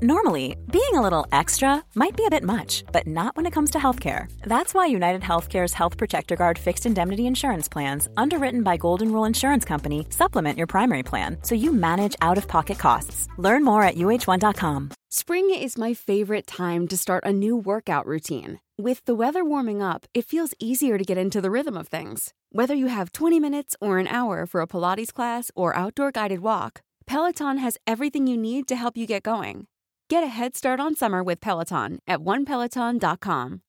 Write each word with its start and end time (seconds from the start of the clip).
Normally, 0.00 0.54
being 0.70 0.94
a 0.94 1.02
little 1.02 1.26
extra 1.32 1.82
might 1.96 2.16
be 2.16 2.24
a 2.24 2.30
bit 2.30 2.44
much, 2.44 2.84
but 2.92 3.08
not 3.08 3.36
when 3.36 3.46
it 3.46 3.52
comes 3.52 3.72
to 3.72 3.78
healthcare. 3.78 4.30
That's 4.42 4.72
why 4.72 4.86
United 4.86 5.22
Healthcare's 5.22 5.74
Health 5.74 5.96
Protector 5.96 6.36
Guard 6.36 6.56
fixed 6.56 6.86
indemnity 6.86 7.26
insurance 7.26 7.66
plans, 7.66 8.08
underwritten 8.16 8.62
by 8.62 8.76
Golden 8.76 9.10
Rule 9.10 9.24
Insurance 9.24 9.64
Company, 9.64 10.06
supplement 10.10 10.56
your 10.56 10.68
primary 10.68 11.02
plan 11.02 11.38
so 11.42 11.56
you 11.56 11.72
manage 11.72 12.14
out 12.22 12.38
of 12.38 12.46
pocket 12.46 12.78
costs. 12.78 13.26
Learn 13.38 13.64
more 13.64 13.82
at 13.82 13.96
uh1.com. 13.96 14.90
Spring 15.08 15.52
is 15.52 15.76
my 15.76 15.94
favorite 15.94 16.46
time 16.46 16.86
to 16.86 16.96
start 16.96 17.24
a 17.26 17.32
new 17.32 17.56
workout 17.56 18.06
routine. 18.06 18.60
With 18.76 19.04
the 19.04 19.16
weather 19.16 19.44
warming 19.44 19.82
up, 19.82 20.06
it 20.14 20.26
feels 20.26 20.54
easier 20.60 20.96
to 20.96 21.02
get 21.02 21.18
into 21.18 21.40
the 21.40 21.50
rhythm 21.50 21.76
of 21.76 21.88
things. 21.88 22.34
Whether 22.52 22.76
you 22.76 22.86
have 22.86 23.10
20 23.10 23.40
minutes 23.40 23.74
or 23.80 23.98
an 23.98 24.06
hour 24.06 24.46
for 24.46 24.60
a 24.60 24.68
Pilates 24.68 25.12
class 25.12 25.50
or 25.56 25.74
outdoor 25.74 26.12
guided 26.12 26.38
walk, 26.38 26.82
Peloton 27.06 27.58
has 27.58 27.78
everything 27.84 28.28
you 28.28 28.36
need 28.36 28.68
to 28.68 28.76
help 28.76 28.96
you 28.96 29.04
get 29.04 29.24
going. 29.24 29.66
Get 30.10 30.24
a 30.24 30.28
head 30.28 30.56
start 30.56 30.80
on 30.80 30.94
summer 30.94 31.22
with 31.22 31.38
Peloton 31.38 31.98
at 32.08 32.20
onepeloton.com. 32.20 33.60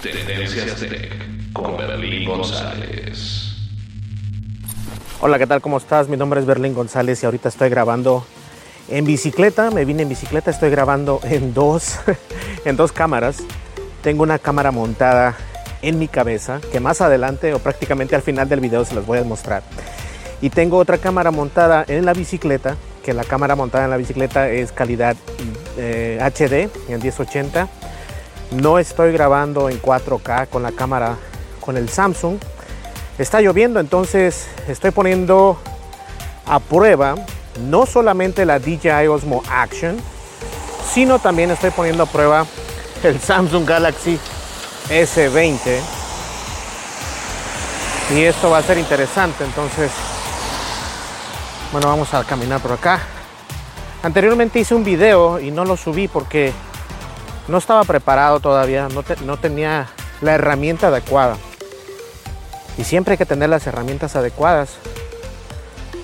Tendencias 0.00 0.78
Tech 0.78 1.12
con 1.52 1.76
Berlín 1.76 2.24
González. 2.24 3.52
Hola, 5.20 5.40
¿qué 5.40 5.48
tal? 5.48 5.60
¿Cómo 5.60 5.78
estás? 5.78 6.08
Mi 6.08 6.16
nombre 6.16 6.38
es 6.38 6.46
Berlín 6.46 6.72
González 6.72 7.20
y 7.20 7.26
ahorita 7.26 7.48
estoy 7.48 7.68
grabando 7.68 8.24
en 8.86 9.06
bicicleta. 9.06 9.72
Me 9.72 9.84
vine 9.84 10.04
en 10.04 10.08
bicicleta, 10.08 10.52
estoy 10.52 10.70
grabando 10.70 11.18
en 11.24 11.52
dos, 11.52 11.98
en 12.64 12.76
dos 12.76 12.92
cámaras. 12.92 13.42
Tengo 14.04 14.22
una 14.22 14.38
cámara 14.38 14.70
montada 14.70 15.36
en 15.82 15.98
mi 15.98 16.06
cabeza 16.06 16.60
que 16.70 16.78
más 16.78 17.00
adelante 17.00 17.52
o 17.52 17.58
prácticamente 17.58 18.14
al 18.14 18.22
final 18.22 18.48
del 18.48 18.60
video 18.60 18.84
se 18.84 18.94
los 18.94 19.04
voy 19.04 19.18
a 19.18 19.24
mostrar. 19.24 19.64
Y 20.40 20.50
tengo 20.50 20.78
otra 20.78 20.98
cámara 20.98 21.32
montada 21.32 21.84
en 21.88 22.04
la 22.04 22.12
bicicleta, 22.12 22.76
que 23.04 23.12
la 23.12 23.24
cámara 23.24 23.54
montada 23.54 23.84
en 23.84 23.90
la 23.90 23.96
bicicleta 23.98 24.48
es 24.48 24.72
calidad 24.72 25.14
eh, 25.76 26.18
HD 26.20 26.70
en 26.90 27.02
1080. 27.02 27.68
No 28.52 28.78
estoy 28.78 29.12
grabando 29.12 29.68
en 29.68 29.80
4K 29.80 30.48
con 30.48 30.62
la 30.62 30.72
cámara 30.72 31.16
con 31.60 31.76
el 31.76 31.88
Samsung. 31.88 32.38
Está 33.18 33.40
lloviendo, 33.40 33.78
entonces 33.78 34.46
estoy 34.66 34.90
poniendo 34.90 35.58
a 36.46 36.58
prueba 36.60 37.14
no 37.68 37.86
solamente 37.86 38.44
la 38.44 38.58
DJI 38.58 39.06
Osmo 39.08 39.42
Action, 39.48 39.96
sino 40.92 41.18
también 41.18 41.50
estoy 41.50 41.70
poniendo 41.70 42.04
a 42.04 42.06
prueba 42.06 42.46
el 43.02 43.20
Samsung 43.20 43.66
Galaxy 43.66 44.18
S20. 44.88 45.58
Y 48.14 48.22
esto 48.22 48.50
va 48.50 48.58
a 48.58 48.62
ser 48.62 48.78
interesante, 48.78 49.44
entonces, 49.44 49.90
bueno, 51.74 51.88
vamos 51.88 52.14
a 52.14 52.22
caminar 52.22 52.60
por 52.60 52.70
acá. 52.70 53.00
Anteriormente 54.04 54.60
hice 54.60 54.76
un 54.76 54.84
video 54.84 55.40
y 55.40 55.50
no 55.50 55.64
lo 55.64 55.76
subí 55.76 56.06
porque 56.06 56.52
no 57.48 57.58
estaba 57.58 57.82
preparado 57.82 58.38
todavía, 58.38 58.86
no, 58.90 59.02
no 59.24 59.36
tenía 59.38 59.88
la 60.20 60.34
herramienta 60.34 60.86
adecuada. 60.86 61.36
Y 62.78 62.84
siempre 62.84 63.14
hay 63.14 63.18
que 63.18 63.26
tener 63.26 63.48
las 63.48 63.66
herramientas 63.66 64.14
adecuadas 64.14 64.76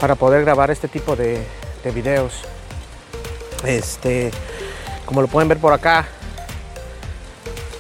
para 0.01 0.17
poder 0.17 0.45
grabar 0.45 0.73
este 0.73 0.89
tipo 0.89 1.15
de, 1.15 1.41
de 1.85 1.91
videos. 1.93 2.43
Este, 3.65 4.33
como 5.07 5.23
lo 5.23 5.29
pueden 5.29 5.48
ver 5.48 5.59
por 5.59 5.73
acá, 5.73 6.05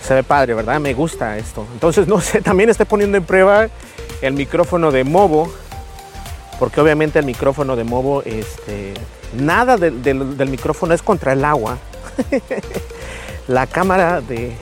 se 0.00 0.14
ve 0.14 0.22
padre, 0.22 0.54
¿verdad? 0.54 0.78
Me 0.78 0.94
gusta 0.94 1.36
esto. 1.36 1.66
Entonces, 1.72 2.06
no 2.06 2.20
sé, 2.20 2.40
también 2.40 2.70
estoy 2.70 2.86
poniendo 2.86 3.18
en 3.18 3.24
prueba 3.24 3.66
el 4.22 4.34
micrófono 4.34 4.92
de 4.92 5.02
Movo, 5.02 5.52
porque 6.60 6.80
obviamente 6.80 7.18
el 7.18 7.24
micrófono 7.24 7.74
de 7.74 7.84
Movo, 7.84 8.22
este, 8.22 8.92
nada 9.34 9.78
del- 9.78 10.48
micrófono 10.50 10.92
es 10.94 11.00
contra 11.02 11.32
el 11.32 11.42
agua. 11.44 11.78
La 13.48 13.66
cámara 13.66 14.20
de, 14.20 14.54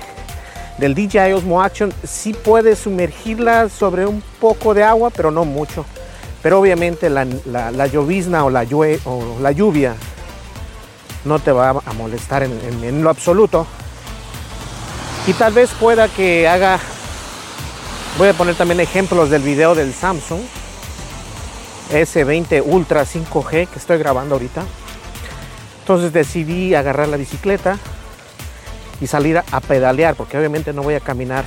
del 0.79 0.95
DJI 0.95 1.33
Osmo 1.35 1.61
Action 1.61 1.93
sí 2.05 2.33
puede 2.33 2.77
sumergirla 2.77 3.69
sobre 3.69 4.07
un 4.07 4.23
poco 4.41 4.73
de 4.75 4.85
agua, 4.85 5.11
pero 5.11 5.33
no 5.33 5.45
mucho. 5.45 5.85
Pero 6.41 6.61
obviamente 6.61 7.11
la, 7.11 7.27
la- 7.45 7.87
llovizna 7.89 8.45
o 8.45 8.51
la, 8.51 8.63
lluvia 8.63 9.97
no 11.25 11.41
te 11.41 11.51
va 11.51 11.71
a 11.85 11.93
molestar 11.95 12.45
en 12.45 13.03
lo 13.03 13.11
absoluto. 13.11 13.67
Y 15.27 15.33
tal 15.33 15.53
vez 15.53 15.71
pueda 15.81 16.07
que 16.09 16.47
haga, 16.47 16.79
voy 18.17 18.29
a 18.29 18.35
poner 18.35 18.55
también 18.55 18.79
ejemplos 18.79 19.29
del 19.31 19.43
video 19.43 19.75
del 19.75 19.93
Samsung 19.93 20.41
S20 21.91 22.63
Ultra 22.65 23.05
5G 23.05 23.69
que 23.69 23.79
estoy 23.79 23.99
grabando 23.99 24.35
ahorita. 24.35 24.63
Entonces 25.81 26.13
decidí 26.13 26.75
agarrar 26.75 27.09
la 27.09 27.17
bicicleta 27.17 27.79
y 29.01 29.07
salir 29.07 29.39
a, 29.39 29.61
pedalear, 29.61 30.15
porque 30.17 30.37
obviamente 30.37 30.73
no 30.73 30.83
voy 30.83 30.95
a 30.95 31.01
caminar, 31.01 31.45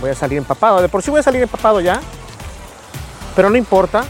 voy 0.00 0.10
a 0.10 0.14
salir 0.14 0.38
empapado. 0.38 0.82
De 0.82 0.88
por 0.88 1.02
sí 1.02 1.10
voy 1.10 1.20
a 1.20 1.22
salir 1.22 1.42
empapado 1.42 1.80
ya, 1.80 2.00
pero 3.36 3.50
no 3.50 3.56
importa. 3.56 4.04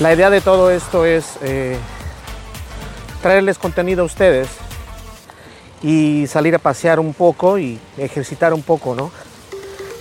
La 0.00 0.12
idea 0.12 0.28
de 0.30 0.40
todo 0.40 0.70
esto 0.70 1.06
es 1.06 1.38
eh, 1.42 1.76
traerles 3.22 3.58
contenido 3.58 4.02
a 4.02 4.06
ustedes 4.06 4.48
y 5.82 6.26
salir 6.26 6.54
a 6.54 6.58
pasear 6.58 6.98
un 6.98 7.14
poco 7.14 7.58
y 7.58 7.78
ejercitar 7.96 8.52
un 8.54 8.62
poco, 8.62 8.94
¿no? 8.94 9.10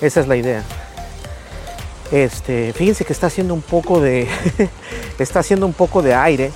Esa 0.01 0.19
es 0.19 0.27
la 0.27 0.35
idea. 0.35 0.63
Este, 2.13 2.73
fíjense 2.73 3.05
que 3.05 3.11
está 3.11 3.25
haciendo 3.25 3.55
un 3.55 3.63
poco 3.63 3.99
de 3.99 4.27
está 5.17 5.39
haciendo 5.39 5.65
un 5.65 5.73
poco 5.73 6.03
de 6.03 6.13
aire. 6.13 6.51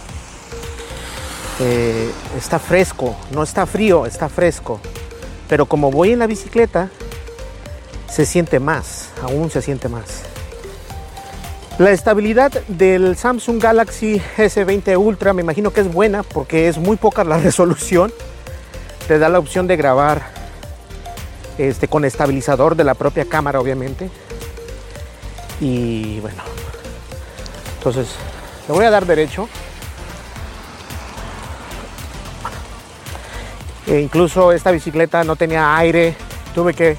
Eh, 1.60 2.12
está 2.38 2.60
fresco, 2.60 3.16
no 3.32 3.42
está 3.42 3.66
frío, 3.66 4.06
está 4.06 4.30
fresco. 4.30 4.80
Pero 5.50 5.66
como 5.66 5.90
voy 5.90 6.12
en 6.12 6.20
la 6.20 6.28
bicicleta, 6.28 6.92
se 8.08 8.28
siente 8.28 8.60
más, 8.60 9.10
aún 9.24 9.50
se 9.50 9.64
siente 9.64 9.90
más. 9.90 10.22
La 11.80 11.90
estabilidad 11.90 12.52
del 12.68 13.18
Samsung 13.18 13.60
Galaxy 13.60 14.22
S20 14.38 14.96
Ultra 14.96 15.34
me 15.34 15.42
imagino 15.42 15.74
que 15.74 15.82
es 15.82 15.92
buena 15.92 16.22
porque 16.22 16.68
es 16.68 16.78
muy 16.78 16.98
poca 16.98 17.24
la 17.24 17.38
resolución. 17.40 18.14
Te 19.08 19.18
da 19.18 19.28
la 19.28 19.40
opción 19.40 19.66
de 19.66 19.76
grabar 19.76 20.22
este, 21.58 21.88
con 21.88 22.06
estabilizador 22.06 22.76
de 22.76 22.84
la 22.84 22.94
propia 22.94 23.26
cámara, 23.26 23.60
obviamente. 23.60 24.12
Y 25.60 26.20
bueno, 26.20 26.42
entonces 27.78 28.08
le 28.68 28.74
voy 28.74 28.86
a 28.86 28.90
dar 28.90 29.06
derecho. 29.06 29.48
E 33.86 34.00
incluso 34.00 34.52
esta 34.52 34.72
bicicleta 34.72 35.24
no 35.24 35.36
tenía 35.36 35.78
aire, 35.78 36.16
tuve 36.54 36.74
que 36.74 36.98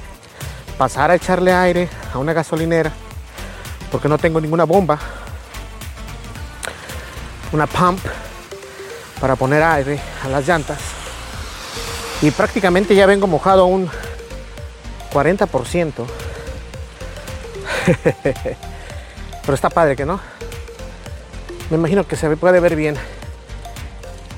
pasar 0.77 1.11
a 1.11 1.15
echarle 1.15 1.53
aire 1.53 1.87
a 2.13 2.17
una 2.17 2.33
gasolinera 2.33 2.91
porque 3.91 4.07
no 4.07 4.17
tengo 4.17 4.39
ninguna 4.39 4.63
bomba, 4.63 4.97
una 7.51 7.67
pump 7.67 7.99
para 9.19 9.35
poner 9.35 9.61
aire 9.61 9.99
a 10.23 10.29
las 10.29 10.47
llantas 10.47 10.79
y 12.21 12.31
prácticamente 12.31 12.95
ya 12.95 13.05
vengo 13.05 13.27
mojado 13.27 13.65
un 13.65 13.89
40%. 15.11 16.05
Pero 19.41 19.53
está 19.53 19.69
padre 19.69 19.95
que 19.95 20.05
no. 20.05 20.19
Me 21.69 21.77
imagino 21.77 22.05
que 22.07 22.15
se 22.15 22.35
puede 22.37 22.59
ver 22.59 22.75
bien. 22.75 22.95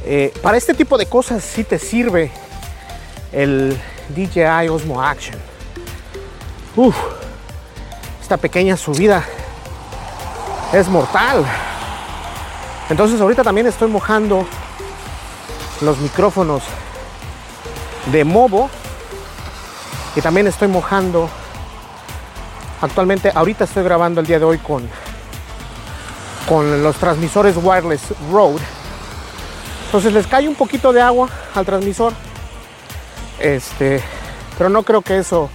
Eh, 0.06 0.34
para 0.42 0.58
este 0.58 0.74
tipo 0.74 0.98
de 0.98 1.06
cosas 1.06 1.44
sí 1.44 1.64
te 1.64 1.78
sirve 1.78 2.32
el 3.32 3.80
DJI 4.10 4.70
Osmo 4.70 5.02
Action. 5.02 5.38
Uf, 6.76 6.96
esta 8.22 8.38
pequeña 8.38 8.78
subida 8.78 9.24
es 10.74 10.88
mortal. 10.88 11.46
Entonces 12.90 13.22
ahorita 13.22 13.44
también 13.44 13.68
estoy 13.68 13.90
mojando 13.90 14.46
los 15.82 15.98
micrófonos 16.00 16.64
de 18.12 18.24
Movo 18.24 18.70
y 20.16 20.22
también 20.22 20.48
estoy 20.48 20.68
mojando 20.68 21.30
actualmente 22.82 23.32
ahorita 23.34 23.66
estoy 23.66 23.84
grabando 23.84 24.22
el 24.22 24.28
día 24.28 24.40
de 24.40 24.46
hoy 24.46 24.58
con 24.58 24.88
con 26.48 26.84
los 26.84 26.98
transmisores 26.98 27.56
wireless 27.58 28.02
Rode 28.32 28.62
entonces 29.86 30.14
les 30.14 30.28
cae 30.28 30.48
un 30.48 30.56
poquito 30.56 30.92
de 30.92 31.02
agua 31.02 31.30
al 31.56 31.66
transmisor 31.66 32.14
este 33.40 34.02
pero 34.58 34.70
no 34.70 34.84
creo 34.84 35.02
que 35.02 35.18
eso 35.18 35.50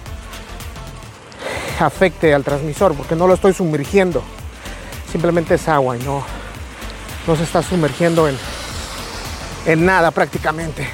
afecte 1.79 2.33
al 2.33 2.43
transmisor 2.43 2.95
porque 2.95 3.15
no 3.15 3.27
lo 3.27 3.33
estoy 3.33 3.53
sumergiendo 3.53 4.23
simplemente 5.11 5.55
es 5.55 5.67
agua 5.67 5.97
y 5.97 6.03
no 6.03 6.23
no 7.27 7.35
se 7.35 7.43
está 7.43 7.61
sumergiendo 7.61 8.27
en, 8.27 8.37
en 9.65 9.85
nada 9.85 10.11
prácticamente. 10.11 10.87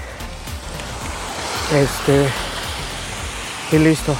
Este. 1.71 2.27
Y 3.71 3.77
listo. 3.77 4.15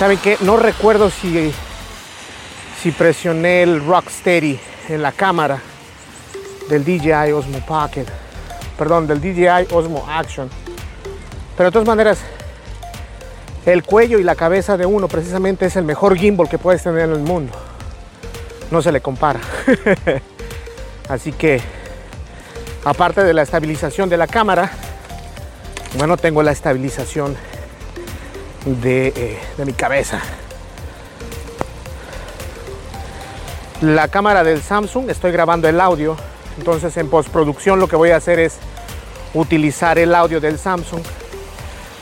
¿Saben 0.00 0.16
qué? 0.16 0.38
No 0.40 0.56
recuerdo 0.56 1.10
si, 1.10 1.52
si 2.80 2.90
presioné 2.90 3.62
el 3.62 3.84
Rocksteady 3.84 4.58
en 4.88 5.02
la 5.02 5.12
cámara 5.12 5.60
del 6.70 6.86
DJI 6.86 7.32
Osmo 7.32 7.60
Pocket. 7.66 8.06
Perdón, 8.78 9.06
del 9.06 9.20
DJI 9.20 9.74
Osmo 9.74 10.06
Action. 10.08 10.48
Pero 11.54 11.68
de 11.68 11.72
todas 11.74 11.86
maneras, 11.86 12.18
el 13.66 13.82
cuello 13.82 14.18
y 14.18 14.22
la 14.22 14.36
cabeza 14.36 14.78
de 14.78 14.86
uno 14.86 15.06
precisamente 15.06 15.66
es 15.66 15.76
el 15.76 15.84
mejor 15.84 16.16
gimbal 16.16 16.48
que 16.48 16.56
puedes 16.56 16.82
tener 16.82 17.00
en 17.00 17.12
el 17.12 17.18
mundo. 17.20 17.52
No 18.70 18.80
se 18.80 18.92
le 18.92 19.02
compara. 19.02 19.40
Así 21.10 21.30
que, 21.30 21.60
aparte 22.86 23.22
de 23.22 23.34
la 23.34 23.42
estabilización 23.42 24.08
de 24.08 24.16
la 24.16 24.26
cámara, 24.26 24.70
bueno, 25.98 26.16
tengo 26.16 26.42
la 26.42 26.52
estabilización 26.52 27.36
de, 28.64 29.08
eh, 29.08 29.38
de 29.56 29.64
mi 29.64 29.72
cabeza. 29.72 30.20
La 33.80 34.08
cámara 34.08 34.44
del 34.44 34.62
Samsung, 34.62 35.08
estoy 35.08 35.32
grabando 35.32 35.68
el 35.68 35.80
audio, 35.80 36.16
entonces 36.58 36.96
en 36.98 37.08
postproducción 37.08 37.80
lo 37.80 37.88
que 37.88 37.96
voy 37.96 38.10
a 38.10 38.16
hacer 38.16 38.38
es 38.38 38.56
utilizar 39.32 39.98
el 39.98 40.14
audio 40.14 40.40
del 40.40 40.58
Samsung 40.58 41.02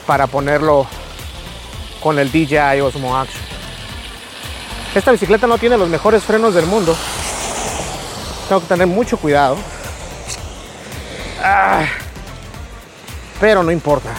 para 0.07 0.27
ponerlo 0.27 0.87
con 2.03 2.19
el 2.19 2.33
DJI 2.33 2.81
Osmo 2.81 3.17
Action. 3.17 3.43
Esta 4.95 5.13
bicicleta 5.13 5.47
no 5.47 5.59
tiene 5.59 5.77
los 5.77 5.89
mejores 5.89 6.25
frenos 6.25 6.55
del 6.55 6.67
mundo. 6.67 6.97
Tengo 8.49 8.61
que 8.63 8.67
tener 8.67 8.87
mucho 8.87 9.19
cuidado. 9.19 9.57
Ah, 11.43 11.85
pero 13.39 13.63
no 13.63 13.71
importa. 13.71 14.11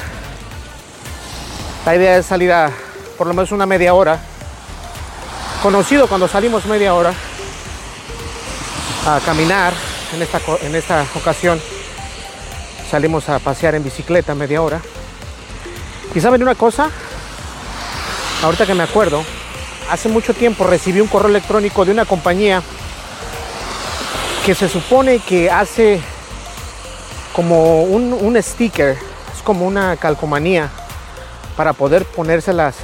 La 1.89 1.95
idea 1.95 2.18
es 2.18 2.27
salir 2.27 2.51
a 2.51 2.71
por 3.18 3.25
lo 3.25 3.33
menos 3.33 3.51
una 3.51 3.65
media 3.65 3.95
hora. 3.95 4.19
Conocido 5.63 6.06
cuando 6.06 6.27
salimos 6.27 6.68
media 6.68 6.94
hora 6.94 7.12
a 9.07 9.19
caminar. 9.25 9.74
En 10.13 10.21
esta, 10.21 10.39
en 10.62 10.75
esta 10.75 11.03
ocasión 11.15 11.59
salimos 12.91 13.27
a 13.27 13.39
pasear 13.39 13.74
en 13.74 13.83
bicicleta 13.83 14.36
media 14.36 14.62
hora. 14.62 14.80
Y 16.13 16.19
saben 16.19 16.44
una 16.44 16.53
cosa, 16.53 16.91
ahorita 18.44 18.68
que 18.68 18.75
me 18.75 18.83
acuerdo, 18.83 19.24
hace 19.89 20.09
mucho 20.09 20.35
tiempo 20.35 20.65
recibí 20.65 21.01
un 21.01 21.07
correo 21.07 21.30
electrónico 21.30 21.85
de 21.85 21.92
una 21.92 22.06
compañía 22.06 22.62
que 24.45 24.53
se 24.53 24.69
supone 24.69 25.18
que 25.18 25.50
hace 25.50 26.00
como 27.33 27.81
un, 27.81 28.13
un 28.13 28.44
sticker, 28.44 28.95
es 29.35 29.42
como 29.42 29.65
una 29.65 29.97
calcomanía 29.97 30.69
para 31.59 31.73
poder 31.73 32.06
ponérselas 32.06 32.77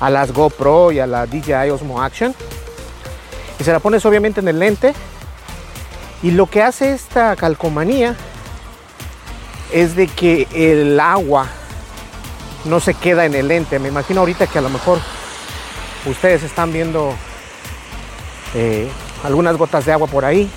a 0.00 0.10
las 0.10 0.32
GoPro 0.32 0.92
y 0.92 0.98
a 0.98 1.06
la 1.06 1.24
DJI 1.24 1.70
Osmo 1.70 2.02
Action. 2.02 2.34
Y 3.58 3.64
se 3.64 3.72
la 3.72 3.80
pones 3.80 4.04
obviamente 4.04 4.40
en 4.40 4.48
el 4.48 4.58
lente. 4.58 4.92
Y 6.22 6.32
lo 6.32 6.44
que 6.44 6.62
hace 6.62 6.92
esta 6.92 7.34
calcomanía 7.36 8.16
es 9.72 9.96
de 9.96 10.08
que 10.08 10.46
el 10.52 11.00
agua 11.00 11.46
no 12.66 12.80
se 12.80 12.92
queda 12.92 13.24
en 13.24 13.34
el 13.34 13.48
lente. 13.48 13.78
Me 13.78 13.88
imagino 13.88 14.20
ahorita 14.20 14.46
que 14.46 14.58
a 14.58 14.62
lo 14.62 14.68
mejor 14.68 14.98
ustedes 16.04 16.42
están 16.42 16.74
viendo 16.74 17.14
eh, 18.54 18.90
algunas 19.24 19.56
gotas 19.56 19.86
de 19.86 19.92
agua 19.94 20.06
por 20.06 20.26
ahí. 20.26 20.50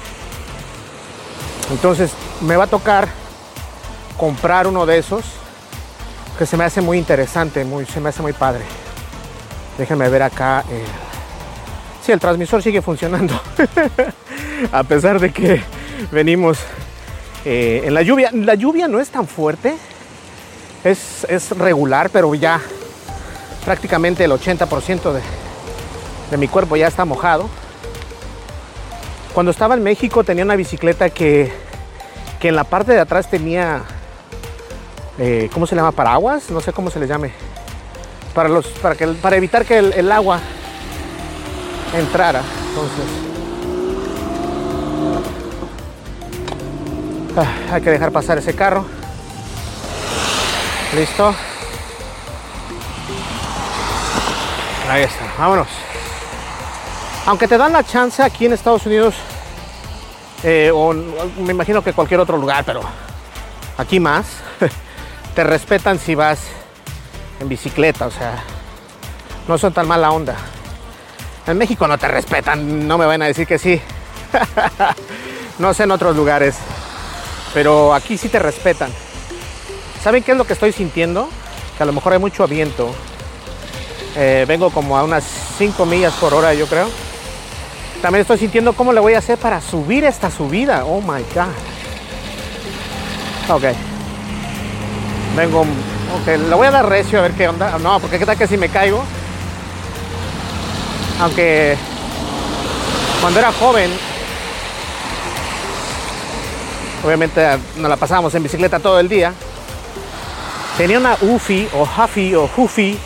Entonces 1.72 2.12
me 2.42 2.58
va 2.58 2.66
a 2.66 2.68
tocar 2.68 3.08
comprar 4.18 4.68
uno 4.68 4.86
de 4.86 4.98
esos 4.98 5.24
que 6.38 6.46
se 6.46 6.58
me 6.58 6.64
hace 6.64 6.82
muy 6.82 6.98
interesante, 6.98 7.64
muy, 7.64 7.86
se 7.86 8.00
me 8.00 8.10
hace 8.10 8.22
muy 8.22 8.34
padre. 8.34 8.64
Déjenme 9.78 10.10
ver 10.10 10.24
acá. 10.24 10.64
Eh. 10.70 10.84
Sí, 12.06 12.12
el 12.12 12.20
transmisor 12.20 12.62
sigue 12.62 12.82
funcionando. 12.82 13.40
a 14.72 14.84
pesar 14.84 15.20
de 15.20 15.32
que 15.32 15.62
venimos 16.12 16.60
eh, 17.46 17.84
en 17.86 17.94
la 17.94 18.02
lluvia. 18.02 18.30
La 18.34 18.56
lluvia 18.56 18.88
no 18.88 19.00
es 19.00 19.10
tan 19.10 19.28
fuerte. 19.28 19.76
Es, 20.84 21.26
es 21.30 21.52
regular, 21.58 22.10
pero 22.10 22.34
ya 22.36 22.60
prácticamente 23.64 24.26
el 24.26 24.32
80% 24.32 25.14
de, 25.14 25.22
de 26.32 26.38
mi 26.38 26.48
cuerpo 26.48 26.76
ya 26.76 26.88
está 26.88 27.06
mojado. 27.06 27.50
Cuando 29.34 29.52
estaba 29.52 29.74
en 29.74 29.84
México 29.84 30.24
tenía 30.24 30.44
una 30.44 30.56
bicicleta 30.56 31.10
que, 31.10 31.52
que 32.40 32.50
en 32.50 32.56
la 32.56 32.66
parte 32.66 32.92
de 32.92 33.00
atrás 33.00 33.30
tenía, 33.30 33.84
eh, 35.20 35.50
¿cómo 35.54 35.68
se 35.68 35.76
llama? 35.76 35.92
Paraguas, 35.92 36.50
no 36.50 36.60
sé 36.60 36.74
cómo 36.74 36.90
se 36.90 37.00
les 37.00 37.10
llame. 37.10 37.32
Para, 38.34 38.50
los, 38.50 38.66
para, 38.68 38.96
que, 38.96 39.08
para 39.08 39.36
evitar 39.36 39.66
que 39.66 39.78
el, 39.78 40.12
agua 40.12 40.40
entrara. 41.94 42.42
Entonces, 42.70 43.06
ah, 47.38 47.74
hay 47.74 47.82
que 47.82 47.92
dejar 47.92 48.12
pasar 48.12 48.38
ese 48.40 48.56
carro. 48.56 48.86
Listo. 50.96 51.36
Ahí 54.90 55.04
está, 55.04 55.26
vámonos. 55.38 55.68
Aunque 57.26 57.48
te 57.48 57.58
dan 57.58 57.72
la 57.72 57.84
chance 57.84 58.22
aquí 58.22 58.46
en 58.46 58.54
Estados 58.54 58.86
Unidos, 58.86 59.16
eh, 60.44 60.72
o 60.74 60.94
me 60.94 61.52
imagino 61.52 61.82
que 61.82 61.94
cualquier 61.94 62.20
otro 62.20 62.38
lugar, 62.38 62.66
pero 62.66 62.82
aquí 63.78 64.00
más, 64.00 64.26
te 65.36 65.44
respetan 65.44 66.00
si 66.00 66.16
vas 66.16 66.40
en 67.40 67.50
bicicleta, 67.50 68.06
o 68.06 68.12
sea, 68.12 68.44
no 69.48 69.58
son 69.58 69.74
tan 69.74 69.88
mala 69.88 70.12
onda. 70.12 70.36
En 71.48 71.58
México 71.58 71.88
no 71.88 71.98
te 71.98 72.08
respetan, 72.08 72.88
no 72.88 72.98
me 72.98 73.06
van 73.06 73.22
a 73.22 73.26
decir 73.26 73.48
que 73.48 73.58
sí. 73.58 73.82
no 75.60 75.74
sé 75.74 75.84
en 75.84 75.92
otros 75.92 76.16
lugares, 76.16 76.56
pero 77.54 77.94
aquí 77.94 78.18
sí 78.18 78.30
te 78.30 78.40
respetan. 78.40 78.92
¿Saben 80.04 80.24
qué 80.24 80.32
es 80.32 80.38
lo 80.38 80.46
que 80.46 80.54
estoy 80.54 80.72
sintiendo? 80.72 81.30
Que 81.78 81.84
a 81.84 81.86
lo 81.86 81.94
mejor 81.94 82.14
hay 82.14 82.20
mucho 82.20 82.48
viento. 82.48 82.94
Eh, 84.16 84.46
vengo 84.48 84.70
como 84.70 84.98
a 84.98 85.04
unas 85.04 85.24
5 85.58 85.86
millas 85.86 86.14
por 86.14 86.34
hora, 86.34 86.54
yo 86.54 86.68
creo. 86.68 86.88
También 88.02 88.22
estoy 88.22 88.38
sintiendo 88.38 88.74
cómo 88.74 88.94
le 88.94 89.00
voy 89.00 89.14
a 89.14 89.20
hacer 89.20 89.38
para 89.38 89.62
subir 89.62 90.04
esta 90.04 90.30
subida. 90.30 90.86
Oh 90.86 91.02
my 91.02 91.24
god. 91.34 91.48
Ok. 93.50 93.93
Vengo. 95.36 95.62
Ok, 95.62 96.28
le 96.28 96.56
voy 96.56 96.68
a 96.68 96.72
dar 96.72 96.88
recio 96.88 97.20
a 97.20 97.24
ver 97.24 97.32
qué 97.32 97.48
onda. 97.48 97.78
No, 97.80 98.00
porque 98.00 98.20
qué 98.20 98.26
tal 98.26 98.38
que 98.38 98.48
si 98.48 98.58
me 98.58 98.70
caigo. 98.70 99.04
Aunque 101.20 101.78
cuando 103.22 103.40
era 103.40 103.52
joven, 103.54 103.92
obviamente 107.04 107.58
nos 107.78 107.90
la 107.90 107.96
pasábamos 107.96 108.34
en 108.36 108.44
bicicleta 108.44 108.80
todo 108.80 109.00
el 109.00 109.10
día. 109.10 109.34
Tenía 110.78 110.98
una 110.98 111.18
Ufi 111.22 111.70
o 111.74 111.84
Huffy 111.84 112.36
o 112.36 112.50
Huffy 112.56 113.00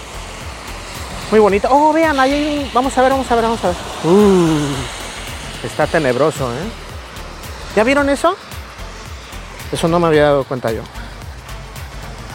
muy 1.29 1.39
bonita. 1.39 1.67
Oh, 1.71 1.91
vean, 1.91 2.19
ahí. 2.19 2.69
Vamos 2.73 2.97
a 2.97 3.01
ver, 3.01 3.11
vamos 3.11 3.29
a 3.29 3.35
ver, 3.35 3.43
vamos 3.43 3.63
a 3.63 3.67
ver. 3.67 3.75
Uh, 4.05 4.73
está 5.63 5.85
tenebroso, 5.85 6.51
¿eh? 6.53 6.67
¿Ya 7.75 7.83
vieron 7.83 8.09
eso? 8.09 8.35
Eso 9.71 9.87
no 9.89 9.99
me 9.99 10.07
había 10.07 10.23
dado 10.23 10.45
cuenta 10.45 10.71
yo. 10.71 10.81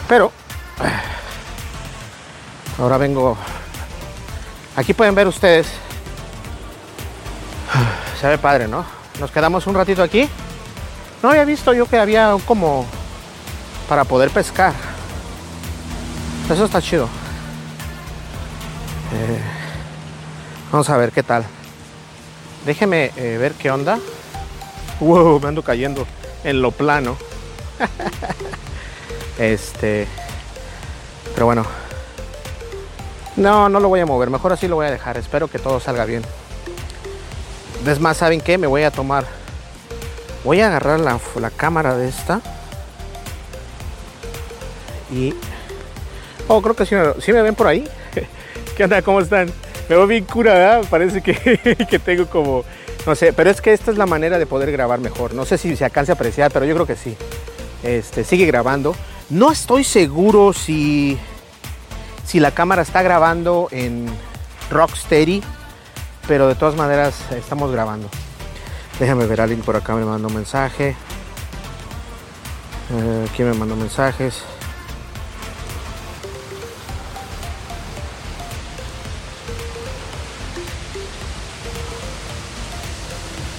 Pero... 0.07 0.31
Ahora 2.79 2.97
vengo... 2.97 3.37
Aquí 4.75 4.93
pueden 4.93 5.13
ver 5.13 5.27
ustedes. 5.27 5.67
Se 8.19 8.27
ve 8.27 8.37
padre, 8.37 8.67
¿no? 8.67 8.85
Nos 9.19 9.31
quedamos 9.31 9.67
un 9.67 9.75
ratito 9.75 10.01
aquí. 10.01 10.27
No 11.21 11.29
había 11.29 11.45
visto 11.45 11.73
yo 11.73 11.85
que 11.85 11.97
había 11.97 12.35
como... 12.45 12.85
Para 13.87 14.03
poder 14.03 14.29
pescar. 14.29 14.73
Eso 16.49 16.65
está 16.65 16.81
chido. 16.81 17.05
Eh, 19.13 19.41
vamos 20.71 20.89
a 20.89 20.97
ver 20.97 21.11
qué 21.11 21.21
tal. 21.21 21.45
Déjeme 22.65 23.11
eh, 23.15 23.37
ver 23.37 23.53
qué 23.53 23.69
onda. 23.69 23.99
Wow, 24.99 25.39
me 25.39 25.49
ando 25.49 25.63
cayendo 25.63 26.07
en 26.43 26.61
lo 26.61 26.71
plano. 26.71 27.17
este. 29.37 30.07
Pero 31.33 31.45
bueno. 31.45 31.65
No, 33.35 33.67
no 33.69 33.79
lo 33.79 33.89
voy 33.89 33.99
a 33.99 34.05
mover. 34.05 34.29
Mejor 34.29 34.53
así 34.53 34.67
lo 34.67 34.75
voy 34.75 34.85
a 34.85 34.91
dejar. 34.91 35.17
Espero 35.17 35.47
que 35.47 35.59
todo 35.59 35.79
salga 35.79 36.05
bien. 36.05 36.23
Es 37.85 37.99
más, 37.99 38.17
¿saben 38.17 38.41
qué? 38.41 38.57
Me 38.57 38.67
voy 38.67 38.83
a 38.83 38.91
tomar. 38.91 39.25
Voy 40.43 40.61
a 40.61 40.67
agarrar 40.67 40.99
la, 40.99 41.19
la 41.39 41.49
cámara 41.49 41.95
de 41.95 42.07
esta. 42.07 42.41
Y. 45.11 45.33
Oh, 46.47 46.61
creo 46.61 46.75
que 46.75 46.85
sí 46.85 46.95
sí 47.19 47.33
me 47.33 47.41
ven 47.41 47.55
por 47.55 47.67
ahí. 47.67 47.87
¿Qué 48.77 48.83
onda? 48.83 49.01
¿Cómo 49.01 49.19
están? 49.19 49.47
Me 49.89 49.95
veo 49.95 50.07
bien 50.07 50.25
cura, 50.25 50.53
¿verdad? 50.53 50.83
Parece 50.89 51.21
que, 51.21 51.35
que 51.89 51.99
tengo 51.99 52.25
como 52.27 52.63
No 53.05 53.15
sé, 53.15 53.33
pero 53.33 53.49
es 53.49 53.61
que 53.61 53.73
esta 53.73 53.91
es 53.91 53.97
la 53.97 54.05
manera 54.05 54.37
de 54.37 54.45
poder 54.45 54.71
grabar 54.71 54.99
mejor. 54.99 55.33
No 55.33 55.45
sé 55.45 55.57
si 55.57 55.75
se 55.75 55.85
alcanza 55.85 56.13
a 56.13 56.15
apreciar, 56.15 56.51
pero 56.51 56.65
yo 56.65 56.73
creo 56.73 56.87
que 56.87 56.95
sí. 56.95 57.17
Este, 57.83 58.23
sigue 58.23 58.45
grabando. 58.45 58.95
No 59.29 59.51
estoy 59.51 59.83
seguro 59.83 60.53
si, 60.53 61.17
si 62.25 62.39
la 62.39 62.51
cámara 62.51 62.81
está 62.81 63.01
grabando 63.01 63.67
en 63.71 64.05
Rocksteady, 64.69 65.41
pero 66.27 66.47
de 66.47 66.55
todas 66.55 66.75
maneras 66.75 67.15
estamos 67.31 67.71
grabando. 67.71 68.09
Déjame 68.99 69.25
ver, 69.25 69.41
alguien 69.41 69.61
por 69.61 69.75
acá 69.75 69.95
me 69.95 70.05
mandó 70.05 70.27
un 70.27 70.35
mensaje. 70.35 70.95
Eh, 72.91 73.27
¿Quién 73.35 73.49
me 73.49 73.55
mandó 73.55 73.75
mensajes? 73.75 74.43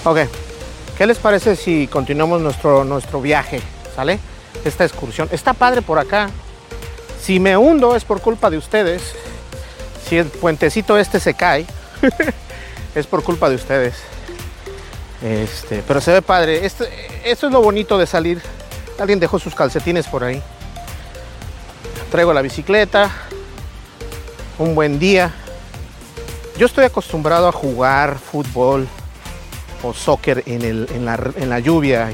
Ok, 0.05 0.19
¿qué 0.97 1.07
les 1.07 1.17
parece 1.17 1.55
si 1.55 1.87
continuamos 1.87 2.39
nuestro, 2.39 2.83
nuestro 2.83 3.19
viaje? 3.21 3.59
¿Sale? 3.95 4.19
Esta 4.63 4.83
excursión. 4.85 5.27
Está 5.31 5.53
padre 5.53 5.81
por 5.81 5.99
acá. 5.99 6.29
Si 7.21 7.39
me 7.39 7.57
hundo 7.57 7.95
es 7.95 8.03
por 8.03 8.21
culpa 8.21 8.49
de 8.49 8.57
ustedes. 8.57 9.01
Si 10.07 10.17
el 10.17 10.27
puentecito 10.27 10.97
este 10.97 11.19
se 11.19 11.33
cae, 11.33 11.65
es 12.95 13.07
por 13.07 13.23
culpa 13.23 13.49
de 13.49 13.55
ustedes. 13.55 13.95
Este, 15.23 15.83
pero 15.87 15.99
se 16.01 16.11
ve 16.13 16.21
padre. 16.21 16.65
Esto, 16.65 16.85
esto 17.23 17.47
es 17.47 17.53
lo 17.53 17.61
bonito 17.61 17.97
de 17.97 18.05
salir. 18.05 18.41
Alguien 18.99 19.19
dejó 19.19 19.39
sus 19.39 19.55
calcetines 19.55 20.07
por 20.07 20.23
ahí. 20.23 20.41
Traigo 22.11 22.33
la 22.33 22.41
bicicleta. 22.41 23.09
Un 24.59 24.75
buen 24.75 24.99
día. 24.99 25.33
Yo 26.57 26.67
estoy 26.67 26.85
acostumbrado 26.85 27.47
a 27.47 27.51
jugar 27.51 28.17
fútbol 28.19 28.87
o 29.83 29.93
soccer 29.93 30.43
en, 30.45 30.61
el- 30.61 30.87
en 30.93 31.05
la, 31.05 31.19
en 31.35 31.49
la 31.49 31.59
lluvia. 31.59 32.09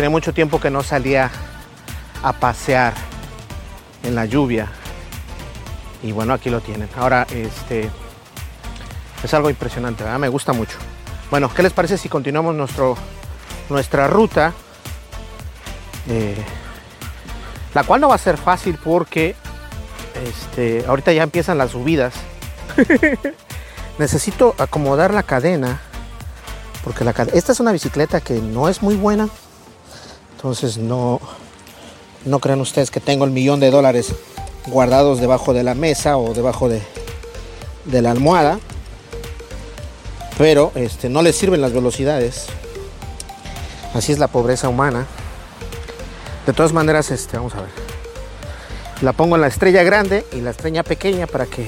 Tiene 0.00 0.08
mucho 0.08 0.32
tiempo 0.32 0.58
que 0.58 0.70
no 0.70 0.82
salía 0.82 1.30
a 2.22 2.32
pasear 2.32 2.94
en 4.02 4.14
la 4.14 4.24
lluvia. 4.24 4.66
Y 6.02 6.12
bueno, 6.12 6.32
aquí 6.32 6.48
lo 6.48 6.62
tienen. 6.62 6.88
Ahora, 6.96 7.26
este 7.30 7.90
es 9.22 9.34
algo 9.34 9.50
impresionante, 9.50 10.02
¿verdad? 10.02 10.18
Me 10.18 10.30
gusta 10.30 10.54
mucho. 10.54 10.78
Bueno, 11.30 11.52
¿qué 11.52 11.62
les 11.62 11.74
parece 11.74 11.98
si 11.98 12.08
continuamos 12.08 12.54
nuestro, 12.54 12.96
nuestra 13.68 14.06
ruta? 14.06 14.54
Eh, 16.08 16.42
la 17.74 17.84
cual 17.84 18.00
no 18.00 18.08
va 18.08 18.14
a 18.14 18.18
ser 18.18 18.38
fácil 18.38 18.78
porque 18.82 19.36
este, 20.26 20.82
ahorita 20.88 21.12
ya 21.12 21.24
empiezan 21.24 21.58
las 21.58 21.72
subidas. 21.72 22.14
Necesito 23.98 24.54
acomodar 24.56 25.12
la 25.12 25.24
cadena 25.24 25.78
porque 26.84 27.04
la 27.04 27.10
esta 27.34 27.52
es 27.52 27.60
una 27.60 27.72
bicicleta 27.72 28.22
que 28.22 28.40
no 28.40 28.70
es 28.70 28.80
muy 28.80 28.96
buena. 28.96 29.28
Entonces 30.40 30.78
no, 30.78 31.20
no 32.24 32.38
crean 32.38 32.62
ustedes 32.62 32.90
que 32.90 32.98
tengo 32.98 33.26
el 33.26 33.30
millón 33.30 33.60
de 33.60 33.70
dólares 33.70 34.14
guardados 34.68 35.20
debajo 35.20 35.52
de 35.52 35.62
la 35.62 35.74
mesa 35.74 36.16
o 36.16 36.32
debajo 36.32 36.70
de, 36.70 36.80
de 37.84 38.00
la 38.00 38.10
almohada. 38.10 38.58
Pero 40.38 40.72
este, 40.76 41.10
no 41.10 41.20
les 41.20 41.36
sirven 41.36 41.60
las 41.60 41.74
velocidades. 41.74 42.46
Así 43.92 44.12
es 44.12 44.18
la 44.18 44.28
pobreza 44.28 44.70
humana. 44.70 45.04
De 46.46 46.54
todas 46.54 46.72
maneras, 46.72 47.10
este, 47.10 47.36
vamos 47.36 47.54
a 47.54 47.60
ver. 47.60 47.70
La 49.02 49.12
pongo 49.12 49.34
en 49.34 49.42
la 49.42 49.48
estrella 49.48 49.82
grande 49.82 50.24
y 50.32 50.40
la 50.40 50.52
estrella 50.52 50.82
pequeña 50.82 51.26
para 51.26 51.44
que 51.44 51.66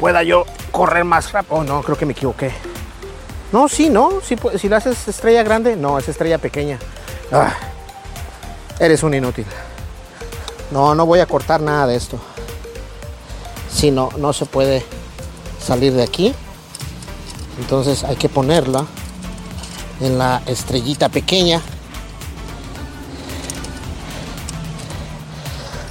pueda 0.00 0.24
yo 0.24 0.44
correr 0.72 1.04
más 1.04 1.30
rápido. 1.30 1.54
Oh, 1.54 1.62
no, 1.62 1.84
creo 1.84 1.96
que 1.96 2.04
me 2.04 2.14
equivoqué. 2.14 2.50
No, 3.52 3.68
sí, 3.68 3.90
no. 3.90 4.20
Sí, 4.26 4.34
si 4.58 4.68
la 4.68 4.78
haces 4.78 5.06
estrella 5.06 5.44
grande, 5.44 5.76
no, 5.76 6.00
es 6.00 6.08
estrella 6.08 6.38
pequeña. 6.38 6.80
Ah, 7.32 7.54
eres 8.80 9.02
un 9.02 9.14
inútil. 9.14 9.46
No, 10.70 10.94
no 10.94 11.06
voy 11.06 11.20
a 11.20 11.26
cortar 11.26 11.60
nada 11.60 11.86
de 11.86 11.96
esto. 11.96 12.18
Si 13.72 13.90
no, 13.90 14.10
no 14.16 14.32
se 14.32 14.46
puede 14.46 14.84
salir 15.64 15.92
de 15.92 16.02
aquí. 16.02 16.34
Entonces 17.60 18.04
hay 18.04 18.16
que 18.16 18.28
ponerla 18.28 18.86
en 20.00 20.18
la 20.18 20.42
estrellita 20.46 21.08
pequeña. 21.08 21.60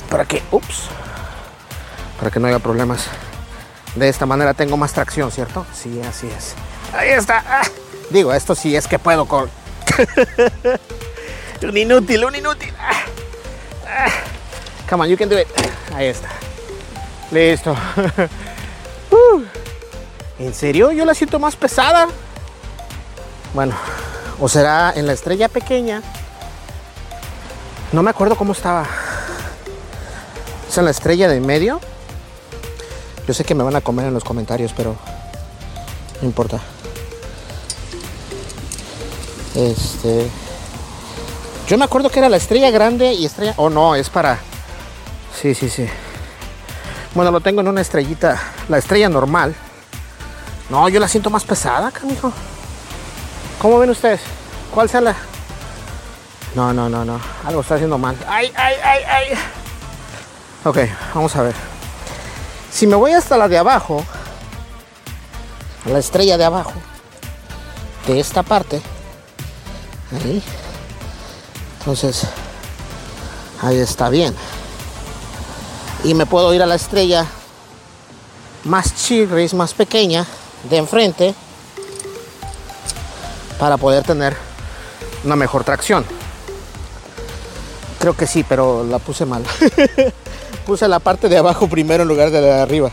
Para 0.10 0.26
que, 0.26 0.42
ups, 0.52 0.86
para 2.18 2.32
que 2.32 2.40
no 2.40 2.48
haya 2.48 2.60
problemas. 2.60 3.06
De 3.96 4.10
esta 4.10 4.26
manera 4.26 4.54
tengo 4.54 4.76
más 4.76 4.94
tracción, 4.94 5.32
¿cierto? 5.32 5.66
Sí, 5.74 6.02
así 6.02 6.28
es. 6.28 6.56
Ahí 6.94 7.10
está. 7.10 7.44
Ah. 7.48 7.62
Digo, 8.10 8.34
esto 8.34 8.56
sí 8.56 8.76
es 8.76 8.88
que 8.88 9.00
puedo 9.00 9.26
con. 9.26 9.50
un 11.64 11.78
inútil, 11.78 12.26
un 12.26 12.36
inútil. 12.36 12.74
Come 14.90 15.04
on, 15.04 15.10
you 15.10 15.18
can 15.18 15.30
do 15.30 15.38
it. 15.38 15.48
Ahí 15.96 16.08
está. 16.08 16.30
Listo. 17.32 17.76
Uh. 19.12 19.42
¿En 20.38 20.54
serio? 20.54 20.92
Yo 20.92 21.04
la 21.04 21.16
siento 21.16 21.40
más 21.40 21.56
pesada. 21.56 22.08
Bueno, 23.56 23.76
o 24.40 24.48
será 24.48 24.94
en 24.96 25.08
la 25.08 25.14
estrella 25.14 25.50
pequeña. 25.50 26.04
No 27.92 28.04
me 28.04 28.12
acuerdo 28.12 28.36
cómo 28.36 28.54
estaba. 28.54 28.86
¿Es 30.70 30.78
en 30.78 30.86
la 30.86 30.92
estrella 30.92 31.28
de 31.28 31.40
medio? 31.40 31.82
Yo 33.28 33.34
sé 33.34 33.44
que 33.44 33.56
me 33.56 33.64
van 33.64 33.76
a 33.76 33.82
comer 33.82 34.06
en 34.06 34.14
los 34.14 34.24
comentarios, 34.24 34.74
pero 34.78 34.96
no 36.22 36.28
importa. 36.28 36.60
Este. 39.56 40.30
Yo 41.70 41.78
me 41.78 41.86
acuerdo 41.86 42.10
que 42.10 42.18
era 42.18 42.30
la 42.30 42.38
estrella 42.38 42.72
grande 42.72 43.14
y 43.14 43.28
estrella. 43.28 43.54
Oh, 43.58 43.70
no, 43.70 43.94
es 43.94 44.10
para. 44.10 44.40
Sí, 45.40 45.54
sí, 45.54 45.70
sí. 45.70 45.88
Bueno, 47.14 47.30
lo 47.30 47.42
tengo 47.42 47.62
en 47.62 47.68
una 47.68 47.82
estrellita. 47.82 48.42
La 48.70 48.80
estrella 48.80 49.08
normal. 49.08 49.54
No, 50.72 50.90
yo 50.90 51.00
la 51.00 51.08
siento 51.08 51.30
más 51.30 51.44
pesada, 51.44 51.92
canijo. 51.92 52.34
¿Cómo 53.62 53.78
ven 53.78 53.92
ustedes? 53.92 54.20
¿Cuál 54.74 54.90
sea 54.90 55.00
la.? 55.02 55.16
No, 56.56 56.74
no, 56.74 56.90
no, 56.90 57.06
no. 57.06 57.22
Algo 57.46 57.62
está 57.62 57.76
haciendo 57.76 58.00
mal. 58.00 58.18
¡Ay, 58.28 58.52
ay, 58.56 58.76
ay, 58.84 59.04
ay! 59.08 59.38
Ok, 60.66 60.78
vamos 61.14 61.36
a 61.36 61.44
ver. 61.44 61.54
Si 62.72 62.88
me 62.88 62.96
voy 62.96 63.12
hasta 63.12 63.38
la 63.38 63.48
de 63.48 63.60
abajo, 63.60 64.04
la 65.86 66.00
estrella 66.00 66.36
de 66.36 66.46
abajo, 66.46 66.74
de 68.08 68.20
esta 68.20 68.42
parte, 68.42 68.82
ahí, 70.12 70.44
entonces, 71.90 72.28
ahí 73.64 73.80
está 73.80 74.10
bien. 74.10 74.36
Y 76.04 76.14
me 76.14 76.28
puedo 76.28 76.54
ir 76.54 76.62
a 76.62 76.68
la 76.68 76.76
estrella 76.76 77.26
más 78.64 78.94
chirris, 78.96 79.56
más 79.56 79.74
pequeña, 79.74 80.24
de 80.70 80.78
enfrente, 80.78 81.34
para 83.58 83.78
poder 83.78 84.04
tener 84.04 84.38
una 85.24 85.36
mejor 85.36 85.64
tracción. 85.64 86.06
Creo 87.98 88.16
que 88.16 88.28
sí, 88.28 88.46
pero 88.48 88.84
la 88.84 89.00
puse 89.00 89.26
mal. 89.26 89.44
puse 90.68 90.88
la 90.88 91.00
parte 91.00 91.28
de 91.28 91.40
abajo 91.40 91.68
primero 91.68 92.04
en 92.04 92.10
lugar 92.10 92.30
de 92.30 92.40
la 92.40 92.48
de 92.48 92.62
arriba. 92.62 92.92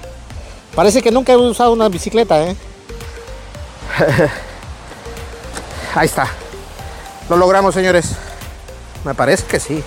Parece 0.75 1.03
que 1.03 1.11
nunca 1.11 1.35
he 1.35 1.37
usado 1.37 1.71
una 1.71 1.91
bicicleta, 1.91 2.43
¿eh? 2.43 2.57
Ahí 5.95 6.07
está. 6.07 6.29
Lo 7.29 7.37
logramos, 7.37 7.75
señores. 7.75 8.17
Me 9.07 9.15
parece 9.15 9.45
que 9.47 9.61
sí. 9.61 9.85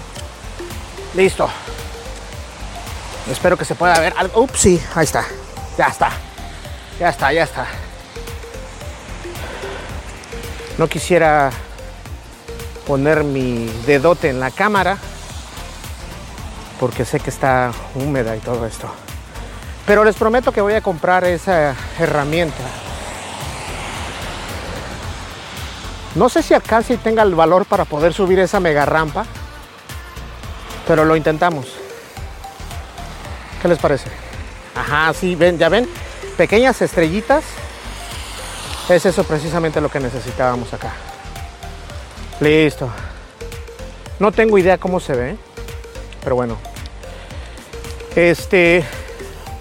Listo. 1.14 1.50
Espero 3.30 3.58
que 3.58 3.66
se 3.66 3.76
pueda 3.76 4.00
ver 4.00 4.14
algo. 4.16 4.44
Ups, 4.44 4.58
sí, 4.58 4.82
ahí 4.96 5.04
está. 5.04 5.26
Ya 5.78 5.88
está. 5.88 6.12
Ya 6.98 7.10
está, 7.10 7.34
ya 7.34 7.44
está. 7.44 7.68
No 10.78 10.88
quisiera 10.88 11.52
poner 12.88 13.26
mi 13.26 13.66
dedote 13.86 14.30
en 14.30 14.40
la 14.40 14.52
cámara 14.52 14.98
porque 16.80 17.04
sé 17.04 17.20
que 17.20 17.30
está 17.30 17.74
húmeda 17.96 18.38
y 18.38 18.40
todo 18.40 18.66
esto. 18.66 18.90
Pero 19.86 20.06
les 20.06 20.16
prometo 20.16 20.54
que 20.54 20.62
voy 20.62 20.76
a 20.76 20.82
comprar 20.82 21.26
esa 21.26 21.76
herramienta. 22.00 22.64
No 26.16 26.30
sé 26.30 26.44
si 26.44 26.54
alcance 26.54 26.94
y 26.94 26.98
tenga 26.98 27.24
el 27.24 27.36
valor 27.36 27.66
para 27.66 27.86
poder 27.86 28.14
subir 28.14 28.40
esa 28.40 28.60
mega 28.60 28.86
rampa, 28.86 29.26
pero 30.88 31.06
lo 31.06 31.16
intentamos. 31.16 31.68
¿Qué 33.62 33.68
les 33.68 33.78
parece? 33.78 34.10
Ajá, 34.76 35.14
sí, 35.14 35.36
ven, 35.36 35.58
ya 35.58 35.70
ven, 35.70 35.88
pequeñas 36.38 36.82
estrellitas. 36.82 37.44
Es 38.90 39.06
eso 39.06 39.24
precisamente 39.24 39.82
lo 39.82 39.90
que 39.90 40.00
necesitábamos 40.00 40.74
acá. 40.74 40.94
Listo. 42.40 42.90
No 44.18 44.32
tengo 44.32 44.58
idea 44.58 44.78
cómo 44.78 45.00
se 45.00 45.14
ve, 45.14 45.38
pero 46.24 46.36
bueno. 46.36 46.58
Este, 48.16 48.84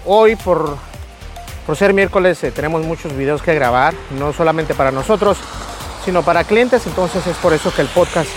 hoy 0.07 0.35
por 0.37 0.79
Por 1.67 1.77
ser 1.77 1.93
miércoles 1.93 2.43
eh, 2.45 2.51
tenemos 2.51 2.83
muchos 2.87 3.15
videos 3.15 3.43
que 3.43 3.55
grabar, 3.55 3.93
no 4.19 4.33
solamente 4.33 4.75
para 4.75 4.91
nosotros, 4.91 5.37
sino 6.05 6.23
para 6.23 6.45
clientes, 6.45 6.87
entonces 6.87 7.27
es 7.27 7.37
por 7.37 7.53
eso 7.53 7.73
que 7.75 7.83
el 7.83 7.89
podcast 7.89 8.31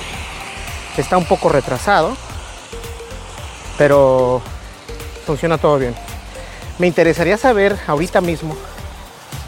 está 0.97 1.17
un 1.17 1.25
poco 1.25 1.49
retrasado, 1.49 2.15
pero 3.77 4.41
funciona 5.25 5.57
todo 5.57 5.77
bien. 5.77 5.95
Me 6.77 6.87
interesaría 6.87 7.37
saber 7.37 7.77
ahorita 7.87 8.21
mismo 8.21 8.55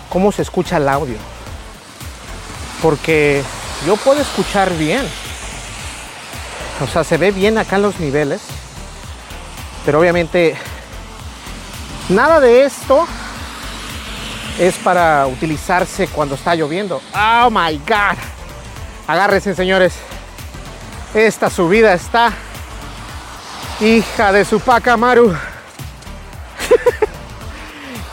cómo 0.09 0.31
se 0.31 0.41
escucha 0.41 0.77
el 0.77 0.87
audio, 0.87 1.17
porque 2.81 3.43
yo 3.85 3.97
puedo 3.97 4.21
escuchar 4.21 4.73
bien, 4.77 5.07
o 6.83 6.87
sea, 6.87 7.03
se 7.03 7.17
ve 7.17 7.31
bien 7.31 7.57
acá 7.57 7.77
en 7.77 7.81
los 7.81 7.99
niveles, 7.99 8.41
pero 9.85 9.99
obviamente 9.99 10.55
nada 12.09 12.39
de 12.39 12.65
esto 12.65 13.07
es 14.59 14.75
para 14.75 15.27
utilizarse 15.27 16.07
cuando 16.07 16.35
está 16.35 16.55
lloviendo. 16.55 17.01
Oh 17.15 17.49
my 17.49 17.77
God. 17.77 18.17
Agárrense, 19.07 19.55
señores. 19.55 19.93
Esta 21.13 21.49
subida 21.49 21.93
está 21.93 22.31
hija 23.79 24.31
de 24.31 24.45
su 24.45 24.59
paca 24.59 24.97
Maru. 24.97 25.33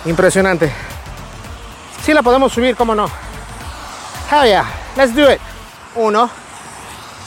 Impresionante. 0.05 0.73
Sí 2.05 2.13
la 2.13 2.23
podemos 2.23 2.53
subir, 2.53 2.77
cómo 2.77 2.95
no. 2.95 3.07
Hell 4.31 4.45
yeah. 4.45 4.65
Let's 4.97 5.15
do 5.15 5.31
it. 5.31 5.41
Uno, 5.95 6.31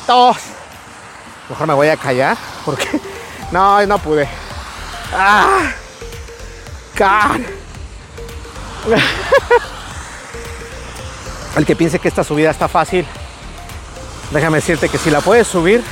dos. 0.08 0.38
Mejor 1.50 1.68
me 1.68 1.74
voy 1.74 1.88
a 1.90 1.98
callar 1.98 2.38
porque 2.66 2.88
no, 3.52 3.86
no 3.86 3.98
pude. 4.00 4.28
Ah. 5.14 5.72
God. 6.98 7.63
El 11.56 11.66
que 11.66 11.76
piense 11.76 12.00
que 12.00 12.08
esta 12.08 12.24
subida 12.24 12.50
está 12.50 12.68
fácil, 12.68 13.06
déjame 14.32 14.58
decirte 14.58 14.90
que 14.90 14.98
si 14.98 15.12
la 15.12 15.22
puedes 15.22 15.48
subir, 15.48 15.84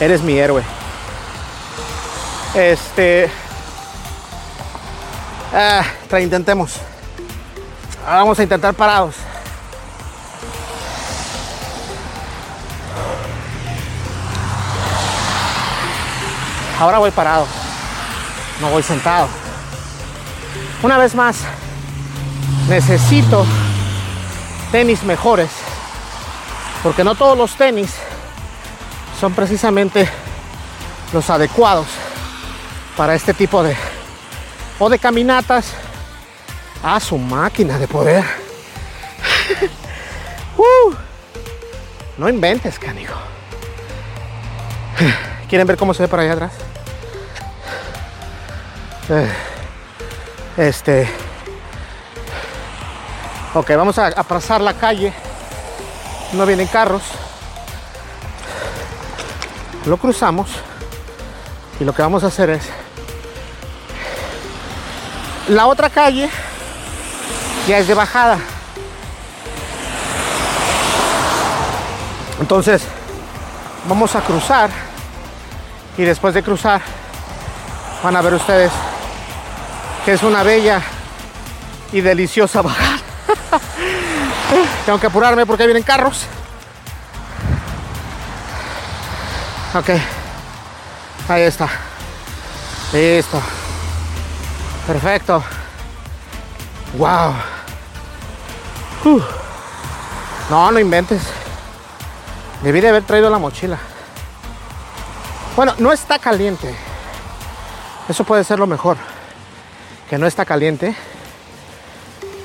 eres 0.00 0.22
mi 0.22 0.38
héroe. 0.38 0.62
Este. 2.54 3.30
Ah, 5.54 5.84
intentemos. 6.20 6.76
Vamos 8.06 8.38
a 8.38 8.42
intentar 8.42 8.74
parados. 8.74 9.14
Ahora 16.80 16.98
voy 16.98 17.10
parado. 17.10 17.46
No 18.60 18.70
voy 18.70 18.82
sentado. 18.82 19.41
Una 20.82 20.98
vez 20.98 21.14
más, 21.14 21.36
necesito 22.68 23.46
tenis 24.72 25.04
mejores, 25.04 25.50
porque 26.82 27.04
no 27.04 27.14
todos 27.14 27.38
los 27.38 27.54
tenis 27.54 27.94
son 29.20 29.32
precisamente 29.32 30.08
los 31.12 31.30
adecuados 31.30 31.86
para 32.96 33.14
este 33.14 33.32
tipo 33.32 33.62
de 33.62 33.76
o 34.80 34.88
de 34.88 34.98
caminatas 34.98 35.72
a 36.82 36.98
su 36.98 37.16
máquina 37.16 37.78
de 37.78 37.88
poder. 37.88 38.24
Uh, 40.54 40.92
no 42.18 42.28
inventes, 42.28 42.78
canijo. 42.78 43.18
¿Quieren 45.48 45.66
ver 45.66 45.78
cómo 45.78 45.94
se 45.94 46.02
ve 46.02 46.08
por 46.08 46.20
allá 46.20 46.34
atrás? 46.34 46.52
Eh. 49.08 49.51
Este. 50.56 51.08
Ok, 53.54 53.70
vamos 53.70 53.98
a, 53.98 54.08
a 54.08 54.58
la 54.58 54.74
calle. 54.74 55.12
No 56.32 56.44
vienen 56.44 56.66
carros. 56.66 57.02
Lo 59.86 59.96
cruzamos. 59.96 60.50
Y 61.80 61.84
lo 61.84 61.94
que 61.94 62.02
vamos 62.02 62.22
a 62.24 62.26
hacer 62.26 62.50
es. 62.50 62.68
La 65.48 65.66
otra 65.66 65.88
calle 65.88 66.28
ya 67.66 67.78
es 67.78 67.88
de 67.88 67.94
bajada. 67.94 68.38
Entonces, 72.40 72.82
vamos 73.88 74.14
a 74.14 74.20
cruzar. 74.20 74.70
Y 75.96 76.02
después 76.02 76.34
de 76.34 76.42
cruzar, 76.42 76.80
van 78.02 78.16
a 78.16 78.22
ver 78.22 78.34
ustedes 78.34 78.72
que 80.04 80.12
es 80.12 80.22
una 80.22 80.42
bella 80.42 80.82
y 81.92 82.00
deliciosa 82.00 82.62
bajada. 82.62 82.98
Tengo 84.86 84.98
que 84.98 85.06
apurarme 85.06 85.46
porque 85.46 85.64
vienen 85.64 85.82
carros. 85.82 86.26
Ok. 89.74 89.90
Ahí 91.28 91.42
está. 91.42 91.68
Listo. 92.92 93.40
Perfecto. 94.86 95.42
Wow. 96.98 97.34
No, 100.50 100.72
no 100.72 100.78
inventes. 100.78 101.22
Debí 102.62 102.80
de 102.80 102.88
haber 102.88 103.04
traído 103.04 103.30
la 103.30 103.38
mochila. 103.38 103.78
Bueno, 105.56 105.74
no 105.78 105.92
está 105.92 106.18
caliente. 106.18 106.74
Eso 108.08 108.24
puede 108.24 108.42
ser 108.42 108.58
lo 108.58 108.66
mejor 108.66 109.11
que 110.12 110.18
no 110.18 110.26
está 110.26 110.44
caliente, 110.44 110.94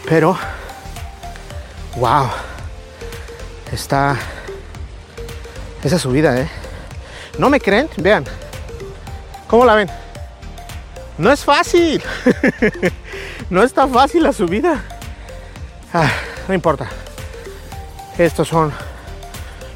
pero 0.07 0.37
wow, 1.97 2.29
está 3.73 4.15
esa 5.83 5.99
subida, 5.99 6.39
¿eh? 6.39 6.47
¿No 7.37 7.49
me 7.49 7.59
creen? 7.59 7.89
Vean, 7.97 8.23
¿cómo 9.49 9.65
la 9.65 9.75
ven? 9.75 9.89
No 11.17 11.29
es 11.29 11.43
fácil, 11.43 12.01
no 13.49 13.61
está 13.63 13.85
fácil 13.85 14.23
la 14.23 14.31
subida. 14.31 14.81
Ah, 15.93 16.09
no 16.47 16.53
importa. 16.53 16.87
Estos 18.17 18.47
son 18.47 18.71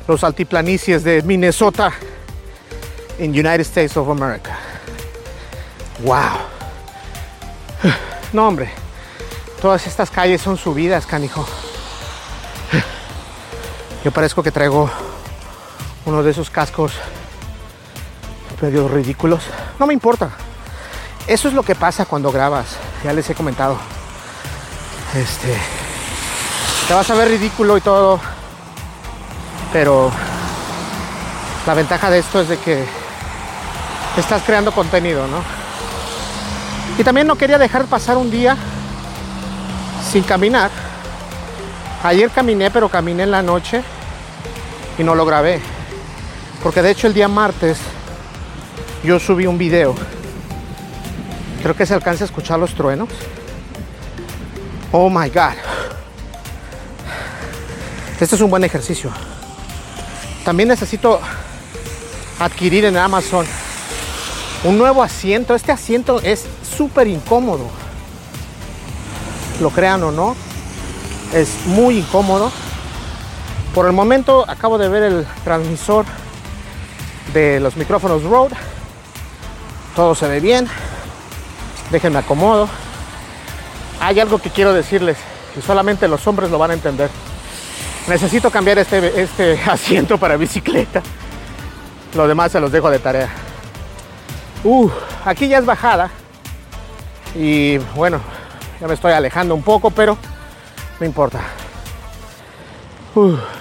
los 0.08 0.24
altiplanicies 0.24 1.04
de 1.04 1.24
Minnesota 1.24 1.92
en 3.18 3.32
United 3.32 3.60
States 3.60 3.98
of 3.98 4.08
America. 4.08 4.58
Wow. 6.06 6.61
No, 8.34 8.48
hombre. 8.48 8.72
Todas 9.62 9.86
estas 9.88 10.10
calles 10.10 10.42
son 10.42 10.58
subidas, 10.58 11.06
canijo. 11.06 11.46
Yo 14.04 14.12
parezco 14.12 14.42
que 14.42 14.52
traigo 14.52 14.90
uno 16.06 16.24
de 16.24 16.32
esos 16.32 16.50
cascos 16.50 16.94
medio 18.62 18.88
ridículos. 18.88 19.44
No 19.80 19.88
me 19.88 19.94
importa. 19.94 20.30
Eso 21.28 21.48
es 21.48 21.54
lo 21.54 21.64
que 21.64 21.76
pasa 21.76 22.06
cuando 22.06 22.32
grabas. 22.32 22.78
Ya 23.04 23.14
les 23.14 23.30
he 23.30 23.36
comentado. 23.36 23.78
Este. 25.16 25.56
Te 26.88 26.94
vas 26.94 27.10
a 27.10 27.16
ver 27.16 27.28
ridículo 27.28 27.78
y 27.78 27.82
todo. 27.82 28.20
Pero 29.74 30.12
la 31.66 31.74
ventaja 31.74 32.10
de 32.10 32.20
esto 32.20 32.42
es 32.42 32.50
de 32.50 32.58
que 32.58 32.84
estás 34.18 34.42
creando 34.44 34.72
contenido, 34.72 35.28
¿no? 35.28 35.61
Y 36.98 37.04
también 37.04 37.28
no 37.28 37.36
quería 37.36 37.58
dejar 37.58 37.86
pasar 37.86 38.18
un 38.18 38.30
día 38.30 38.58
sin 40.12 40.24
caminar. 40.24 40.70
Ayer 42.04 42.30
caminé, 42.30 42.72
pero 42.72 42.90
caminé 42.90 43.24
en 43.24 43.32
la 43.32 43.42
noche 43.42 43.84
y 44.98 45.04
no 45.04 45.16
lo 45.16 45.26
grabé. 45.26 45.62
Porque 46.64 46.82
de 46.82 46.92
hecho 46.92 47.08
el 47.08 47.14
día 47.14 47.28
martes 47.28 47.78
yo 49.04 49.20
subí 49.20 49.48
un 49.48 49.58
video. 49.58 49.96
Creo 51.62 51.76
que 51.76 51.86
se 51.86 51.94
alcanza 51.94 52.24
a 52.24 52.28
escuchar 52.28 52.60
los 52.60 52.74
truenos. 52.74 53.10
Oh 54.92 55.10
my 55.10 55.30
God. 55.30 55.54
Este 58.20 58.36
es 58.36 58.42
un 58.42 58.50
buen 58.50 58.64
ejercicio. 58.64 59.12
También 60.44 60.70
necesito 60.70 61.20
adquirir 62.40 62.86
en 62.86 62.98
Amazon 62.98 63.46
un 64.64 64.78
nuevo 64.78 65.02
asiento. 65.02 65.56
Este 65.56 65.72
asiento 65.72 66.20
es 66.22 66.46
súper 66.78 67.08
incómodo. 67.08 67.68
Lo 69.60 69.70
crean 69.70 70.04
o 70.04 70.12
no, 70.12 70.36
es 71.34 71.66
muy 71.66 72.00
incómodo. 72.00 72.52
Por 73.74 73.86
el 73.86 73.94
momento 73.94 74.44
acabo 74.50 74.78
de 74.78 74.90
ver 74.90 75.04
el 75.04 75.28
transmisor 75.44 76.06
de 77.34 77.60
los 77.60 77.78
micrófonos 77.78 78.24
Rode. 78.24 78.56
Todo 79.96 80.16
se 80.16 80.28
ve 80.28 80.40
bien. 80.40 80.68
Déjenme 81.92 82.20
acomodo. 82.20 82.68
Hay 84.00 84.20
algo 84.20 84.40
que 84.40 84.50
quiero 84.50 84.74
decirles 84.74 85.18
y 85.58 85.62
solamente 85.62 86.08
los 86.08 86.26
hombres 86.28 86.50
lo 86.50 86.58
van 86.58 86.72
a 86.72 86.74
entender. 86.74 87.10
Necesito 88.08 88.50
cambiar 88.50 88.80
este, 88.80 89.22
este 89.22 89.62
asiento 89.68 90.18
para 90.18 90.38
bicicleta. 90.38 91.02
Lo 92.16 92.28
demás 92.28 92.52
se 92.52 92.60
los 92.60 92.72
dejo 92.72 92.90
de 92.90 93.00
tarea. 93.00 93.30
Uh, 94.64 94.90
aquí 95.24 95.48
ya 95.48 95.60
es 95.60 95.66
bajada. 95.66 96.10
Y 97.36 97.78
bueno, 97.96 98.20
ya 98.80 98.88
me 98.88 98.94
estoy 98.94 99.14
alejando 99.14 99.56
un 99.56 99.64
poco, 99.64 99.92
pero 99.92 100.18
no 101.00 101.06
importa. 101.06 101.40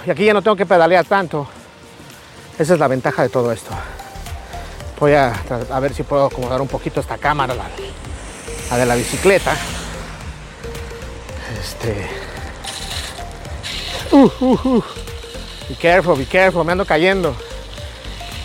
Y 0.05 0.09
aquí 0.09 0.25
ya 0.25 0.33
no 0.33 0.41
tengo 0.41 0.55
que 0.55 0.65
pedalear 0.65 1.05
tanto. 1.05 1.47
Esa 2.57 2.73
es 2.73 2.79
la 2.79 2.87
ventaja 2.87 3.23
de 3.23 3.29
todo 3.29 3.51
esto. 3.51 3.71
Voy 4.99 5.13
a, 5.13 5.33
ver 5.81 5.93
si 5.93 6.03
puedo 6.03 6.25
acomodar 6.25 6.61
un 6.61 6.67
poquito 6.67 6.99
esta 6.99 7.17
cámara, 7.17 7.55
la, 7.55 7.69
la 8.69 8.77
de 8.77 8.85
la 8.85 8.95
bicicleta. 8.95 9.55
Este. 11.59 12.07
Uh, 14.11 14.29
uh, 14.39 14.59
uh. 14.63 14.83
Be 15.69 15.75
careful, 15.75 16.17
be 16.17 16.25
careful, 16.25 16.63
me 16.63 16.73
ando 16.73 16.85
cayendo. 16.85 17.35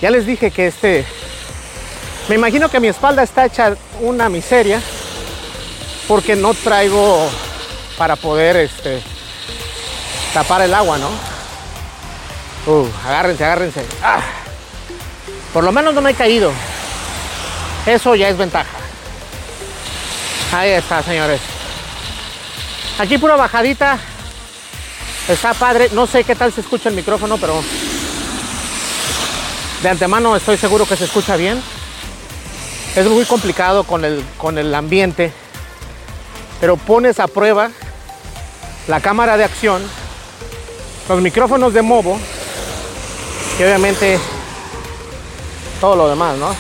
Ya 0.00 0.10
les 0.10 0.26
dije 0.26 0.50
que 0.50 0.68
este. 0.68 1.04
Me 2.28 2.36
imagino 2.36 2.68
que 2.68 2.80
mi 2.80 2.88
espalda 2.88 3.22
está 3.22 3.44
hecha 3.46 3.76
una 4.00 4.28
miseria 4.28 4.80
porque 6.08 6.36
no 6.36 6.54
traigo 6.54 7.28
para 7.98 8.16
poder 8.16 8.56
este, 8.56 9.02
tapar 10.32 10.62
el 10.62 10.74
agua, 10.74 10.98
¿no? 10.98 11.08
Uh, 12.66 12.86
agárrense, 13.06 13.44
agárrense. 13.44 13.86
Ah. 14.02 14.20
Por 15.52 15.64
lo 15.64 15.72
menos 15.72 15.94
no 15.94 16.00
me 16.00 16.10
he 16.10 16.14
caído. 16.14 16.52
Eso 17.86 18.14
ya 18.14 18.28
es 18.28 18.36
ventaja. 18.36 18.68
Ahí 20.52 20.70
está, 20.70 21.02
señores. 21.02 21.40
Aquí 22.98 23.18
pura 23.18 23.36
bajadita. 23.36 23.98
Está 25.28 25.54
padre. 25.54 25.90
No 25.92 26.06
sé 26.06 26.24
qué 26.24 26.34
tal 26.34 26.52
se 26.52 26.60
escucha 26.60 26.88
el 26.88 26.94
micrófono, 26.94 27.38
pero 27.38 27.62
de 29.82 29.88
antemano 29.88 30.36
estoy 30.36 30.56
seguro 30.56 30.86
que 30.86 30.96
se 30.96 31.04
escucha 31.04 31.36
bien. 31.36 31.62
Es 32.94 33.06
muy 33.06 33.24
complicado 33.24 33.84
con 33.84 34.04
el, 34.04 34.24
con 34.38 34.58
el 34.58 34.74
ambiente, 34.74 35.32
pero 36.60 36.76
pones 36.76 37.20
a 37.20 37.26
prueba 37.26 37.70
la 38.88 39.00
cámara 39.00 39.36
de 39.36 39.44
acción, 39.44 39.82
los 41.08 41.20
micrófonos 41.20 41.74
de 41.74 41.82
Movo 41.82 42.18
y 43.58 43.62
obviamente 43.62 44.18
todo 45.80 45.96
lo 45.96 46.08
demás, 46.08 46.36
¿no? 46.36 46.54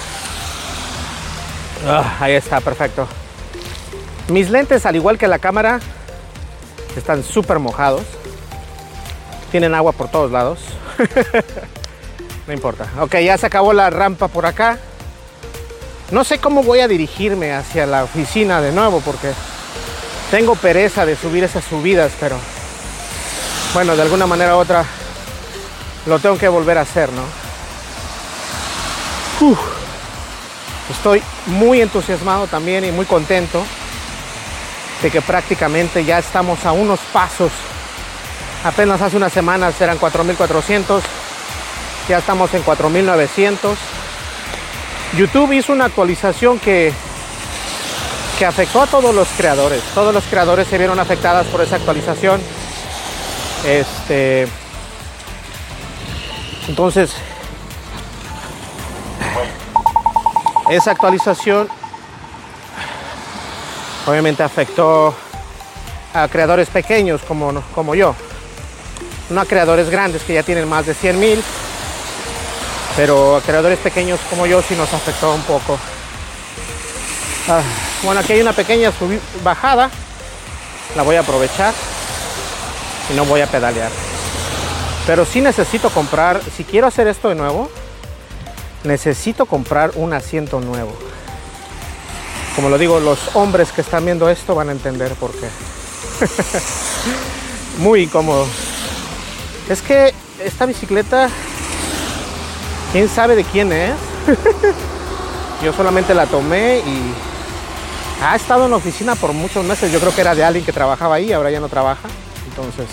Ah, 1.86 2.16
ahí 2.20 2.34
está, 2.34 2.60
perfecto. 2.60 3.06
Mis 4.28 4.50
lentes, 4.50 4.86
al 4.86 4.96
igual 4.96 5.18
que 5.18 5.28
la 5.28 5.38
cámara, 5.38 5.80
están 6.96 7.22
súper 7.22 7.58
mojados. 7.58 8.02
Tienen 9.50 9.74
agua 9.74 9.92
por 9.92 10.08
todos 10.08 10.30
lados. 10.30 10.58
no 12.46 12.52
importa. 12.52 12.88
Ok, 13.00 13.16
ya 13.16 13.38
se 13.38 13.46
acabó 13.46 13.72
la 13.72 13.90
rampa 13.90 14.28
por 14.28 14.46
acá. 14.46 14.78
No 16.10 16.24
sé 16.24 16.38
cómo 16.38 16.62
voy 16.62 16.80
a 16.80 16.88
dirigirme 16.88 17.52
hacia 17.52 17.86
la 17.86 18.04
oficina 18.04 18.60
de 18.60 18.72
nuevo 18.72 19.00
porque 19.00 19.32
tengo 20.30 20.54
pereza 20.54 21.06
de 21.06 21.16
subir 21.16 21.44
esas 21.44 21.64
subidas, 21.64 22.12
pero 22.18 22.36
bueno, 23.74 23.96
de 23.96 24.02
alguna 24.02 24.26
manera 24.26 24.56
u 24.56 24.60
otra 24.60 24.84
lo 26.06 26.18
tengo 26.18 26.38
que 26.38 26.48
volver 26.48 26.78
a 26.78 26.82
hacer, 26.82 27.10
¿no? 27.12 27.22
Uf. 29.40 29.58
Estoy 30.90 31.20
muy 31.46 31.80
entusiasmado 31.80 32.46
también 32.46 32.84
y 32.84 32.92
muy 32.92 33.06
contento 33.06 33.64
de 35.02 35.10
que 35.10 35.20
prácticamente 35.20 36.04
ya 36.04 36.18
estamos 36.18 36.64
a 36.64 36.72
unos 36.72 37.00
pasos. 37.12 37.50
Apenas 38.64 39.02
hace 39.02 39.16
unas 39.16 39.32
semanas 39.32 39.80
eran 39.80 39.98
4.400, 39.98 41.00
ya 42.08 42.18
estamos 42.18 42.54
en 42.54 42.64
4.900. 42.64 43.76
YouTube 45.16 45.52
hizo 45.52 45.72
una 45.72 45.86
actualización 45.86 46.58
que, 46.58 46.92
que 48.38 48.44
afectó 48.44 48.82
a 48.82 48.86
todos 48.86 49.14
los 49.14 49.28
creadores. 49.36 49.82
Todos 49.94 50.12
los 50.12 50.24
creadores 50.24 50.68
se 50.68 50.78
vieron 50.78 50.98
afectadas 51.00 51.46
por 51.46 51.62
esa 51.62 51.76
actualización. 51.76 52.40
Este, 53.64 54.46
entonces, 56.68 57.12
esa 60.70 60.90
actualización 60.90 61.68
obviamente 64.06 64.42
afectó 64.42 65.14
a 66.12 66.28
creadores 66.28 66.68
pequeños 66.68 67.22
como, 67.22 67.62
como 67.74 67.94
yo. 67.94 68.14
No 69.30 69.40
a 69.40 69.44
creadores 69.44 69.90
grandes 69.90 70.22
que 70.22 70.34
ya 70.34 70.42
tienen 70.42 70.68
más 70.68 70.86
de 70.86 70.94
100 70.94 71.18
mil, 71.18 71.42
pero 72.96 73.36
a 73.36 73.40
creadores 73.40 73.78
pequeños 73.78 74.20
como 74.30 74.46
yo 74.46 74.62
sí 74.62 74.74
nos 74.74 74.92
afectó 74.92 75.34
un 75.34 75.42
poco. 75.42 75.78
Ah, 77.48 77.62
bueno, 78.02 78.20
aquí 78.20 78.34
hay 78.34 78.40
una 78.40 78.52
pequeña 78.52 78.92
bajada, 79.42 79.90
la 80.94 81.02
voy 81.02 81.16
a 81.16 81.20
aprovechar 81.20 81.72
y 83.10 83.16
no 83.16 83.24
voy 83.24 83.40
a 83.40 83.46
pedalear. 83.46 83.90
Pero 85.06 85.24
sí 85.24 85.40
necesito 85.40 85.90
comprar, 85.90 86.40
si 86.56 86.64
quiero 86.64 86.86
hacer 86.86 87.06
esto 87.06 87.28
de 87.28 87.34
nuevo, 87.36 87.70
necesito 88.84 89.46
comprar 89.46 89.92
un 89.94 90.12
asiento 90.12 90.60
nuevo. 90.60 90.92
Como 92.54 92.68
lo 92.68 92.78
digo, 92.78 93.00
los 93.00 93.18
hombres 93.34 93.70
que 93.70 93.82
están 93.82 94.04
viendo 94.04 94.28
esto 94.28 94.54
van 94.54 94.70
a 94.70 94.72
entender 94.72 95.12
por 95.12 95.30
qué. 95.32 95.48
Muy 97.78 98.04
incómodo. 98.04 98.46
Es 99.68 99.82
que 99.82 100.14
esta 100.42 100.64
bicicleta, 100.64 101.28
quién 102.92 103.08
sabe 103.08 103.36
de 103.36 103.44
quién 103.44 103.72
es. 103.72 103.92
Yo 105.62 105.72
solamente 105.72 106.14
la 106.14 106.26
tomé 106.26 106.78
y 106.78 107.14
ha 108.22 108.36
estado 108.36 108.64
en 108.64 108.70
la 108.70 108.76
oficina 108.76 109.14
por 109.14 109.32
muchos 109.32 109.64
meses. 109.64 109.92
Yo 109.92 110.00
creo 110.00 110.14
que 110.14 110.20
era 110.20 110.34
de 110.34 110.44
alguien 110.44 110.64
que 110.64 110.72
trabajaba 110.72 111.16
ahí, 111.16 111.32
ahora 111.32 111.50
ya 111.50 111.60
no 111.60 111.68
trabaja. 111.68 112.08
Entonces, 112.48 112.88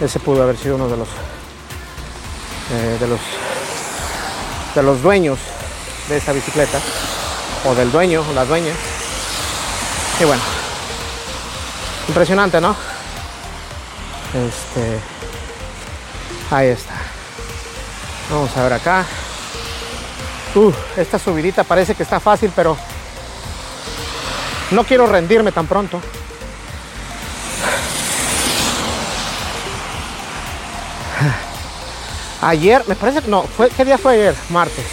ese 0.00 0.18
pudo 0.20 0.42
haber 0.42 0.56
sido 0.56 0.76
uno 0.76 0.88
de 0.88 0.96
los 0.96 1.08
eh, 1.08 2.96
de 2.98 3.06
los 3.06 3.20
de 4.74 4.82
los 4.82 5.00
dueños 5.00 5.38
de 6.08 6.16
esta 6.16 6.32
bicicleta 6.32 6.80
o 7.64 7.74
del 7.74 7.90
dueño 7.90 8.24
o 8.28 8.32
la 8.34 8.44
dueña 8.44 8.72
y 10.20 10.24
bueno 10.24 10.42
impresionante 12.08 12.60
no 12.60 12.76
este 14.34 14.98
ahí 16.50 16.68
está 16.68 16.94
vamos 18.30 18.54
a 18.56 18.62
ver 18.64 18.72
acá 18.74 19.06
uh, 20.56 20.72
esta 20.96 21.18
subidita 21.18 21.64
parece 21.64 21.94
que 21.94 22.02
está 22.02 22.20
fácil 22.20 22.52
pero 22.54 22.76
no 24.70 24.84
quiero 24.84 25.06
rendirme 25.06 25.52
tan 25.52 25.66
pronto 25.66 26.00
Ayer, 32.42 32.84
me 32.86 32.94
parece 32.94 33.22
que 33.22 33.28
no, 33.28 33.42
fue, 33.42 33.70
¿qué 33.70 33.84
día 33.84 33.98
fue 33.98 34.12
ayer? 34.12 34.34
Martes. 34.50 34.84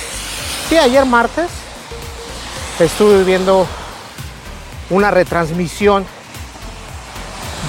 Sí, 0.70 0.78
ayer 0.78 1.06
martes 1.06 1.52
estuve 2.80 3.24
viendo 3.24 3.68
una 4.90 5.12
retransmisión 5.12 6.06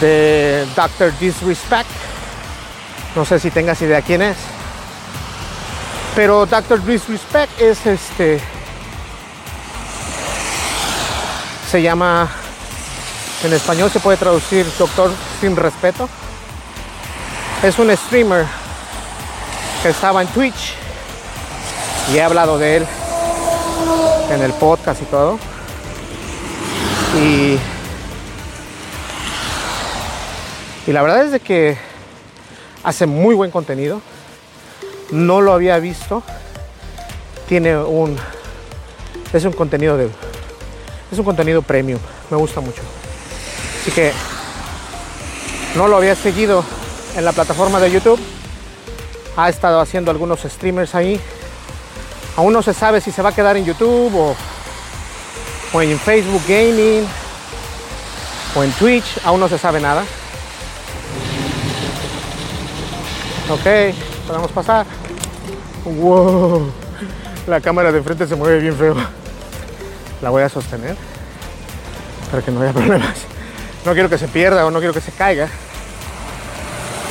de 0.00 0.66
Dr. 0.74 1.12
Disrespect. 1.18 1.88
No 3.14 3.24
sé 3.24 3.38
si 3.38 3.50
tengas 3.50 3.82
idea 3.82 4.00
quién 4.00 4.22
es. 4.22 4.36
Pero 6.14 6.46
Dr. 6.46 6.82
Disrespect 6.84 7.60
es 7.60 7.84
este. 7.84 8.40
Se 11.70 11.82
llama. 11.82 12.30
En 13.42 13.52
español 13.52 13.90
se 13.90 14.00
puede 14.00 14.16
traducir 14.16 14.66
Doctor 14.78 15.10
sin 15.40 15.54
respeto. 15.54 16.08
Es 17.62 17.78
un 17.78 17.94
streamer 17.96 18.46
que 19.82 19.90
estaba 19.90 20.22
en 20.22 20.28
Twitch 20.28 20.74
y 22.10 22.16
he 22.16 22.22
hablado 22.22 22.58
de 22.58 22.78
él 22.78 22.86
en 24.30 24.42
el 24.42 24.52
podcast 24.54 25.02
y 25.02 25.04
todo. 25.06 25.38
Y, 27.16 27.58
y 30.86 30.92
la 30.92 31.02
verdad 31.02 31.24
es 31.24 31.32
de 31.32 31.40
que 31.40 31.76
hace 32.82 33.06
muy 33.06 33.34
buen 33.34 33.50
contenido. 33.50 34.00
No 35.10 35.40
lo 35.40 35.52
había 35.52 35.78
visto. 35.78 36.22
Tiene 37.46 37.76
un 37.76 38.16
es 39.34 39.44
un 39.44 39.52
contenido 39.52 39.96
de 39.96 40.08
es 41.14 41.18
un 41.18 41.24
contenido 41.24 41.62
premium. 41.62 41.98
Me 42.30 42.36
gusta 42.36 42.60
mucho. 42.60 42.82
Así 43.80 43.90
que 43.90 44.12
no 45.74 45.88
lo 45.88 45.96
había 45.96 46.14
seguido 46.14 46.64
en 47.16 47.24
la 47.24 47.32
plataforma 47.32 47.80
de 47.80 47.90
YouTube 47.90 48.20
ha 49.36 49.48
estado 49.48 49.80
haciendo 49.80 50.10
algunos 50.10 50.40
streamers 50.40 50.94
ahí. 50.94 51.20
Aún 52.36 52.52
no 52.52 52.62
se 52.62 52.74
sabe 52.74 53.00
si 53.00 53.12
se 53.12 53.22
va 53.22 53.30
a 53.30 53.34
quedar 53.34 53.56
en 53.56 53.64
YouTube 53.64 54.14
o, 54.14 54.34
o 55.72 55.82
en 55.82 55.98
Facebook 55.98 56.42
Gaming 56.48 57.06
o 58.54 58.62
en 58.62 58.72
Twitch. 58.72 59.20
Aún 59.24 59.40
no 59.40 59.48
se 59.48 59.58
sabe 59.58 59.80
nada. 59.80 60.04
Ok, 63.50 63.94
podemos 64.26 64.50
pasar. 64.52 64.86
Wow, 65.84 66.70
la 67.46 67.60
cámara 67.60 67.92
de 67.92 68.02
frente 68.02 68.26
se 68.26 68.34
mueve 68.36 68.58
bien 68.58 68.76
feo. 68.76 68.96
La 70.22 70.30
voy 70.30 70.42
a 70.42 70.48
sostener 70.48 70.96
para 72.30 72.42
que 72.42 72.50
no 72.50 72.60
haya 72.62 72.72
problemas. 72.74 73.16
No 73.84 73.92
quiero 73.92 74.08
que 74.08 74.18
se 74.18 74.28
pierda 74.28 74.64
o 74.66 74.70
no 74.70 74.78
quiero 74.78 74.94
que 74.94 75.00
se 75.00 75.12
caiga. 75.12 75.48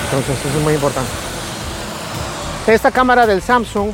Entonces 0.06 0.38
eso 0.40 0.58
es 0.58 0.64
muy 0.64 0.74
importante. 0.74 1.12
Esta 2.68 2.92
cámara 2.92 3.26
del 3.28 3.42
Samsung 3.42 3.92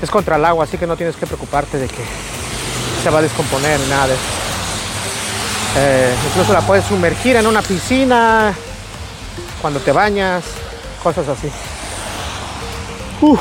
es 0.00 0.10
contra 0.10 0.36
el 0.36 0.44
agua, 0.44 0.64
así 0.64 0.78
que 0.78 0.86
no 0.86 0.96
tienes 0.96 1.16
que 1.16 1.26
preocuparte 1.26 1.78
de 1.78 1.88
que 1.88 2.04
se 3.02 3.10
va 3.10 3.18
a 3.18 3.22
descomponer 3.22 3.78
ni 3.80 3.88
nada 3.88 4.06
de 4.08 4.14
eso. 4.14 4.22
Eh, 5.76 6.14
incluso 6.28 6.52
la 6.52 6.60
puedes 6.60 6.84
sumergir 6.84 7.36
en 7.36 7.46
una 7.46 7.62
piscina 7.62 8.52
cuando 9.60 9.80
te 9.80 9.92
bañas, 9.92 10.44
cosas 11.02 11.28
así. 11.28 11.50
Uf, 13.20 13.40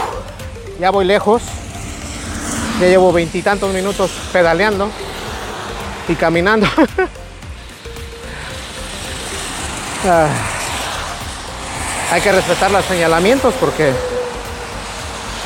ya 0.80 0.92
voy 0.92 1.06
lejos. 1.06 1.42
Ya 2.82 2.88
llevo 2.88 3.14
veintitantos 3.14 3.72
minutos 3.72 4.10
pedaleando 4.34 4.90
y 6.08 6.16
caminando. 6.16 6.68
Ah, 10.04 10.28
hay 12.12 12.22
que 12.22 12.32
respetar 12.32 12.72
los 12.72 12.84
señalamientos 12.86 13.54
porque 13.60 13.94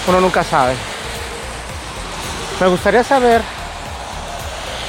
uno 0.08 0.22
nunca 0.22 0.46
sabe. 0.46 0.76
Me 2.62 2.68
gustaría 2.68 3.04
saber. 3.04 3.42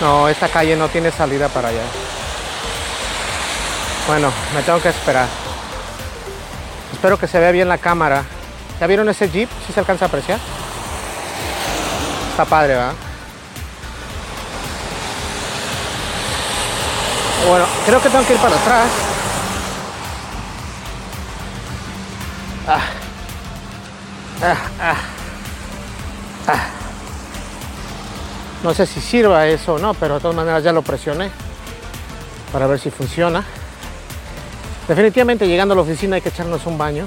No, 0.00 0.28
esta 0.28 0.46
calle 0.46 0.76
no 0.76 0.88
tiene 0.88 1.10
salida 1.10 1.48
para 1.48 1.70
allá. 1.70 1.82
Bueno, 4.06 4.30
me 4.54 4.62
tengo 4.62 4.80
que 4.80 4.90
esperar. 4.90 5.26
Espero 6.92 7.18
que 7.18 7.26
se 7.26 7.40
vea 7.40 7.50
bien 7.50 7.68
la 7.68 7.78
cámara. 7.78 8.22
¿Ya 8.78 8.86
vieron 8.86 9.08
ese 9.08 9.28
jeep? 9.28 9.48
¿Sí 9.66 9.72
se 9.72 9.80
alcanza 9.80 10.04
a 10.04 10.08
apreciar? 10.08 10.38
Está 12.36 12.44
padre, 12.44 12.74
¿verdad? 12.74 12.92
Bueno, 17.48 17.64
creo 17.86 18.02
que 18.02 18.10
tengo 18.10 18.26
que 18.26 18.34
ir 18.34 18.38
para 18.38 18.56
atrás. 18.56 18.88
Ah. 22.68 22.80
Ah, 24.42 24.56
ah. 24.78 24.96
Ah. 26.46 26.66
No 28.62 28.74
sé 28.74 28.84
si 28.84 29.00
sirva 29.00 29.46
eso 29.46 29.76
o 29.76 29.78
no, 29.78 29.94
pero 29.94 30.16
de 30.16 30.20
todas 30.20 30.36
maneras 30.36 30.62
ya 30.62 30.72
lo 30.72 30.82
presioné 30.82 31.30
para 32.52 32.66
ver 32.66 32.78
si 32.78 32.90
funciona. 32.90 33.42
Definitivamente 34.86 35.48
llegando 35.48 35.72
a 35.72 35.76
la 35.76 35.82
oficina 35.84 36.16
hay 36.16 36.20
que 36.20 36.28
echarnos 36.28 36.66
un 36.66 36.76
baño. 36.76 37.06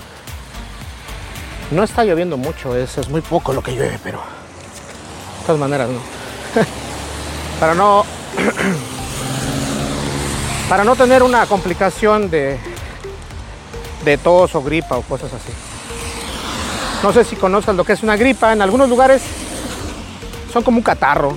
No 1.69 1.83
está 1.83 2.03
lloviendo 2.03 2.35
mucho, 2.35 2.75
es, 2.75 2.97
es 2.97 3.09
muy 3.09 3.21
poco 3.21 3.53
lo 3.53 3.61
que 3.61 3.75
llueve, 3.75 3.99
pero 4.03 4.39
todas 5.49 5.59
maneras 5.59 5.89
no. 5.89 5.99
para 7.59 7.73
no 7.73 8.05
para 10.69 10.83
no 10.83 10.95
tener 10.95 11.23
una 11.23 11.47
complicación 11.47 12.29
de 12.29 12.59
de 14.05 14.17
tos 14.19 14.53
o 14.53 14.62
gripa 14.62 14.97
o 14.97 15.01
cosas 15.01 15.33
así. 15.33 15.51
No 17.01 17.12
sé 17.12 17.23
si 17.23 17.35
conozcas 17.35 17.75
lo 17.75 17.83
que 17.83 17.93
es 17.93 18.03
una 18.03 18.15
gripa. 18.15 18.53
En 18.53 18.62
algunos 18.62 18.89
lugares 18.89 19.23
son 20.53 20.62
como 20.62 20.77
un 20.77 20.83
catarro. 20.83 21.35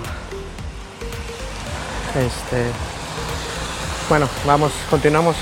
Este, 2.10 2.66
bueno, 4.10 4.28
vamos, 4.44 4.72
continuamos. 4.90 5.36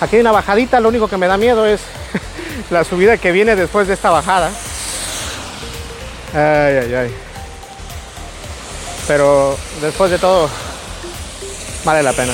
Aquí 0.00 0.16
hay 0.16 0.22
una 0.22 0.32
bajadita, 0.32 0.80
lo 0.80 0.88
único 0.88 1.08
que 1.08 1.18
me 1.18 1.26
da 1.26 1.36
miedo 1.36 1.66
es 1.66 1.82
la 2.70 2.84
subida 2.84 3.18
que 3.18 3.32
viene 3.32 3.54
después 3.54 3.86
de 3.86 3.92
esta 3.92 4.08
bajada. 4.08 4.50
Ay, 6.32 6.76
ay, 6.84 6.94
ay. 6.94 7.31
Pero 9.06 9.56
después 9.80 10.10
de 10.10 10.18
todo, 10.18 10.48
vale 11.84 12.02
la 12.02 12.12
pena. 12.12 12.32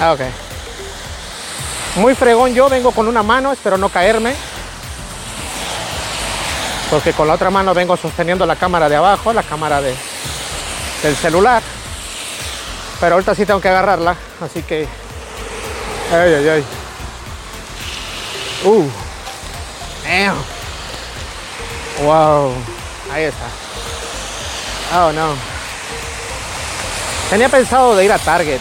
Ah, 0.00 0.12
ok. 0.12 0.20
Muy 1.96 2.14
fregón 2.14 2.54
yo, 2.54 2.68
vengo 2.68 2.92
con 2.92 3.08
una 3.08 3.22
mano, 3.22 3.52
espero 3.52 3.78
no 3.78 3.88
caerme. 3.88 4.34
Porque 6.90 7.12
con 7.12 7.26
la 7.26 7.34
otra 7.34 7.50
mano 7.50 7.74
vengo 7.74 7.96
sosteniendo 7.96 8.46
la 8.46 8.56
cámara 8.56 8.88
de 8.88 8.96
abajo, 8.96 9.32
la 9.32 9.42
cámara 9.42 9.80
de, 9.80 9.94
del 11.02 11.16
celular. 11.16 11.62
Pero 13.00 13.14
ahorita 13.14 13.34
sí 13.34 13.44
tengo 13.44 13.60
que 13.60 13.68
agarrarla, 13.68 14.14
así 14.40 14.62
que... 14.62 14.86
Ay, 16.12 16.34
ay, 16.34 16.48
ay. 16.48 16.64
Uh. 18.64 18.88
Damn. 20.04 20.36
Wow. 22.04 22.52
Ahí 23.12 23.24
está. 23.24 23.65
Oh, 24.94 25.12
no. 25.12 25.34
Tenía 27.30 27.48
pensado 27.48 27.96
de 27.96 28.04
ir 28.04 28.12
a 28.12 28.18
Target. 28.18 28.60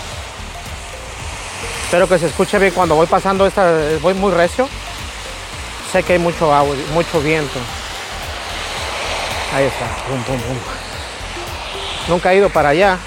Espero 1.83 2.09
que 2.09 2.17
se 2.17 2.25
escuche 2.25 2.57
bien 2.57 2.73
cuando 2.73 2.95
voy 2.95 3.05
pasando 3.05 3.45
esta, 3.45 3.71
voy 4.01 4.15
muy 4.15 4.31
recio. 4.31 4.67
Sé 5.91 6.01
que 6.03 6.13
hay 6.13 6.19
mucho 6.19 6.53
audio, 6.53 6.83
mucho 6.93 7.21
viento. 7.21 7.59
Ahí 9.53 9.65
está. 9.65 9.85
Nunca 12.07 12.33
he 12.33 12.37
ido 12.37 12.49
para 12.49 12.69
allá. 12.69 12.97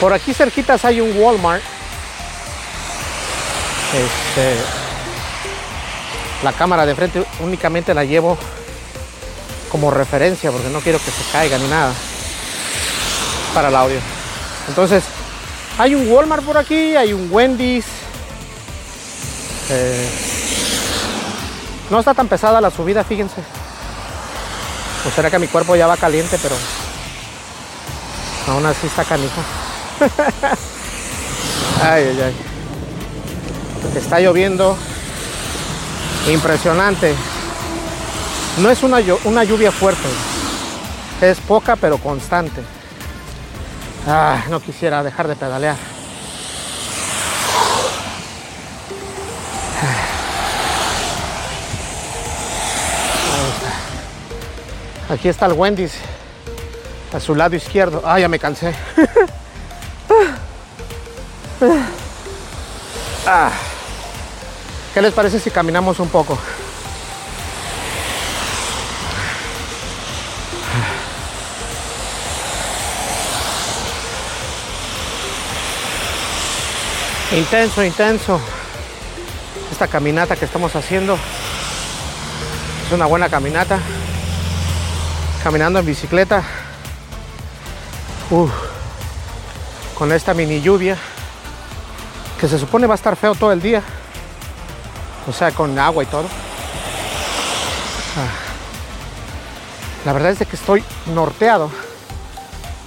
Por 0.00 0.12
aquí 0.12 0.34
cerquitas 0.34 0.84
hay 0.84 1.00
un 1.00 1.16
Walmart. 1.16 1.62
Este, 3.94 4.56
la 6.42 6.52
cámara 6.52 6.84
de 6.86 6.94
frente 6.94 7.24
únicamente 7.40 7.94
la 7.94 8.04
llevo 8.04 8.36
como 9.70 9.90
referencia 9.90 10.50
porque 10.50 10.68
no 10.68 10.80
quiero 10.80 10.98
que 10.98 11.10
se 11.10 11.22
caiga 11.32 11.56
ni 11.58 11.68
nada 11.68 11.92
para 13.54 13.68
el 13.68 13.76
audio. 13.76 13.98
Entonces, 14.68 15.04
hay 15.78 15.94
un 15.94 16.10
Walmart 16.10 16.44
por 16.44 16.58
aquí, 16.58 16.96
hay 16.96 17.12
un 17.12 17.28
Wendy's. 17.30 17.86
Eh, 19.70 20.08
no 21.90 22.00
está 22.00 22.14
tan 22.14 22.28
pesada 22.28 22.60
la 22.60 22.70
subida, 22.70 23.04
fíjense. 23.04 23.40
O 25.06 25.10
será 25.10 25.30
que 25.30 25.38
mi 25.38 25.46
cuerpo 25.46 25.76
ya 25.76 25.86
va 25.86 25.96
caliente, 25.96 26.38
pero 26.42 26.54
aún 28.48 28.66
así 28.66 28.86
está 28.86 29.04
canija. 29.04 29.42
ay, 31.82 32.04
ay, 32.04 32.20
ay. 32.26 32.36
Está 33.96 34.20
lloviendo. 34.20 34.76
Impresionante. 36.28 37.14
No 38.60 38.70
es 38.70 38.82
una, 38.82 38.98
una 39.24 39.44
lluvia 39.44 39.72
fuerte. 39.72 40.06
Es 41.22 41.40
poca 41.40 41.76
pero 41.76 41.96
constante. 41.96 42.60
Ah, 44.06 44.44
no 44.50 44.60
quisiera 44.60 45.02
dejar 45.02 45.28
de 45.28 45.36
pedalear. 45.36 45.76
Aquí 55.08 55.28
está 55.28 55.46
el 55.46 55.54
Wendy's 55.54 55.94
a 57.14 57.20
su 57.20 57.34
lado 57.34 57.56
izquierdo. 57.56 58.02
Ah, 58.04 58.20
ya 58.20 58.28
me 58.28 58.38
cansé. 58.38 58.74
ah. 63.26 63.50
¿Qué 64.92 65.00
les 65.00 65.14
parece 65.14 65.40
si 65.40 65.50
caminamos 65.50 65.98
un 65.98 66.08
poco? 66.08 66.38
Intenso, 77.32 77.84
intenso. 77.84 78.40
Esta 79.70 79.86
caminata 79.86 80.34
que 80.34 80.46
estamos 80.46 80.74
haciendo 80.74 81.16
es 82.86 82.92
una 82.92 83.06
buena 83.06 83.28
caminata. 83.28 83.78
Caminando 85.44 85.78
en 85.78 85.86
bicicleta. 85.86 86.42
Uf, 88.30 88.50
con 89.96 90.10
esta 90.10 90.34
mini 90.34 90.60
lluvia 90.60 90.96
que 92.40 92.48
se 92.48 92.58
supone 92.58 92.88
va 92.88 92.94
a 92.94 92.96
estar 92.96 93.14
feo 93.14 93.36
todo 93.36 93.52
el 93.52 93.62
día. 93.62 93.80
O 95.28 95.32
sea, 95.32 95.52
con 95.52 95.78
agua 95.78 96.02
y 96.02 96.06
todo. 96.06 96.26
Ah. 98.16 98.28
La 100.04 100.12
verdad 100.12 100.32
es 100.32 100.40
de 100.40 100.46
que 100.46 100.56
estoy 100.56 100.82
norteado, 101.14 101.70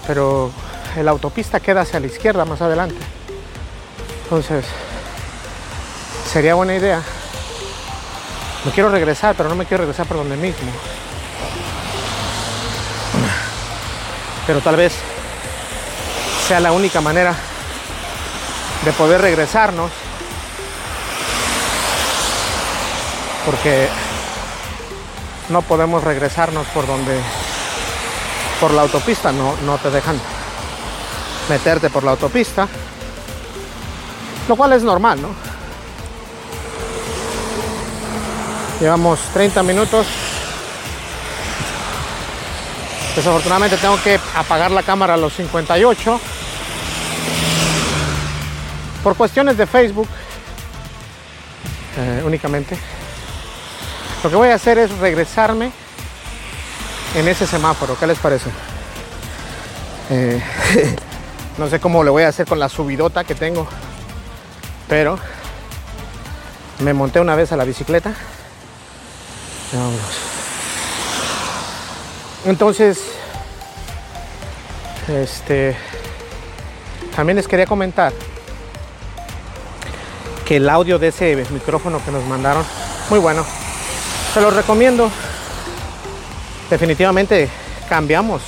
pero 0.06 0.52
la 1.02 1.12
autopista 1.12 1.62
queda 1.62 1.82
hacia 1.82 2.02
la 2.02 2.08
izquierda 2.08 2.44
más 2.44 2.62
adelante. 2.62 3.23
Entonces, 4.24 4.66
sería 6.32 6.56
buena 6.56 6.76
idea. 6.76 7.02
Me 8.66 8.72
quiero 8.72 8.90
regresar, 8.90 9.36
pero 9.36 9.50
no 9.50 9.56
me 9.56 9.66
quiero 9.66 9.84
regresar 9.84 10.06
por 10.08 10.18
donde 10.18 10.38
mismo. 10.38 10.72
Pero 14.48 14.62
tal 14.62 14.76
vez 14.76 14.94
sea 16.48 16.60
la 16.60 16.72
única 16.72 17.02
manera 17.02 17.36
de 18.84 18.92
poder 18.94 19.22
regresarnos. 19.22 19.92
Porque 23.46 23.90
no 25.50 25.62
podemos 25.62 26.04
regresarnos 26.04 26.66
por 26.68 26.88
donde 26.88 27.20
por 28.60 28.72
la 28.72 28.84
autopista 28.84 29.32
no, 29.32 29.56
no 29.66 29.78
te 29.78 29.90
dejan 29.92 30.20
meterte 31.50 31.90
por 31.90 32.04
la 32.04 32.12
autopista, 32.12 32.68
lo 34.48 34.56
cual 34.56 34.74
es 34.74 34.84
normal, 34.84 35.22
¿no? 35.22 35.30
Llevamos 38.80 39.20
30 39.34 39.64
minutos. 39.64 40.08
Desafortunadamente 43.16 43.78
tengo 43.78 44.02
que 44.02 44.20
apagar 44.36 44.72
la 44.72 44.84
cámara 44.84 45.14
a 45.14 45.18
los 45.18 45.34
58 45.34 46.20
por 49.04 49.16
cuestiones 49.16 49.58
de 49.58 49.68
Facebook 49.68 50.08
eh, 51.98 52.24
únicamente. 52.26 52.78
Lo 54.24 54.30
que 54.30 54.36
voy 54.36 54.50
a 54.50 54.56
hacer 54.56 54.80
es 54.80 54.92
regresarme 54.98 55.72
en 57.16 57.28
ese 57.28 57.46
semáforo. 57.46 57.98
¿Qué 58.00 58.08
les 58.08 58.18
parece? 58.18 58.50
Eh, 60.10 60.42
no 61.58 61.70
sé 61.70 61.80
cómo 61.80 62.04
le 62.04 62.10
voy 62.10 62.24
a 62.24 62.30
hacer 62.30 62.48
con 62.48 62.60
la 62.60 62.70
subidota 62.70 63.24
que 63.24 63.36
tengo, 63.36 63.68
pero 64.88 65.18
me 66.80 66.94
monté 66.94 67.20
una 67.20 67.36
vez 67.36 67.52
a 67.52 67.58
la 67.58 67.64
bicicleta. 67.64 68.14
Entonces, 72.46 73.00
este, 75.08 75.76
también 77.16 77.38
les 77.38 77.48
quería 77.48 77.66
comentar 77.66 78.14
que 80.46 80.58
el 80.58 80.70
audio 80.70 81.00
de 81.00 81.08
ese 81.08 81.46
micrófono 81.52 82.04
que 82.04 82.12
nos 82.12 82.24
mandaron, 82.26 82.66
muy 83.10 83.20
bueno. 83.20 83.46
Se 84.34 84.42
los 84.42 84.54
recomiendo. 84.54 85.10
Definitivamente 86.70 87.50
cambiamos 87.88 88.42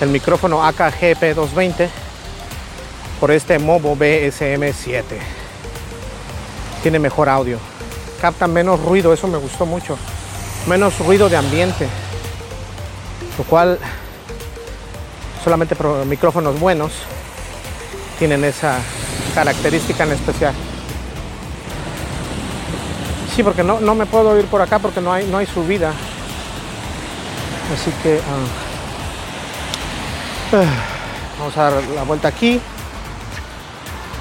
el 0.00 0.08
micrófono 0.08 0.64
AKG 0.64 1.34
220 1.34 2.07
por 3.20 3.30
este 3.30 3.58
Movo 3.58 3.96
BSM7. 3.96 5.02
Tiene 6.82 6.98
mejor 6.98 7.28
audio. 7.28 7.58
Capta 8.20 8.46
menos 8.46 8.80
ruido, 8.80 9.12
eso 9.12 9.26
me 9.28 9.38
gustó 9.38 9.66
mucho. 9.66 9.98
Menos 10.66 10.98
ruido 10.98 11.28
de 11.28 11.36
ambiente. 11.36 11.88
Lo 13.36 13.44
cual 13.44 13.78
solamente 15.42 15.76
micrófonos 16.06 16.58
buenos 16.58 16.92
tienen 18.18 18.44
esa 18.44 18.78
característica 19.34 20.04
en 20.04 20.12
especial. 20.12 20.54
Sí, 23.34 23.42
porque 23.42 23.62
no, 23.62 23.80
no 23.80 23.94
me 23.94 24.06
puedo 24.06 24.38
ir 24.38 24.46
por 24.46 24.60
acá 24.60 24.78
porque 24.78 25.00
no 25.00 25.12
hay, 25.12 25.26
no 25.26 25.38
hay 25.38 25.46
subida. 25.46 25.92
Así 27.72 27.92
que 28.02 28.20
ah, 30.52 30.66
vamos 31.38 31.56
a 31.56 31.70
dar 31.70 31.82
la 31.94 32.02
vuelta 32.02 32.28
aquí. 32.28 32.60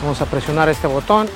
Vamos 0.02 0.22
a 0.22 0.26
presionar 0.26 0.70
este 0.70 0.88
botón. 0.88 1.28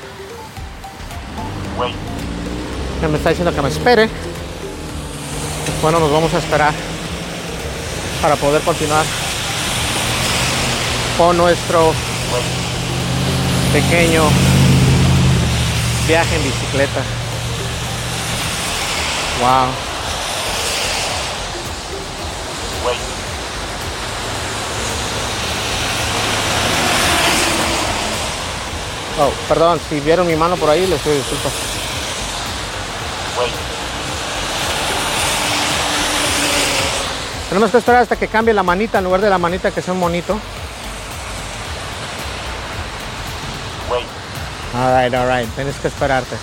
Ya 3.02 3.08
me 3.08 3.18
está 3.18 3.30
diciendo 3.30 3.54
que 3.54 3.62
me 3.62 3.70
espere. 3.70 4.08
Bueno, 5.82 6.00
nos 6.00 6.12
vamos 6.12 6.32
a 6.34 6.38
esperar 6.38 6.74
para 8.22 8.36
poder 8.36 8.62
continuar 8.62 9.04
con 11.18 11.38
nuestro 11.38 11.94
pequeño 13.74 14.24
viaje 16.08 16.36
en 16.36 16.44
bicicleta. 16.44 17.02
Wow. 19.42 19.91
Oh, 29.20 29.32
perdón, 29.48 29.80
si 29.90 30.00
vieron 30.00 30.26
mi 30.26 30.36
mano 30.36 30.56
por 30.56 30.70
ahí, 30.70 30.88
les 30.88 31.00
pido 31.02 31.16
disculpas. 31.16 31.52
Tenemos 37.50 37.70
que 37.70 37.78
esperar 37.80 38.04
hasta 38.04 38.16
que 38.16 38.30
cambie 38.30 38.54
la 38.54 38.64
manita 38.64 39.00
en 39.00 39.04
lugar 39.04 39.20
de 39.20 39.30
la 39.30 39.38
manita 39.38 39.72
que 39.72 39.82
sea 39.82 39.94
un 39.94 40.00
monito. 40.00 40.40
Alright, 44.74 45.14
alright, 45.14 45.50
tienes 45.56 45.76
que 45.76 45.90
esperarte. 45.90 46.38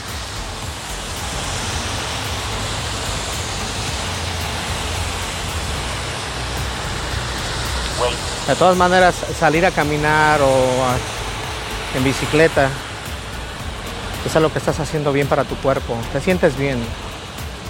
De 8.46 8.54
todas 8.54 8.76
maneras, 8.76 9.14
salir 9.38 9.64
a 9.64 9.70
caminar 9.70 10.40
o 10.42 10.48
en 11.94 12.04
bicicleta 12.04 12.68
es 14.26 14.36
algo 14.36 14.52
que 14.52 14.58
estás 14.58 14.78
haciendo 14.80 15.12
bien 15.12 15.26
para 15.26 15.44
tu 15.44 15.54
cuerpo. 15.56 15.96
Te 16.12 16.20
sientes 16.20 16.56
bien, 16.56 16.78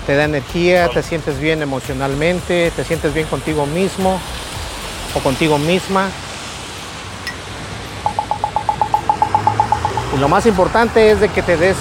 te 0.06 0.16
da 0.16 0.24
energía, 0.24 0.88
te 0.88 1.02
sientes 1.02 1.38
bien 1.38 1.62
emocionalmente, 1.62 2.72
te 2.74 2.84
sientes 2.84 3.14
bien 3.14 3.26
contigo 3.26 3.66
mismo 3.66 4.18
o 5.14 5.20
contigo 5.20 5.58
misma. 5.58 6.08
Y 10.14 10.18
lo 10.18 10.28
más 10.28 10.46
importante 10.46 11.10
es 11.10 11.20
de 11.20 11.28
que 11.28 11.42
te 11.42 11.56
des 11.56 11.76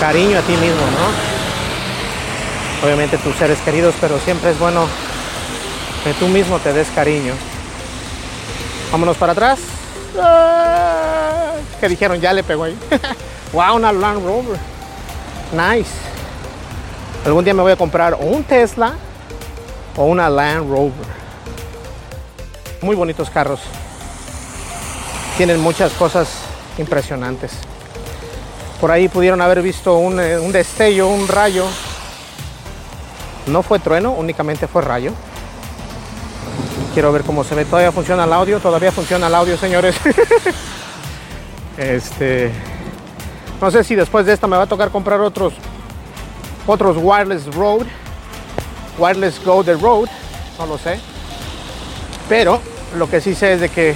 cariño 0.00 0.38
a 0.38 0.42
ti 0.42 0.52
mismo, 0.52 0.80
¿no? 0.80 1.28
Obviamente 2.86 3.18
tus 3.18 3.34
seres 3.36 3.58
queridos, 3.60 3.94
pero 4.00 4.18
siempre 4.20 4.50
es 4.50 4.58
bueno 4.58 4.86
que 6.04 6.14
tú 6.14 6.28
mismo 6.28 6.58
te 6.60 6.72
des 6.72 6.88
cariño. 6.94 7.34
Vámonos 8.92 9.16
para 9.16 9.32
atrás. 9.32 9.58
Que 11.80 11.88
dijeron, 11.88 12.20
ya 12.20 12.32
le 12.32 12.42
pegó 12.42 12.64
ahí. 12.64 12.76
wow, 13.52 13.76
una 13.76 13.92
Land 13.92 14.24
Rover. 14.24 14.58
Nice. 15.52 15.90
Algún 17.24 17.44
día 17.44 17.54
me 17.54 17.62
voy 17.62 17.72
a 17.72 17.76
comprar 17.76 18.14
o 18.14 18.18
un 18.18 18.44
Tesla 18.44 18.94
o 19.96 20.04
una 20.04 20.28
Land 20.28 20.70
Rover. 20.70 21.18
Muy 22.82 22.96
bonitos 22.96 23.30
carros. 23.30 23.60
Tienen 25.36 25.60
muchas 25.60 25.92
cosas 25.92 26.28
impresionantes. 26.78 27.52
Por 28.80 28.90
ahí 28.90 29.08
pudieron 29.08 29.40
haber 29.40 29.62
visto 29.62 29.96
un, 29.96 30.20
eh, 30.20 30.38
un 30.38 30.52
destello, 30.52 31.08
un 31.08 31.26
rayo. 31.26 31.64
No 33.46 33.62
fue 33.62 33.78
trueno, 33.78 34.12
únicamente 34.12 34.68
fue 34.68 34.82
rayo. 34.82 35.12
Quiero 36.98 37.12
ver 37.12 37.22
cómo 37.22 37.44
se 37.44 37.54
ve. 37.54 37.64
Todavía 37.64 37.92
funciona 37.92 38.24
el 38.24 38.32
audio, 38.32 38.58
todavía 38.58 38.90
funciona 38.90 39.28
el 39.28 39.34
audio, 39.36 39.56
señores. 39.56 39.94
este, 41.78 42.50
no 43.60 43.70
sé 43.70 43.84
si 43.84 43.94
después 43.94 44.26
de 44.26 44.32
esta 44.32 44.48
me 44.48 44.56
va 44.56 44.64
a 44.64 44.66
tocar 44.66 44.90
comprar 44.90 45.20
otros, 45.20 45.54
otros 46.66 46.96
wireless 47.00 47.54
road, 47.54 47.86
wireless 48.98 49.40
go 49.44 49.62
the 49.62 49.74
road, 49.74 50.08
no 50.58 50.66
lo 50.66 50.76
sé. 50.76 50.98
Pero 52.28 52.60
lo 52.96 53.08
que 53.08 53.20
sí 53.20 53.32
sé 53.32 53.52
es 53.52 53.60
de 53.60 53.68
que 53.68 53.94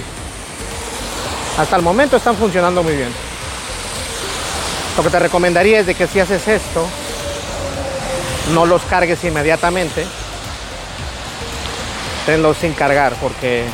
hasta 1.57 1.75
el 1.75 1.81
momento 1.81 2.15
están 2.15 2.37
funcionando 2.37 2.83
muy 2.83 2.95
bien. 2.95 3.09
Lo 4.95 5.03
que 5.03 5.09
te 5.09 5.19
recomendaría 5.19 5.81
es 5.81 5.87
de 5.87 5.95
que 5.95 6.07
si 6.07 6.21
haces 6.21 6.47
esto, 6.47 6.87
no 8.53 8.65
los 8.65 8.81
cargues 8.83 9.21
inmediatamente. 9.25 10.05
Tenlos 12.25 12.57
sin 12.57 12.73
cargar 12.73 13.13
porque 13.21 13.65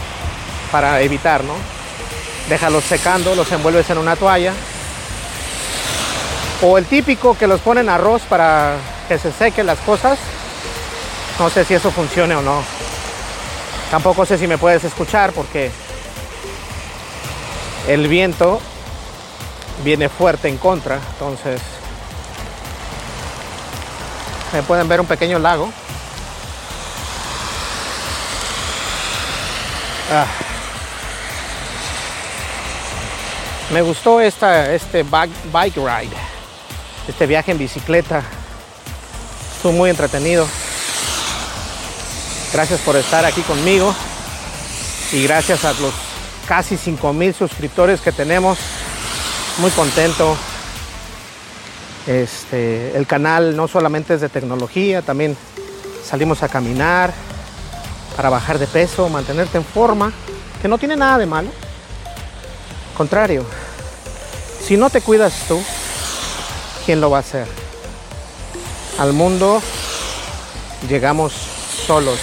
para 0.71 1.01
evitar, 1.01 1.43
¿no? 1.43 1.53
Déjalos 2.47 2.83
secando, 2.83 3.35
los 3.35 3.51
envuelves 3.51 3.89
en 3.89 3.97
una 3.97 4.15
toalla. 4.15 4.53
O 6.61 6.77
el 6.77 6.85
típico 6.85 7.37
que 7.37 7.47
los 7.47 7.61
ponen 7.61 7.89
arroz 7.89 8.23
para 8.23 8.75
que 9.07 9.17
se 9.19 9.31
sequen 9.31 9.65
las 9.65 9.79
cosas. 9.79 10.17
No 11.37 11.49
sé 11.49 11.63
si 11.63 11.73
eso 11.73 11.91
funcione 11.91 12.35
o 12.35 12.41
no. 12.41 12.61
Tampoco 13.91 14.25
sé 14.25 14.37
si 14.37 14.45
me 14.45 14.57
puedes 14.57 14.83
escuchar 14.83 15.31
porque 15.31 15.71
el 17.87 18.07
viento 18.07 18.59
viene 19.83 20.09
fuerte 20.09 20.47
en 20.47 20.57
contra, 20.57 20.99
entonces 21.13 21.61
me 24.53 24.61
pueden 24.63 24.87
ver 24.87 24.99
un 24.99 25.07
pequeño 25.07 25.39
lago. 25.39 25.71
Ah. 30.11 30.25
Me 33.71 33.83
gustó 33.83 34.19
esta, 34.19 34.73
este 34.73 35.03
bike 35.03 35.75
ride, 35.75 36.15
este 37.07 37.27
viaje 37.27 37.51
en 37.51 37.59
bicicleta. 37.59 38.23
Estuvo 39.55 39.73
muy 39.73 39.91
entretenido. 39.91 40.47
Gracias 42.51 42.79
por 42.81 42.95
estar 42.95 43.23
aquí 43.23 43.41
conmigo 43.41 43.93
y 45.11 45.23
gracias 45.23 45.63
a 45.65 45.73
los 45.73 45.93
casi 46.47 46.75
5 46.77 47.13
mil 47.13 47.35
suscriptores 47.35 48.01
que 48.01 48.11
tenemos. 48.11 48.57
Muy 49.59 49.69
contento. 49.71 50.35
Este, 52.07 52.97
el 52.97 53.05
canal 53.05 53.55
no 53.55 53.67
solamente 53.67 54.15
es 54.15 54.21
de 54.21 54.29
tecnología, 54.29 55.03
también 55.03 55.37
salimos 56.03 56.41
a 56.41 56.47
caminar 56.47 57.13
para 58.19 58.29
bajar 58.29 58.59
de 58.59 58.67
peso, 58.67 59.07
mantenerte 59.07 59.57
en 59.57 59.63
forma. 59.63 60.11
que 60.61 60.67
no 60.67 60.77
tiene 60.77 60.97
nada 60.97 61.17
de 61.19 61.25
malo. 61.25 61.47
Contrario, 62.97 63.45
si 64.61 64.75
no 64.75 64.89
te 64.89 64.99
cuidas 64.99 65.33
tú, 65.47 65.57
¿quién 66.85 66.99
lo 66.99 67.09
va 67.09 67.15
a 67.15 67.19
hacer? 67.21 67.47
Al 68.97 69.13
mundo 69.13 69.61
llegamos 70.89 71.31
solos 71.87 72.19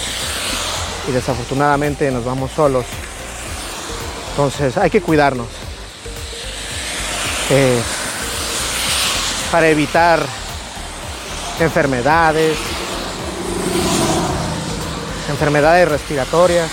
y 1.07 1.13
desafortunadamente 1.13 2.11
nos 2.11 2.23
vamos 2.23 2.51
solos. 2.51 2.85
Entonces 4.29 4.77
hay 4.77 4.91
que 4.91 5.01
cuidarnos 5.01 5.47
eh, 7.49 7.81
para 9.51 9.67
evitar 9.67 10.23
enfermedades, 11.59 12.55
enfermedades 15.29 15.87
respiratorias, 15.87 16.69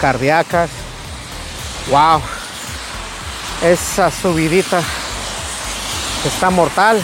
cardíacas. 0.00 0.70
Wow, 1.90 2.20
esa 3.62 4.10
subidita 4.10 4.82
está 6.24 6.50
mortal. 6.50 7.00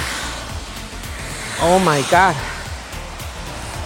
Oh 1.62 1.78
my 1.78 2.02
god. 2.10 2.34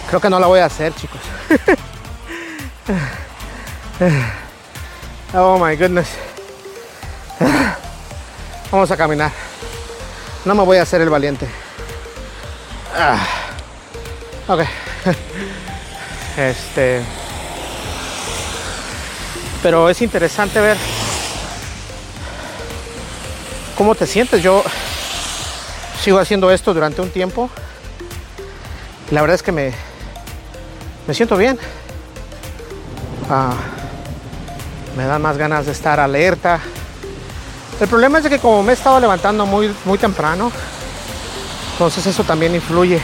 Creo 0.07 0.21
que 0.21 0.29
no 0.29 0.39
la 0.39 0.47
voy 0.47 0.59
a 0.59 0.65
hacer, 0.65 0.93
chicos. 0.95 1.19
oh 5.33 5.57
my 5.57 5.75
goodness. 5.75 6.07
Vamos 8.71 8.91
a 8.91 8.97
caminar. 8.97 9.31
No 10.45 10.55
me 10.55 10.63
voy 10.63 10.77
a 10.77 10.83
hacer 10.83 11.01
el 11.01 11.09
valiente. 11.09 11.47
Ah. 12.95 13.17
Ok. 14.47 14.61
Este. 16.37 17.01
Pero 19.63 19.89
es 19.89 20.01
interesante 20.01 20.59
ver 20.59 20.77
cómo 23.77 23.95
te 23.95 24.05
sientes. 24.05 24.43
Yo 24.43 24.63
sigo 26.01 26.19
haciendo 26.19 26.51
esto 26.51 26.73
durante 26.73 27.01
un 27.01 27.09
tiempo. 27.09 27.49
La 29.11 29.21
verdad 29.21 29.35
es 29.35 29.43
que 29.43 29.51
me, 29.51 29.71
me 31.07 31.13
siento 31.13 31.37
bien. 31.37 31.57
Ah, 33.29 33.55
me 34.97 35.05
dan 35.05 35.21
más 35.21 35.37
ganas 35.37 35.65
de 35.65 35.71
estar 35.71 35.99
alerta. 35.99 36.59
El 37.79 37.87
problema 37.87 38.19
es 38.19 38.27
que 38.27 38.39
como 38.39 38.61
me 38.61 38.71
he 38.71 38.75
estado 38.75 38.99
levantando 38.99 39.45
muy, 39.45 39.73
muy 39.83 39.97
temprano, 39.97 40.51
entonces 41.73 42.05
eso 42.05 42.23
también 42.23 42.55
influye 42.55 43.01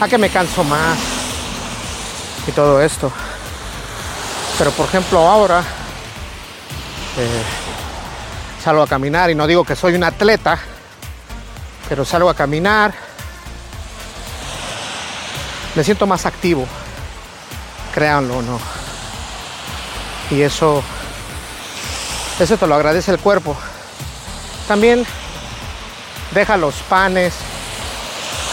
a 0.00 0.08
que 0.08 0.18
me 0.18 0.28
canso 0.28 0.64
más 0.64 1.13
y 2.46 2.52
todo 2.52 2.80
esto. 2.80 3.10
Pero 4.58 4.70
por 4.72 4.86
ejemplo 4.86 5.18
ahora 5.18 5.60
eh, 7.16 7.42
salgo 8.62 8.82
a 8.82 8.86
caminar 8.86 9.30
y 9.30 9.34
no 9.34 9.46
digo 9.46 9.64
que 9.64 9.76
soy 9.76 9.94
un 9.94 10.04
atleta, 10.04 10.58
pero 11.88 12.04
salgo 12.04 12.30
a 12.30 12.34
caminar, 12.34 12.94
me 15.74 15.84
siento 15.84 16.06
más 16.06 16.24
activo, 16.26 16.66
créanlo 17.92 18.38
o 18.38 18.42
no. 18.42 18.58
Y 20.30 20.40
eso, 20.40 20.82
eso 22.40 22.56
te 22.56 22.66
lo 22.66 22.74
agradece 22.74 23.10
el 23.10 23.18
cuerpo. 23.18 23.56
También 24.66 25.04
deja 26.32 26.56
los 26.56 26.74
panes, 26.88 27.34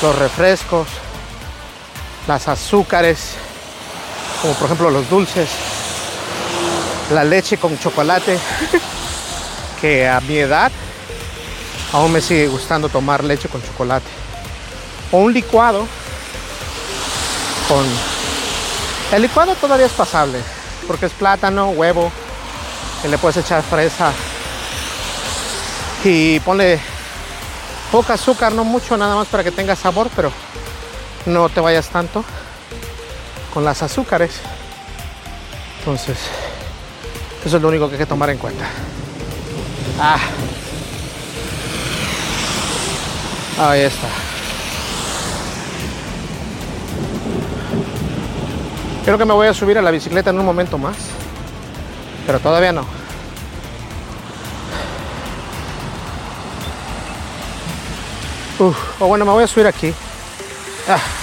los 0.01 0.15
refrescos, 0.17 0.87
las 2.27 2.47
azúcares, 2.47 3.35
como 4.41 4.53
por 4.55 4.65
ejemplo 4.65 4.89
los 4.89 5.09
dulces, 5.09 5.49
la 7.11 7.23
leche 7.23 7.57
con 7.57 7.77
chocolate, 7.77 8.39
que 9.81 10.07
a 10.07 10.19
mi 10.21 10.37
edad 10.37 10.71
aún 11.93 12.11
me 12.11 12.21
sigue 12.21 12.47
gustando 12.47 12.89
tomar 12.89 13.23
leche 13.23 13.49
con 13.49 13.61
chocolate. 13.61 14.07
O 15.11 15.17
un 15.17 15.33
licuado 15.33 15.85
con... 17.67 17.85
El 19.11 19.21
licuado 19.21 19.55
todavía 19.55 19.85
es 19.85 19.91
pasable, 19.91 20.39
porque 20.87 21.05
es 21.05 21.11
plátano, 21.11 21.69
huevo, 21.69 22.11
que 23.01 23.09
le 23.09 23.17
puedes 23.17 23.37
echar 23.37 23.61
fresa 23.61 24.11
y 26.03 26.39
ponle 26.39 26.79
poca 27.91 28.13
azúcar, 28.13 28.53
no 28.53 28.63
mucho, 28.63 28.97
nada 28.97 29.15
más 29.15 29.27
para 29.27 29.43
que 29.43 29.51
tenga 29.51 29.75
sabor, 29.75 30.09
pero 30.15 30.31
no 31.25 31.49
te 31.49 31.59
vayas 31.59 31.89
tanto 31.89 32.23
con 33.53 33.63
las 33.63 33.83
azúcares. 33.83 34.31
Entonces, 35.79 36.17
eso 37.45 37.57
es 37.57 37.61
lo 37.61 37.69
único 37.69 37.87
que 37.87 37.95
hay 37.95 37.99
que 37.99 38.05
tomar 38.05 38.29
en 38.29 38.37
cuenta. 38.37 38.65
Ah. 39.99 40.19
Ahí 43.59 43.81
está. 43.81 44.07
Creo 49.03 49.17
que 49.17 49.25
me 49.25 49.33
voy 49.33 49.47
a 49.47 49.53
subir 49.53 49.77
a 49.77 49.81
la 49.81 49.91
bicicleta 49.91 50.29
en 50.29 50.39
un 50.39 50.45
momento 50.45 50.77
más. 50.77 50.95
Pero 52.25 52.39
todavía 52.39 52.71
no. 52.71 52.85
Bueno, 58.99 59.25
me 59.25 59.31
voy 59.31 59.43
a 59.43 59.47
subir 59.47 59.65
aquí. 59.65 59.91
Ah. 60.87 61.20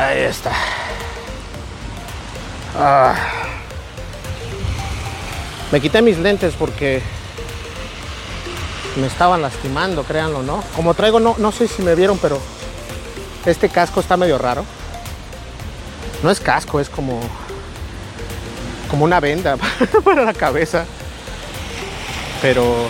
Ahí 0.00 0.20
está. 0.20 0.50
Ah. 2.74 3.14
Me 5.70 5.78
quité 5.78 6.00
mis 6.00 6.16
lentes 6.16 6.54
porque 6.58 7.02
me 8.96 9.06
estaban 9.06 9.42
lastimando, 9.42 10.02
créanlo, 10.04 10.42
¿no? 10.42 10.64
Como 10.74 10.94
traigo, 10.94 11.20
no, 11.20 11.34
no 11.36 11.52
sé 11.52 11.68
si 11.68 11.82
me 11.82 11.94
vieron, 11.94 12.16
pero 12.16 12.40
este 13.44 13.68
casco 13.68 14.00
está 14.00 14.16
medio 14.16 14.38
raro. 14.38 14.64
No 16.22 16.30
es 16.30 16.40
casco, 16.40 16.80
es 16.80 16.88
como 16.88 17.20
como 18.90 19.04
una 19.04 19.20
venda 19.20 19.58
para 20.04 20.22
la 20.22 20.32
cabeza. 20.32 20.86
Pero 22.40 22.86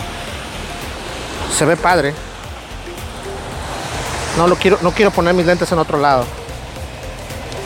se 1.57 1.65
ve 1.65 1.75
padre. 1.75 2.13
No 4.37 4.47
lo 4.47 4.55
quiero, 4.55 4.79
no 4.81 4.91
quiero 4.91 5.11
poner 5.11 5.33
mis 5.33 5.45
lentes 5.45 5.69
en 5.73 5.79
otro 5.79 5.99
lado. 5.99 6.25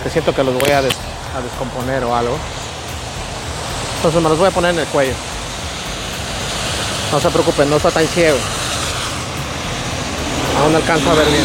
Que 0.06 0.12
siento 0.12 0.34
que 0.36 0.43
los 0.43 0.53
voy 0.53 0.70
a, 0.70 0.82
des- 0.84 0.93
a 1.36 1.41
descomponer 1.41 2.03
o 2.03 2.16
algo. 2.16 2.38
Entonces 3.97 4.22
me 4.22 4.30
los 4.30 4.38
voy 4.38 4.47
a 4.47 4.51
poner 4.51 4.72
en 4.76 4.80
el 4.82 4.86
cuello. 4.88 5.14
No 7.12 7.20
se 7.20 7.30
preocupen, 7.32 7.70
no 7.72 7.78
está 7.78 7.89
tan 7.89 8.08
ciego. 8.08 8.38
Aún 10.62 10.72
no 10.74 10.78
alcanzo 10.78 11.10
a 11.10 11.14
ver 11.16 11.28
bien. 11.28 11.43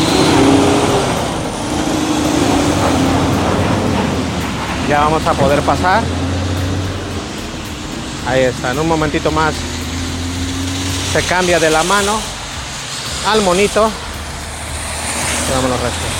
Ya 4.90 5.00
vamos 5.00 5.26
a 5.26 5.32
poder 5.32 5.62
pasar. 5.62 6.02
Ahí 8.28 8.42
está, 8.42 8.72
en 8.72 8.78
un 8.78 8.88
momentito 8.88 9.30
más 9.30 9.54
se 11.14 11.22
cambia 11.22 11.58
de 11.58 11.70
la 11.70 11.82
mano 11.82 12.12
al 13.26 13.40
monito. 13.40 13.90
Y 15.48 15.52
damos 15.52 15.70
los 15.70 15.80
restos. 15.80 16.19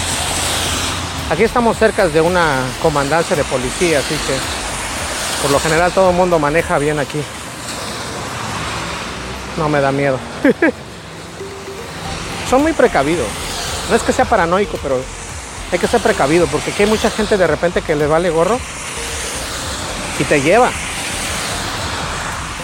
Aquí 1.31 1.45
estamos 1.45 1.79
cerca 1.79 2.09
de 2.09 2.21
una 2.21 2.59
comandancia 2.83 3.37
de 3.37 3.45
policía, 3.45 4.01
así 4.01 4.17
que 4.27 4.35
por 5.43 5.53
lo 5.53 5.61
general 5.61 5.93
todo 5.93 6.11
el 6.11 6.17
mundo 6.17 6.41
maneja 6.41 6.77
bien 6.79 6.99
aquí. 6.99 7.23
No 9.57 9.69
me 9.69 9.81
da 9.81 9.93
miedo. 9.93 10.19
Son 12.51 12.63
muy 12.63 12.73
precavidos. 12.73 13.29
No 13.89 13.95
es 13.95 14.03
que 14.03 14.13
sea 14.13 14.25
paranoico, 14.25 14.77
pero 14.83 15.01
hay 15.71 15.79
que 15.79 15.87
ser 15.87 16.01
precavido 16.01 16.49
porque 16.49 16.73
aquí 16.73 16.83
hay 16.83 16.89
mucha 16.89 17.11
gente 17.11 17.37
de 17.37 17.47
repente 17.47 17.81
que 17.81 17.95
le 17.95 18.09
vale 18.09 18.31
gorro 18.31 18.59
y 20.19 20.25
te 20.25 20.43
lleva. 20.43 20.73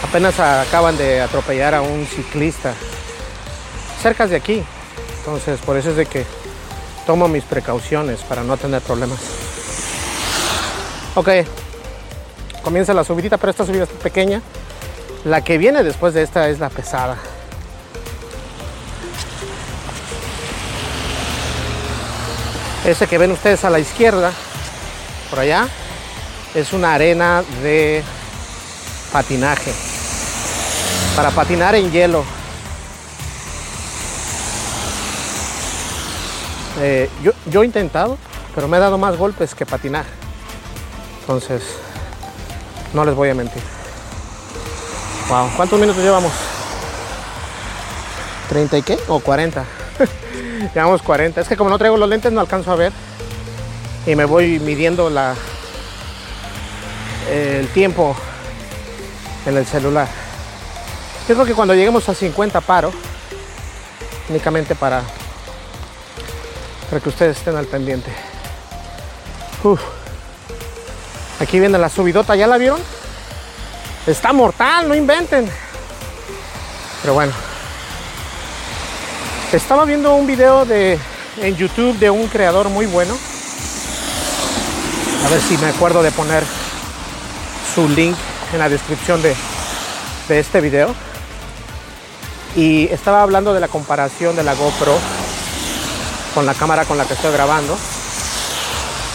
Apenas 0.02 0.40
acaban 0.40 0.98
de 0.98 1.20
atropellar 1.20 1.76
a 1.76 1.82
un 1.82 2.04
ciclista 2.04 2.74
cerca 4.02 4.26
de 4.26 4.34
aquí. 4.34 4.64
Entonces, 5.18 5.60
por 5.60 5.76
eso 5.76 5.90
es 5.90 5.96
de 5.96 6.06
que 6.06 6.26
tomo 7.06 7.28
mis 7.28 7.44
precauciones 7.44 8.20
para 8.20 8.42
no 8.42 8.56
tener 8.56 8.82
problemas. 8.82 9.18
Ok, 11.14 11.28
comienza 12.62 12.92
la 12.92 13.04
subidita, 13.04 13.38
pero 13.38 13.50
esta 13.50 13.64
subida 13.64 13.84
es 13.84 13.88
pequeña. 13.88 14.42
La 15.24 15.42
que 15.42 15.56
viene 15.56 15.82
después 15.82 16.12
de 16.12 16.22
esta 16.22 16.48
es 16.48 16.58
la 16.58 16.68
pesada. 16.68 17.16
Ese 22.84 23.06
que 23.06 23.18
ven 23.18 23.32
ustedes 23.32 23.64
a 23.64 23.70
la 23.70 23.78
izquierda, 23.78 24.32
por 25.30 25.40
allá, 25.40 25.68
es 26.54 26.72
una 26.72 26.94
arena 26.94 27.42
de 27.62 28.02
patinaje. 29.12 29.72
Para 31.16 31.30
patinar 31.30 31.74
en 31.74 31.90
hielo. 31.90 32.35
Eh, 36.80 37.08
yo, 37.22 37.62
he 37.62 37.64
intentado, 37.64 38.18
pero 38.54 38.68
me 38.68 38.76
he 38.76 38.80
dado 38.80 38.98
más 38.98 39.16
golpes 39.16 39.54
que 39.54 39.64
patinar. 39.64 40.04
Entonces, 41.20 41.62
no 42.92 43.04
les 43.04 43.14
voy 43.14 43.30
a 43.30 43.34
mentir. 43.34 43.62
Wow, 45.28 45.50
¿cuántos 45.56 45.80
minutos 45.80 46.02
llevamos? 46.02 46.32
¿30 48.50 48.78
y 48.78 48.82
qué? 48.82 48.98
¿O 49.08 49.20
40? 49.20 49.64
llevamos 50.74 51.02
40. 51.02 51.40
Es 51.40 51.48
que 51.48 51.56
como 51.56 51.70
no 51.70 51.78
traigo 51.78 51.96
los 51.96 52.08
lentes 52.08 52.32
no 52.32 52.40
alcanzo 52.40 52.72
a 52.72 52.76
ver. 52.76 52.92
Y 54.06 54.14
me 54.14 54.24
voy 54.24 54.60
midiendo 54.60 55.10
la, 55.10 55.34
el 57.30 57.66
tiempo 57.68 58.14
en 59.46 59.56
el 59.56 59.66
celular. 59.66 60.06
Yo 61.28 61.34
creo 61.34 61.46
que 61.46 61.54
cuando 61.54 61.74
lleguemos 61.74 62.08
a 62.08 62.14
50 62.14 62.60
paro, 62.60 62.92
únicamente 64.28 64.76
para, 64.76 65.02
para 66.88 67.00
que 67.00 67.08
ustedes 67.08 67.36
estén 67.36 67.56
al 67.56 67.66
pendiente. 67.66 68.10
Uf. 69.62 69.80
Aquí 71.40 71.58
viene 71.60 71.78
la 71.78 71.88
subidota, 71.88 72.34
¿ya 72.36 72.46
la 72.46 72.56
vieron? 72.56 72.80
Está 74.06 74.32
mortal, 74.32 74.88
no 74.88 74.94
inventen. 74.94 75.50
Pero 77.02 77.14
bueno. 77.14 77.32
Estaba 79.52 79.84
viendo 79.84 80.14
un 80.14 80.26
video 80.26 80.64
de, 80.64 80.98
en 81.38 81.56
YouTube 81.56 81.98
de 81.98 82.10
un 82.10 82.28
creador 82.28 82.68
muy 82.68 82.86
bueno. 82.86 83.16
A 85.24 85.28
ver 85.28 85.40
si 85.40 85.58
me 85.58 85.68
acuerdo 85.68 86.02
de 86.02 86.12
poner 86.12 86.44
su 87.74 87.88
link 87.88 88.16
en 88.52 88.58
la 88.58 88.68
descripción 88.68 89.20
de, 89.22 89.34
de 90.28 90.38
este 90.38 90.60
video. 90.60 90.94
Y 92.54 92.86
estaba 92.86 93.22
hablando 93.22 93.52
de 93.52 93.60
la 93.60 93.68
comparación 93.68 94.36
de 94.36 94.42
la 94.42 94.54
GoPro 94.54 94.98
con 96.36 96.44
la 96.44 96.52
cámara 96.52 96.84
con 96.84 96.98
la 96.98 97.06
que 97.06 97.14
estoy 97.14 97.32
grabando, 97.32 97.78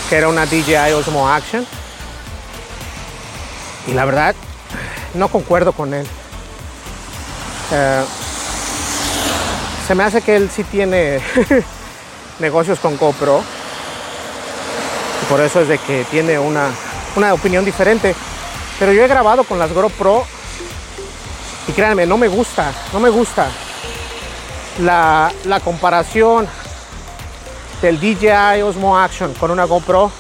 que 0.10 0.16
era 0.16 0.28
una 0.28 0.48
DJI 0.48 0.94
Osmo 0.94 1.30
Action. 1.30 1.64
Y 3.86 3.92
la 3.92 4.06
verdad, 4.06 4.34
no 5.14 5.28
concuerdo 5.28 5.72
con 5.72 5.94
él. 5.94 6.08
Eh, 7.74 8.04
se 9.88 9.94
me 9.94 10.04
hace 10.04 10.24
que 10.24 10.36
él 10.36 10.50
sí 10.50 10.64
tiene 10.64 11.22
negocios 12.40 12.80
con 12.80 12.98
GoPro. 12.98 13.44
Y 15.22 15.26
por 15.26 15.42
eso 15.42 15.62
es 15.62 15.68
de 15.68 15.78
que 15.78 16.04
tiene 16.10 16.40
una, 16.40 16.72
una 17.16 17.36
opinión 17.36 17.64
diferente. 17.64 18.16
Pero 18.80 18.94
yo 18.94 19.04
he 19.04 19.08
grabado 19.08 19.44
con 19.44 19.60
las 19.60 19.72
GoPro 19.72 20.26
y 21.68 21.72
créanme, 21.74 22.08
no 22.08 22.18
me 22.18 22.30
gusta, 22.30 22.74
no 22.92 23.00
me 23.00 23.10
gusta 23.10 23.48
la, 24.80 25.32
la 25.44 25.60
comparación 25.60 26.50
del 27.82 28.00
DJI 28.00 28.62
Osmo 28.62 28.98
Action 28.98 29.34
con 29.34 29.52
una 29.52 29.66
GoPro. 29.66 30.12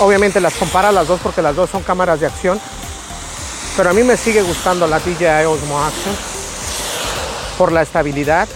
Obviamente 0.00 0.40
las 0.40 0.54
compara 0.54 0.92
las 0.92 1.08
dos 1.08 1.20
porque 1.22 1.42
las 1.42 1.56
dos 1.56 1.70
son 1.70 1.82
cámaras 1.82 2.20
de 2.20 2.26
acción. 2.26 2.60
Pero 3.76 3.90
a 3.90 3.92
mí 3.92 4.02
me 4.02 4.16
sigue 4.16 4.42
gustando 4.42 4.86
la 4.86 4.98
DJI 5.00 5.46
Osmo 5.46 5.82
Action 5.82 6.14
por 7.56 7.72
la 7.72 7.82
estabilidad 7.82 8.48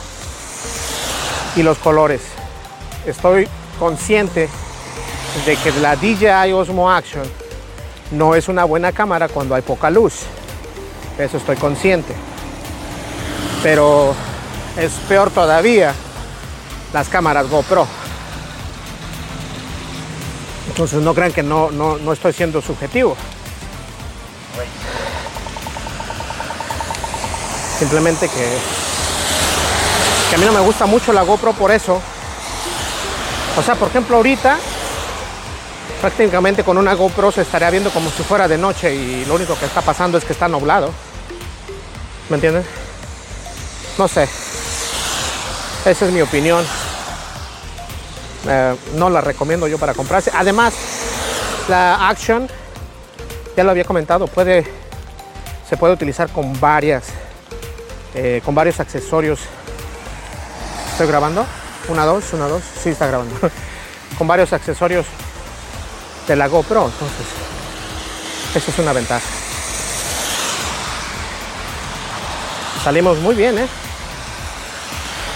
y 1.56 1.62
los 1.62 1.78
colores. 1.78 2.20
Estoy 3.06 3.48
consciente 3.78 4.48
de 5.46 5.56
que 5.56 5.72
la 5.80 5.96
DJI 5.96 6.52
Osmo 6.52 6.90
Action 6.90 7.24
no 8.12 8.34
es 8.34 8.48
una 8.48 8.64
buena 8.64 8.92
cámara 8.92 9.28
cuando 9.28 9.54
hay 9.54 9.62
poca 9.62 9.90
luz. 9.90 10.20
Eso 11.18 11.38
estoy 11.38 11.56
consciente. 11.56 12.14
Pero 13.62 14.14
es 14.76 14.92
peor 15.08 15.30
todavía 15.30 15.94
las 16.92 17.08
cámaras 17.08 17.48
GoPro. 17.48 17.86
Entonces 20.68 21.02
no 21.02 21.14
crean 21.14 21.32
que 21.32 21.42
no, 21.42 21.70
no, 21.70 21.98
no 21.98 22.12
estoy 22.12 22.32
siendo 22.32 22.62
subjetivo. 22.62 23.16
Simplemente 27.78 28.28
que, 28.28 28.58
que 30.30 30.36
a 30.36 30.38
mí 30.38 30.44
no 30.46 30.52
me 30.52 30.60
gusta 30.60 30.86
mucho 30.86 31.12
la 31.12 31.22
GoPro 31.22 31.52
por 31.52 31.70
eso. 31.70 32.00
O 33.56 33.62
sea, 33.62 33.74
por 33.74 33.88
ejemplo, 33.88 34.16
ahorita 34.16 34.58
prácticamente 36.00 36.64
con 36.64 36.78
una 36.78 36.94
GoPro 36.94 37.30
se 37.30 37.42
estaría 37.42 37.70
viendo 37.70 37.90
como 37.90 38.10
si 38.10 38.22
fuera 38.24 38.48
de 38.48 38.58
noche 38.58 38.94
y 38.94 39.24
lo 39.24 39.34
único 39.34 39.56
que 39.56 39.66
está 39.66 39.82
pasando 39.82 40.18
es 40.18 40.24
que 40.24 40.32
está 40.32 40.48
nublado. 40.48 40.90
¿Me 42.28 42.36
entienden? 42.36 42.64
No 43.98 44.08
sé. 44.08 44.28
Esa 45.84 46.06
es 46.06 46.12
mi 46.12 46.22
opinión. 46.22 46.64
Eh, 48.46 48.76
no 48.94 49.10
la 49.10 49.20
recomiendo 49.20 49.68
yo 49.68 49.78
para 49.78 49.94
comprarse. 49.94 50.30
Además, 50.34 50.74
la 51.68 52.08
Action, 52.08 52.48
ya 53.56 53.64
lo 53.64 53.70
había 53.70 53.84
comentado, 53.84 54.26
puede, 54.26 54.66
se 55.68 55.76
puede 55.76 55.94
utilizar 55.94 56.28
con 56.30 56.58
varias, 56.60 57.04
eh, 58.14 58.42
con 58.44 58.54
varios 58.54 58.80
accesorios. 58.80 59.40
¿Estoy 60.92 61.06
grabando? 61.06 61.46
Una, 61.88 62.04
dos, 62.04 62.32
una, 62.32 62.48
dos. 62.48 62.62
Sí, 62.82 62.90
está 62.90 63.06
grabando. 63.06 63.34
con 64.18 64.26
varios 64.26 64.52
accesorios 64.52 65.06
de 66.26 66.36
la 66.36 66.48
GoPro. 66.48 66.86
Entonces, 66.86 67.26
eso 68.54 68.70
es 68.70 68.78
una 68.78 68.92
ventaja. 68.92 69.26
Salimos 72.84 73.18
muy 73.18 73.36
bien, 73.36 73.58
¿eh? 73.58 73.68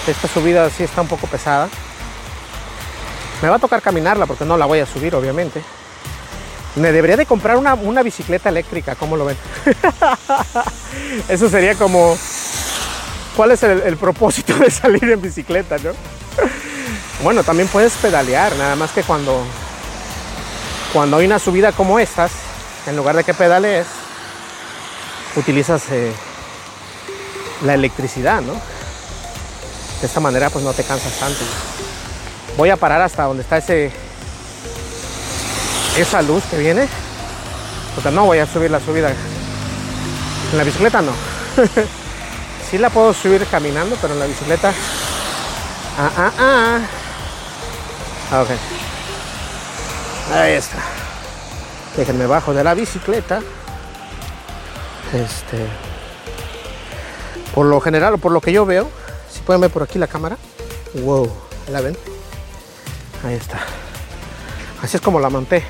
Esta 0.06 0.28
subida 0.28 0.68
sí 0.70 0.82
está 0.82 1.00
un 1.00 1.08
poco 1.08 1.26
pesada. 1.26 1.68
Me 3.42 3.48
va 3.48 3.56
a 3.56 3.58
tocar 3.58 3.82
caminarla 3.82 4.26
porque 4.26 4.44
no 4.44 4.56
la 4.56 4.66
voy 4.66 4.80
a 4.80 4.86
subir, 4.86 5.14
obviamente. 5.14 5.62
Me 6.76 6.92
debería 6.92 7.16
de 7.16 7.26
comprar 7.26 7.56
una, 7.56 8.02
bicicleta 8.02 8.48
eléctrica, 8.48 8.94
¿cómo 8.94 9.16
lo 9.16 9.24
ven? 9.24 9.36
Eso 11.28 11.48
sería 11.48 11.74
como... 11.74 12.16
¿Cuál 13.34 13.50
es 13.52 13.62
el, 13.62 13.82
el 13.82 13.96
propósito 13.96 14.54
de 14.54 14.70
salir 14.70 15.04
en 15.04 15.20
bicicleta, 15.20 15.76
no? 15.78 15.90
Bueno, 17.22 17.44
también 17.44 17.68
puedes 17.68 17.94
pedalear, 17.94 18.54
nada 18.56 18.76
más 18.76 18.92
que 18.92 19.02
cuando 19.02 19.42
cuando 20.96 21.18
hay 21.18 21.26
una 21.26 21.38
subida 21.38 21.72
como 21.72 21.98
estas, 21.98 22.30
en 22.86 22.96
lugar 22.96 23.16
de 23.16 23.22
que 23.22 23.34
pedalees, 23.34 23.86
utilizas 25.36 25.82
eh, 25.90 26.10
la 27.64 27.74
electricidad, 27.74 28.40
¿no? 28.40 28.54
De 30.00 30.06
esta 30.06 30.20
manera 30.20 30.48
pues 30.48 30.64
no 30.64 30.72
te 30.72 30.84
cansas 30.84 31.12
tanto. 31.18 31.44
Voy 32.56 32.70
a 32.70 32.76
parar 32.76 33.02
hasta 33.02 33.24
donde 33.24 33.42
está 33.42 33.58
ese 33.58 33.92
esa 35.96 36.22
luz 36.22 36.44
que 36.50 36.58
viene, 36.58 36.88
porque 37.94 38.10
no 38.10 38.26
voy 38.26 38.38
a 38.38 38.46
subir 38.46 38.70
la 38.70 38.80
subida. 38.80 39.10
En 40.52 40.58
la 40.58 40.64
bicicleta 40.64 41.02
no. 41.02 41.12
sí 42.70 42.78
la 42.78 42.90
puedo 42.90 43.12
subir 43.14 43.46
caminando, 43.46 43.96
pero 44.00 44.14
en 44.14 44.20
la 44.20 44.26
bicicleta. 44.26 44.72
Ah, 45.98 46.10
ah, 46.16 46.80
ah. 48.30 48.42
ok. 48.42 48.48
Ahí 50.34 50.52
está. 50.52 50.78
Déjenme 51.96 52.26
bajo 52.26 52.52
de 52.52 52.62
la 52.62 52.74
bicicleta. 52.74 53.40
Este. 55.14 55.66
Por 57.54 57.66
lo 57.66 57.80
general, 57.80 58.14
o 58.14 58.18
por 58.18 58.32
lo 58.32 58.40
que 58.40 58.52
yo 58.52 58.66
veo, 58.66 58.90
si 59.32 59.40
pueden 59.40 59.62
ver 59.62 59.70
por 59.70 59.82
aquí 59.82 59.98
la 59.98 60.06
cámara. 60.06 60.36
Wow, 60.94 61.30
¿la 61.70 61.80
ven? 61.80 61.96
Ahí 63.26 63.34
está. 63.34 63.58
Así 64.82 64.96
es 64.96 65.02
como 65.02 65.18
la 65.18 65.28
monté. 65.30 65.64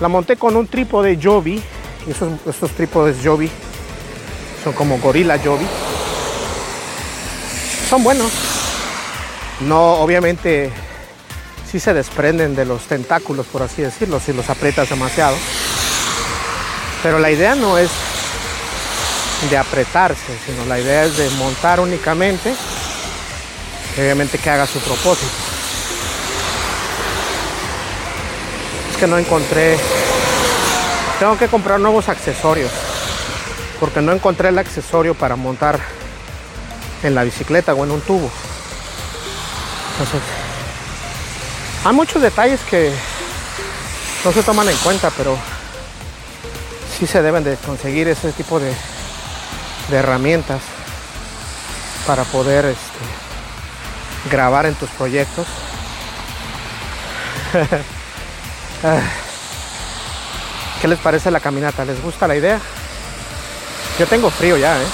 La 0.00 0.08
monté 0.08 0.36
con 0.36 0.56
un 0.56 0.66
trípode 0.66 1.18
Joby. 1.22 1.62
Esos, 2.08 2.32
estos 2.46 2.70
trípodes 2.70 3.18
Joby 3.22 3.50
son 4.64 4.72
como 4.72 4.98
Gorilla 4.98 5.38
Joby. 5.38 5.66
Son 7.90 8.02
buenos. 8.02 8.32
No, 9.60 9.94
obviamente 9.94 10.72
sí 11.70 11.78
se 11.78 11.92
desprenden 11.92 12.56
de 12.56 12.64
los 12.64 12.84
tentáculos, 12.84 13.46
por 13.46 13.62
así 13.62 13.82
decirlo, 13.82 14.18
si 14.18 14.32
los 14.32 14.48
aprietas 14.48 14.88
demasiado. 14.88 15.36
Pero 17.02 17.18
la 17.18 17.30
idea 17.30 17.54
no 17.54 17.76
es 17.76 17.90
de 19.50 19.58
apretarse, 19.58 20.38
sino 20.46 20.64
la 20.64 20.80
idea 20.80 21.04
es 21.04 21.18
de 21.18 21.28
montar 21.30 21.80
únicamente, 21.80 22.54
obviamente 23.98 24.38
que 24.38 24.48
haga 24.48 24.66
su 24.66 24.78
propósito. 24.78 25.55
Que 28.98 29.06
no 29.06 29.18
encontré, 29.18 29.76
tengo 31.18 31.36
que 31.36 31.48
comprar 31.48 31.78
nuevos 31.78 32.08
accesorios, 32.08 32.70
porque 33.78 34.00
no 34.00 34.12
encontré 34.12 34.48
el 34.48 34.58
accesorio 34.58 35.14
para 35.14 35.36
montar 35.36 35.78
en 37.02 37.14
la 37.14 37.24
bicicleta 37.24 37.74
o 37.74 37.84
en 37.84 37.90
un 37.90 38.00
tubo. 38.00 38.30
Entonces, 39.92 40.22
hay 41.84 41.92
muchos 41.94 42.22
detalles 42.22 42.60
que 42.70 42.92
no 44.24 44.32
se 44.32 44.42
toman 44.42 44.68
en 44.68 44.76
cuenta, 44.78 45.10
pero 45.16 45.36
sí 46.98 47.06
se 47.06 47.22
deben 47.22 47.44
de 47.44 47.56
conseguir 47.56 48.08
ese 48.08 48.32
tipo 48.32 48.58
de, 48.58 48.72
de 49.90 49.96
herramientas 49.96 50.60
para 52.06 52.24
poder 52.24 52.64
este, 52.64 54.30
grabar 54.30 54.66
en 54.66 54.74
tus 54.74 54.90
proyectos. 54.90 55.46
¿Qué 60.80 60.88
les 60.88 60.98
parece 60.98 61.30
la 61.30 61.40
caminata? 61.40 61.84
¿Les 61.84 62.00
gusta 62.02 62.26
la 62.28 62.36
idea? 62.36 62.60
Yo 63.98 64.06
tengo 64.06 64.30
frío 64.30 64.56
ya, 64.56 64.80
¿eh? 64.80 64.86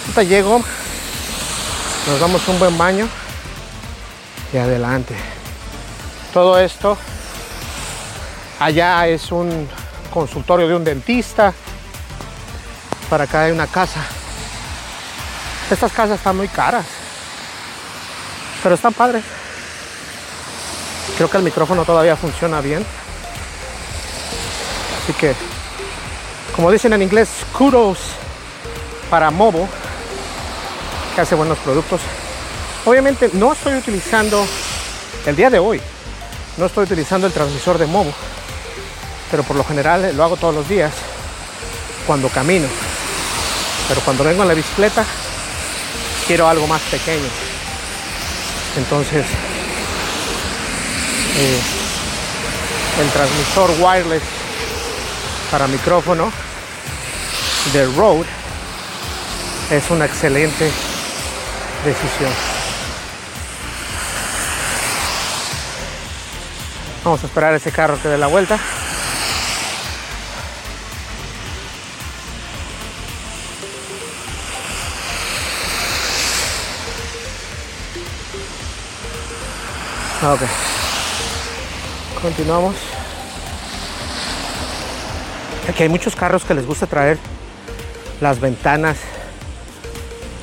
Ahorita 0.00 0.22
llego, 0.22 0.62
nos 2.08 2.20
damos 2.20 2.48
un 2.48 2.58
buen 2.58 2.76
baño 2.76 3.06
y 4.52 4.56
adelante. 4.56 5.14
Todo 6.32 6.58
esto 6.58 6.96
allá 8.58 9.06
es 9.06 9.30
un 9.30 9.68
consultorio 10.12 10.66
de 10.66 10.74
un 10.74 10.84
dentista. 10.84 11.52
Para 13.08 13.24
acá 13.24 13.42
hay 13.42 13.52
una 13.52 13.66
casa. 13.66 14.00
Estas 15.70 15.92
casas 15.92 16.18
están 16.18 16.36
muy 16.36 16.48
caras, 16.48 16.86
pero 18.62 18.74
están 18.74 18.92
padres. 18.92 19.22
Creo 21.16 21.30
que 21.30 21.36
el 21.36 21.42
micrófono 21.42 21.84
todavía 21.84 22.16
funciona 22.16 22.60
bien. 22.60 22.84
Así 25.02 25.12
que, 25.14 25.34
como 26.54 26.70
dicen 26.70 26.92
en 26.92 27.02
inglés, 27.02 27.28
kudos 27.56 27.98
para 29.10 29.30
Mobo, 29.30 29.68
que 31.14 31.20
hace 31.20 31.34
buenos 31.34 31.58
productos. 31.58 32.00
Obviamente 32.84 33.30
no 33.34 33.52
estoy 33.52 33.74
utilizando, 33.74 34.46
el 35.26 35.36
día 35.36 35.50
de 35.50 35.58
hoy, 35.58 35.80
no 36.56 36.66
estoy 36.66 36.84
utilizando 36.84 37.26
el 37.26 37.32
transmisor 37.32 37.78
de 37.78 37.86
Mobo, 37.86 38.12
pero 39.30 39.42
por 39.42 39.56
lo 39.56 39.64
general 39.64 40.16
lo 40.16 40.24
hago 40.24 40.36
todos 40.36 40.54
los 40.54 40.68
días 40.68 40.92
cuando 42.06 42.28
camino. 42.28 42.68
Pero 43.88 44.00
cuando 44.02 44.24
vengo 44.24 44.42
en 44.42 44.48
la 44.48 44.54
bicicleta, 44.54 45.04
quiero 46.26 46.48
algo 46.48 46.66
más 46.66 46.80
pequeño. 46.82 47.28
Entonces, 48.76 49.26
eh, 51.36 51.60
el 53.00 53.10
transmisor 53.10 53.70
wireless 53.80 54.22
para 55.50 55.66
micrófono 55.66 56.30
de 57.72 57.86
Rode 57.86 58.26
es 59.70 59.90
una 59.90 60.06
excelente 60.06 60.70
decisión. 61.84 62.32
Vamos 67.04 67.22
a 67.22 67.26
esperar 67.26 67.54
a 67.54 67.56
ese 67.56 67.72
carro 67.72 68.00
que 68.02 68.08
dé 68.08 68.18
la 68.18 68.26
vuelta. 68.26 68.58
Ok. 80.22 80.79
Continuamos. 82.22 82.74
Aquí 85.66 85.84
hay 85.84 85.88
muchos 85.88 86.14
carros 86.14 86.44
que 86.44 86.52
les 86.52 86.66
gusta 86.66 86.86
traer 86.86 87.16
las 88.20 88.40
ventanas. 88.40 88.98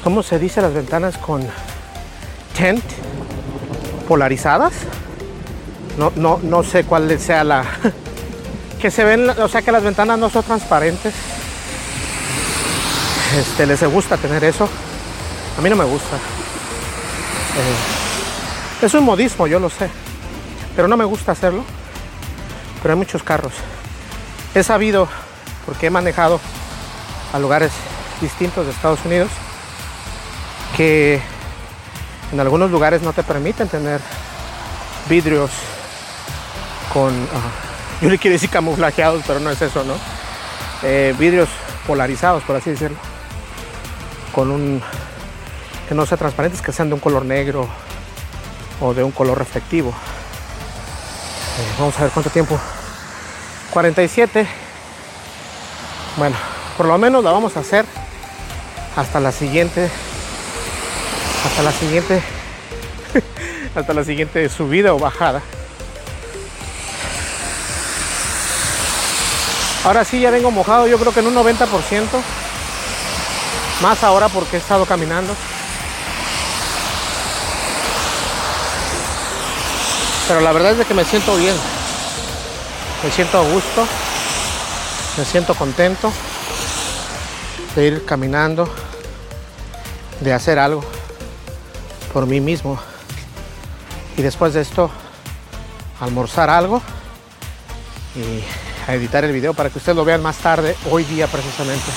¿Cómo 0.04 0.24
se 0.24 0.40
dice 0.40 0.60
las 0.62 0.74
ventanas 0.74 1.18
con 1.20 1.46
tent? 2.58 2.84
Polarizadas. 4.08 4.74
No, 6.00 6.12
no, 6.16 6.40
no 6.42 6.64
sé 6.64 6.84
cuál 6.84 7.20
sea 7.20 7.44
la. 7.44 7.64
que 8.82 8.90
se 8.90 9.04
ven, 9.04 9.30
o 9.30 9.48
sea 9.48 9.62
que 9.62 9.72
las 9.72 9.84
ventanas 9.84 10.18
no 10.18 10.32
son 10.32 10.44
transparentes. 10.44 11.14
Este, 13.38 13.68
les 13.68 13.84
gusta 13.84 14.18
tener 14.18 14.44
eso. 14.44 14.68
A 15.60 15.62
mí 15.62 15.70
no 15.70 15.76
me 15.76 15.86
gusta. 15.86 16.16
Eh, 17.56 18.86
es 18.86 18.94
un 18.96 19.04
modismo, 19.04 19.46
yo 19.46 19.60
lo 19.60 19.70
sé. 19.70 20.07
Pero 20.78 20.88
no 20.88 20.96
me 20.96 21.04
gusta 21.04 21.34
hacerlo. 21.34 21.66
Pero 22.82 22.94
hay 22.94 22.98
muchos 22.98 23.24
carros. 23.24 23.52
He 24.56 24.64
sabido, 24.64 25.10
porque 25.66 25.88
he 25.88 25.90
manejado 25.90 26.40
a 27.34 27.40
lugares 27.40 27.72
distintos 28.22 28.66
de 28.66 28.72
Estados 28.72 29.04
Unidos, 29.04 29.30
que 30.78 31.20
en 32.32 32.40
algunos 32.40 32.70
lugares 32.70 33.02
no 33.02 33.12
te 33.12 33.24
permiten 33.24 33.68
tener 33.68 34.00
vidrios 35.10 35.50
con, 36.94 37.12
yo 38.02 38.10
le 38.10 38.20
quiero 38.20 38.34
decir 38.34 38.50
camuflajeados, 38.50 39.24
pero 39.26 39.40
no 39.40 39.50
es 39.50 39.62
eso, 39.62 39.84
¿no? 39.84 39.96
Eh, 40.84 41.16
vidrios 41.18 41.50
polarizados, 41.88 42.44
por 42.44 42.56
así 42.56 42.70
decirlo, 42.70 42.98
con 44.32 44.52
un, 44.52 44.82
que 45.90 45.96
no 45.96 46.06
sea 46.06 46.18
transparentes, 46.18 46.62
que 46.62 46.72
sean 46.72 46.90
de 46.90 46.94
un 46.94 47.00
color 47.00 47.26
negro 47.26 47.68
o 48.80 48.94
de 48.94 49.04
un 49.04 49.12
color 49.12 49.40
reflectivo. 49.40 49.94
Eh, 51.58 51.74
vamos 51.80 51.98
a 51.98 52.04
ver 52.04 52.12
cuánto 52.12 52.30
tiempo. 52.30 52.60
47. 53.72 54.48
Bueno, 56.16 56.36
por 56.78 56.86
lo 56.86 56.98
menos 57.00 57.24
la 57.24 57.32
vamos 57.32 57.58
a 57.58 57.62
hacer 57.62 57.84
hasta 58.96 59.20
la 59.20 59.32
siguiente. 59.32 59.90
Hasta 61.46 61.64
la 61.64 61.72
siguiente. 61.72 62.22
hasta 63.76 63.94
la 63.94 64.04
siguiente 64.04 64.48
subida 64.50 64.94
o 64.94 65.00
bajada. 65.00 65.42
Ahora 69.84 70.04
sí 70.04 70.20
ya 70.20 70.30
vengo 70.30 70.52
mojado, 70.52 70.86
yo 70.86 71.00
creo 71.00 71.12
que 71.12 71.22
en 71.22 71.28
un 71.28 71.36
90%. 71.36 71.68
Más 73.82 74.04
ahora 74.04 74.30
porque 74.30 74.58
he 74.58 74.60
estado 74.60 74.86
caminando. 74.86 75.34
Pero 80.28 80.42
la 80.42 80.52
verdad 80.52 80.80
es 80.80 80.86
que 80.86 80.94
me 80.94 81.06
siento 81.06 81.36
bien. 81.38 81.56
Me 83.04 83.12
siento 83.12 83.38
a 83.38 83.42
gusto. 83.42 83.88
Me 85.18 85.26
siento 85.26 85.56
contento 85.56 86.12
de 87.76 87.88
ir 87.88 88.06
caminando, 88.06 88.70
de 90.20 90.34
hacer 90.34 90.60
algo 90.60 90.84
por 92.14 92.26
mí 92.26 92.40
mismo. 92.40 92.80
Y 94.16 94.22
después 94.22 94.54
de 94.54 94.62
esto, 94.62 94.92
almorzar 96.00 96.50
algo 96.50 96.82
y 98.16 98.44
a 98.90 98.94
editar 98.96 99.24
el 99.24 99.32
video 99.32 99.54
para 99.54 99.70
que 99.70 99.80
ustedes 99.80 99.96
lo 99.96 100.06
vean 100.06 100.22
más 100.22 100.38
tarde, 100.38 100.76
hoy 100.92 101.04
día 101.04 101.28
precisamente. 101.28 101.92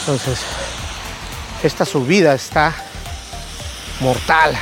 Entonces, 0.00 0.40
esta 1.62 1.84
subida 1.84 2.34
está 2.34 2.72
mortal. 4.00 4.54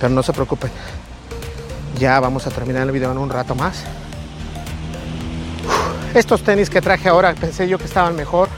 Pero 0.00 0.12
no 0.12 0.22
se 0.22 0.32
preocupen. 0.32 0.70
Ya 1.98 2.18
vamos 2.20 2.46
a 2.46 2.50
terminar 2.50 2.82
el 2.82 2.92
video 2.92 3.12
en 3.12 3.18
un 3.18 3.30
rato 3.30 3.54
más. 3.54 3.84
Estos 6.14 6.42
tenis 6.42 6.70
que 6.70 6.80
traje 6.80 7.08
ahora 7.08 7.34
pensé 7.34 7.68
yo 7.68 7.78
que 7.78 7.84
estaban 7.84 8.16
mejor. 8.16 8.48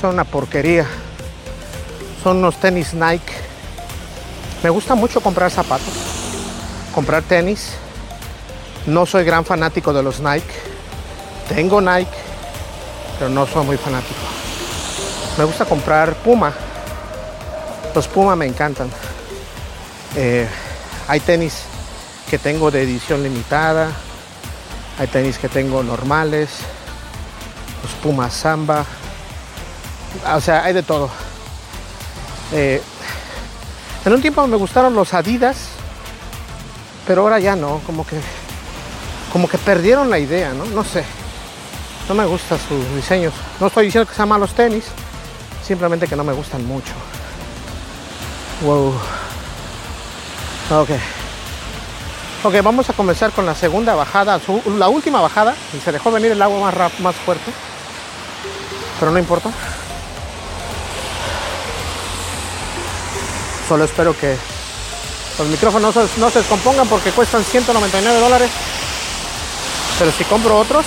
Son 0.00 0.14
una 0.14 0.24
porquería. 0.24 0.86
Son 2.22 2.38
unos 2.38 2.56
tenis 2.60 2.94
Nike. 2.94 3.32
Me 4.62 4.70
gusta 4.70 4.94
mucho 4.94 5.20
comprar 5.20 5.50
zapatos. 5.50 5.94
Comprar 6.94 7.22
tenis. 7.22 7.72
No 8.86 9.06
soy 9.06 9.24
gran 9.24 9.44
fanático 9.44 9.92
de 9.92 10.02
los 10.02 10.20
Nike. 10.20 10.52
Tengo 11.48 11.80
Nike 11.80 12.23
pero 13.18 13.30
no 13.30 13.46
soy 13.46 13.64
muy 13.64 13.76
fanático. 13.76 14.20
Me 15.38 15.44
gusta 15.44 15.64
comprar 15.64 16.14
Puma. 16.14 16.52
Los 17.94 18.08
Puma 18.08 18.36
me 18.36 18.46
encantan. 18.46 18.88
Eh, 20.16 20.48
hay 21.08 21.20
tenis 21.20 21.62
que 22.30 22.38
tengo 22.38 22.70
de 22.70 22.82
edición 22.82 23.22
limitada. 23.22 23.90
Hay 24.98 25.06
tenis 25.08 25.38
que 25.38 25.48
tengo 25.48 25.82
normales. 25.82 26.50
Los 27.82 27.92
Puma 28.02 28.30
Samba. 28.30 28.84
O 30.34 30.40
sea, 30.40 30.64
hay 30.64 30.72
de 30.72 30.82
todo. 30.82 31.10
Eh, 32.52 32.80
en 34.04 34.12
un 34.12 34.20
tiempo 34.20 34.46
me 34.46 34.56
gustaron 34.56 34.94
los 34.94 35.14
Adidas, 35.14 35.56
pero 37.06 37.22
ahora 37.22 37.40
ya 37.40 37.56
no, 37.56 37.80
como 37.86 38.06
que 38.06 38.20
como 39.32 39.48
que 39.48 39.58
perdieron 39.58 40.10
la 40.10 40.20
idea, 40.20 40.52
¿no? 40.52 40.64
No 40.66 40.84
sé. 40.84 41.04
No 42.08 42.14
me 42.14 42.26
gustan 42.26 42.58
sus 42.58 42.94
diseños. 42.94 43.32
No 43.60 43.68
estoy 43.68 43.86
diciendo 43.86 44.08
que 44.08 44.14
sean 44.14 44.28
malos 44.28 44.54
tenis, 44.54 44.84
simplemente 45.66 46.06
que 46.06 46.16
no 46.16 46.24
me 46.24 46.32
gustan 46.32 46.64
mucho. 46.66 46.92
Wow. 48.62 48.94
Ok. 50.70 50.90
Ok, 52.44 52.54
vamos 52.62 52.90
a 52.90 52.92
comenzar 52.92 53.32
con 53.32 53.46
la 53.46 53.54
segunda 53.54 53.94
bajada, 53.94 54.38
la 54.76 54.88
última 54.88 55.20
bajada. 55.22 55.54
Y 55.72 55.80
se 55.80 55.92
dejó 55.92 56.10
venir 56.10 56.32
el 56.32 56.42
agua 56.42 56.70
más, 56.70 57.00
más 57.00 57.16
fuerte. 57.16 57.50
Pero 59.00 59.10
no 59.10 59.18
importa. 59.18 59.50
Solo 63.66 63.84
espero 63.84 64.14
que 64.16 64.36
los 65.38 65.48
micrófonos 65.48 65.94
no 66.18 66.30
se 66.30 66.38
descompongan 66.40 66.86
porque 66.86 67.12
cuestan 67.12 67.42
199 67.42 68.20
dólares. 68.20 68.50
Pero 69.98 70.12
si 70.12 70.24
compro 70.24 70.58
otros, 70.58 70.84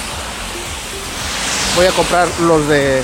voy 1.77 1.85
a 1.85 1.91
comprar 1.91 2.27
los 2.39 2.67
de 2.67 3.03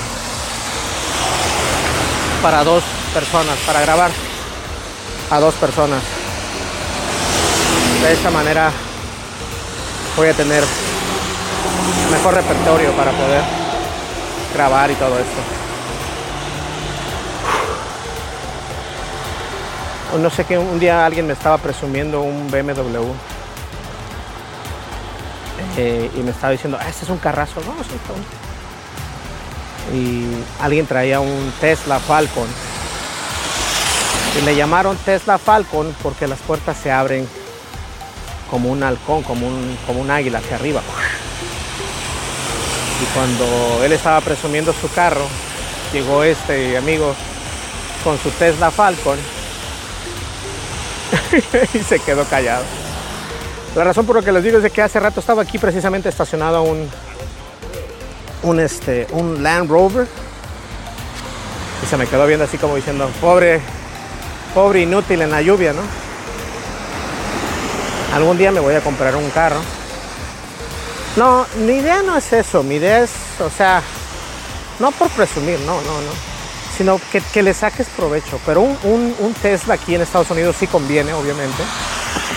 para 2.42 2.64
dos 2.64 2.82
personas 3.14 3.56
para 3.64 3.80
grabar 3.82 4.10
a 5.30 5.38
dos 5.38 5.54
personas. 5.54 6.02
De 8.02 8.12
esta 8.12 8.32
manera 8.32 8.72
voy 10.16 10.28
a 10.28 10.34
tener 10.34 10.64
mejor 12.10 12.34
repertorio 12.34 12.90
para 12.96 13.12
poder 13.12 13.42
grabar 14.52 14.90
y 14.90 14.94
todo 14.94 15.20
esto. 15.20 15.40
No 20.20 20.30
sé 20.30 20.44
que 20.44 20.58
un 20.58 20.80
día 20.80 21.06
alguien 21.06 21.28
me 21.28 21.34
estaba 21.34 21.58
presumiendo 21.58 22.22
un 22.22 22.50
BMW 22.50 23.12
eh, 25.76 26.10
y 26.12 26.20
me 26.20 26.32
estaba 26.32 26.50
diciendo, 26.50 26.76
ah, 26.80 26.88
este 26.88 27.04
es 27.04 27.10
un 27.10 27.18
carrazo. 27.18 27.60
No, 27.60 27.80
es 27.80 27.88
un 27.88 28.43
Y 29.92 30.24
alguien 30.60 30.86
traía 30.86 31.20
un 31.20 31.52
Tesla 31.60 31.98
Falcon. 31.98 32.48
Y 34.38 34.44
le 34.44 34.56
llamaron 34.56 34.96
Tesla 34.96 35.38
Falcon 35.38 35.94
porque 36.02 36.26
las 36.26 36.40
puertas 36.40 36.76
se 36.82 36.90
abren 36.90 37.28
como 38.50 38.70
un 38.70 38.82
halcón, 38.82 39.22
como 39.22 39.46
un, 39.46 39.78
como 39.86 40.00
un 40.00 40.10
águila 40.10 40.38
hacia 40.38 40.56
arriba. 40.56 40.80
Y 43.02 43.04
cuando 43.14 43.84
él 43.84 43.92
estaba 43.92 44.20
presumiendo 44.20 44.72
su 44.72 44.90
carro, 44.92 45.26
llegó 45.92 46.24
este 46.24 46.76
amigo 46.76 47.14
con 48.02 48.18
su 48.18 48.30
Tesla 48.30 48.70
Falcon 48.70 49.18
y 51.74 51.78
se 51.78 51.98
quedó 52.00 52.24
callado. 52.24 52.64
La 53.74 53.82
razón 53.82 54.06
por 54.06 54.16
la 54.16 54.22
que 54.22 54.30
les 54.30 54.42
digo 54.42 54.58
es 54.58 54.62
de 54.62 54.70
que 54.70 54.82
hace 54.82 55.00
rato 55.00 55.20
estaba 55.20 55.42
aquí 55.42 55.58
precisamente 55.58 56.08
estacionado 56.08 56.62
un, 56.62 56.88
un, 58.44 58.60
este, 58.60 59.06
un 59.10 59.42
Land 59.42 59.70
Rover 59.70 60.06
y 61.82 61.86
se 61.86 61.96
me 61.96 62.06
quedó 62.06 62.26
viendo 62.26 62.44
así 62.44 62.56
como 62.56 62.76
diciendo, 62.76 63.10
pobre, 63.20 63.60
pobre 64.54 64.82
inútil 64.82 65.22
en 65.22 65.30
la 65.30 65.42
lluvia, 65.42 65.72
¿no? 65.72 65.82
Algún 68.14 68.38
día 68.38 68.52
me 68.52 68.60
voy 68.60 68.74
a 68.74 68.80
comprar 68.80 69.16
un 69.16 69.28
carro. 69.30 69.60
No, 71.16 71.46
mi 71.58 71.74
idea 71.74 72.02
no 72.02 72.16
es 72.16 72.32
eso, 72.32 72.62
mi 72.62 72.76
idea 72.76 73.00
es, 73.00 73.10
o 73.40 73.50
sea, 73.50 73.82
no 74.78 74.90
por 74.92 75.08
presumir, 75.10 75.58
no, 75.60 75.80
no, 75.82 76.00
no, 76.00 76.12
sino 76.76 77.00
que, 77.12 77.20
que 77.20 77.42
le 77.42 77.52
saques 77.54 77.88
provecho. 77.88 78.40
Pero 78.46 78.60
un, 78.60 78.78
un, 78.84 79.14
un 79.18 79.34
Tesla 79.34 79.74
aquí 79.74 79.94
en 79.94 80.00
Estados 80.00 80.30
Unidos 80.30 80.56
sí 80.58 80.66
conviene, 80.66 81.12
obviamente 81.12 81.62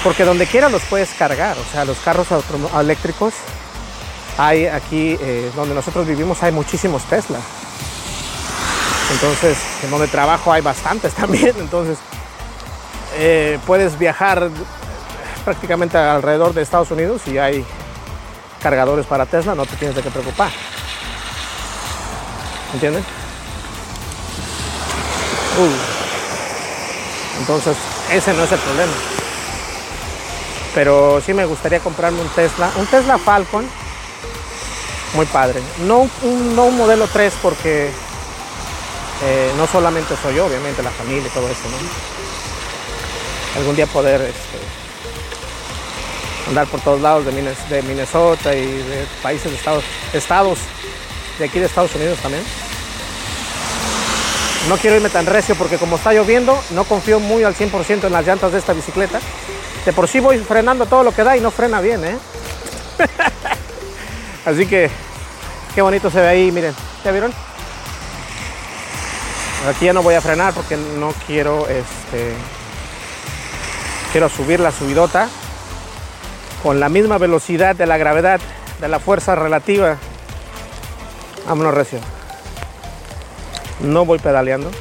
porque 0.03 0.23
donde 0.23 0.47
quiera 0.47 0.69
los 0.69 0.83
puedes 0.83 1.09
cargar, 1.11 1.57
o 1.57 1.71
sea, 1.71 1.85
los 1.85 1.97
carros 1.99 2.27
eléctricos, 2.79 3.33
hay 4.37 4.67
aquí 4.67 5.17
eh, 5.19 5.51
donde 5.55 5.73
nosotros 5.73 6.05
vivimos 6.07 6.41
hay 6.43 6.51
muchísimos 6.51 7.03
Tesla. 7.03 7.39
Entonces, 9.11 9.57
en 9.83 9.91
donde 9.91 10.07
trabajo 10.07 10.51
hay 10.51 10.61
bastantes 10.61 11.13
también, 11.15 11.55
entonces 11.59 11.97
eh, 13.17 13.59
puedes 13.65 13.97
viajar 13.97 14.49
prácticamente 15.45 15.97
alrededor 15.97 16.53
de 16.53 16.61
Estados 16.61 16.91
Unidos 16.91 17.21
y 17.27 17.37
hay 17.37 17.65
cargadores 18.61 19.05
para 19.05 19.25
Tesla, 19.25 19.55
no 19.55 19.65
te 19.65 19.75
tienes 19.77 19.95
de 19.95 20.03
qué 20.03 20.11
preocupar. 20.11 20.51
¿Entiendes? 22.73 23.03
Uh. 25.57 27.39
Entonces, 27.39 27.77
ese 28.11 28.33
no 28.33 28.43
es 28.43 28.51
el 28.51 28.59
problema 28.59 28.93
pero 30.77 31.19
sí 31.25 31.33
me 31.33 31.43
gustaría 31.47 31.79
comprarme 31.79 32.21
un 32.21 32.29
Tesla, 32.29 32.69
un 32.75 32.85
Tesla 32.85 33.17
Falcon, 33.17 33.65
muy 35.13 35.25
padre. 35.25 35.61
No 35.85 36.09
un, 36.23 36.55
no 36.55 36.65
un 36.65 36.77
modelo 36.77 37.07
3 37.07 37.33
porque 37.41 37.89
eh, 39.23 39.51
no 39.57 39.67
solamente 39.67 40.15
soy 40.21 40.35
yo, 40.35 40.45
obviamente 40.45 40.83
la 40.83 40.91
familia 40.91 41.27
y 41.27 41.29
todo 41.29 41.47
eso, 41.47 41.61
¿no? 41.69 41.77
Algún 43.59 43.75
día 43.75 43.87
poder 43.87 44.21
este, 44.21 44.59
andar 46.47 46.67
por 46.67 46.79
todos 46.81 47.01
lados 47.01 47.25
de 47.25 47.81
Minnesota 47.81 48.53
y 48.53 48.65
de 48.65 49.05
países, 49.23 49.51
de 49.51 49.57
estados, 49.57 49.83
estados 50.13 50.59
de 51.39 51.45
aquí 51.45 51.59
de 51.59 51.65
Estados 51.65 51.93
Unidos 51.95 52.19
también. 52.19 52.43
No 54.69 54.77
quiero 54.77 54.97
irme 54.97 55.09
tan 55.09 55.25
recio 55.25 55.55
porque 55.55 55.77
como 55.77 55.95
está 55.95 56.13
lloviendo, 56.13 56.57
no 56.71 56.83
confío 56.83 57.19
muy 57.19 57.43
al 57.43 57.55
100% 57.55 58.05
en 58.05 58.11
las 58.11 58.25
llantas 58.25 58.51
de 58.51 58.59
esta 58.59 58.73
bicicleta. 58.73 59.19
De 59.85 59.93
por 59.93 60.07
sí 60.07 60.19
voy 60.19 60.39
frenando 60.39 60.85
todo 60.85 61.03
lo 61.03 61.13
que 61.13 61.23
da 61.23 61.37
y 61.37 61.41
no 61.41 61.51
frena 61.51 61.79
bien, 61.79 62.03
¿eh? 62.03 62.17
Así 64.47 64.65
que 64.65 64.89
qué 65.75 65.81
bonito 65.81 66.09
se 66.09 66.21
ve 66.21 66.27
ahí, 66.29 66.51
miren. 66.53 66.73
¿Ya 67.03 67.11
vieron? 67.11 67.33
Aquí 69.67 69.83
ya 69.83 69.91
no 69.91 70.01
voy 70.01 70.15
a 70.15 70.21
frenar 70.21 70.53
porque 70.53 70.77
no 70.77 71.13
quiero 71.25 71.67
este 71.67 72.31
quiero 74.13 74.29
subir 74.29 74.61
la 74.61 74.71
subidota 74.71 75.27
con 76.63 76.79
la 76.79 76.87
misma 76.87 77.17
velocidad 77.17 77.75
de 77.75 77.87
la 77.87 77.97
gravedad, 77.97 78.39
de 78.79 78.87
la 78.87 79.01
fuerza 79.01 79.35
relativa. 79.35 79.97
Vámonos 81.45 81.73
recio. 81.73 81.99
No 83.81 84.05
voy 84.05 84.19
pedaleando. 84.19 84.71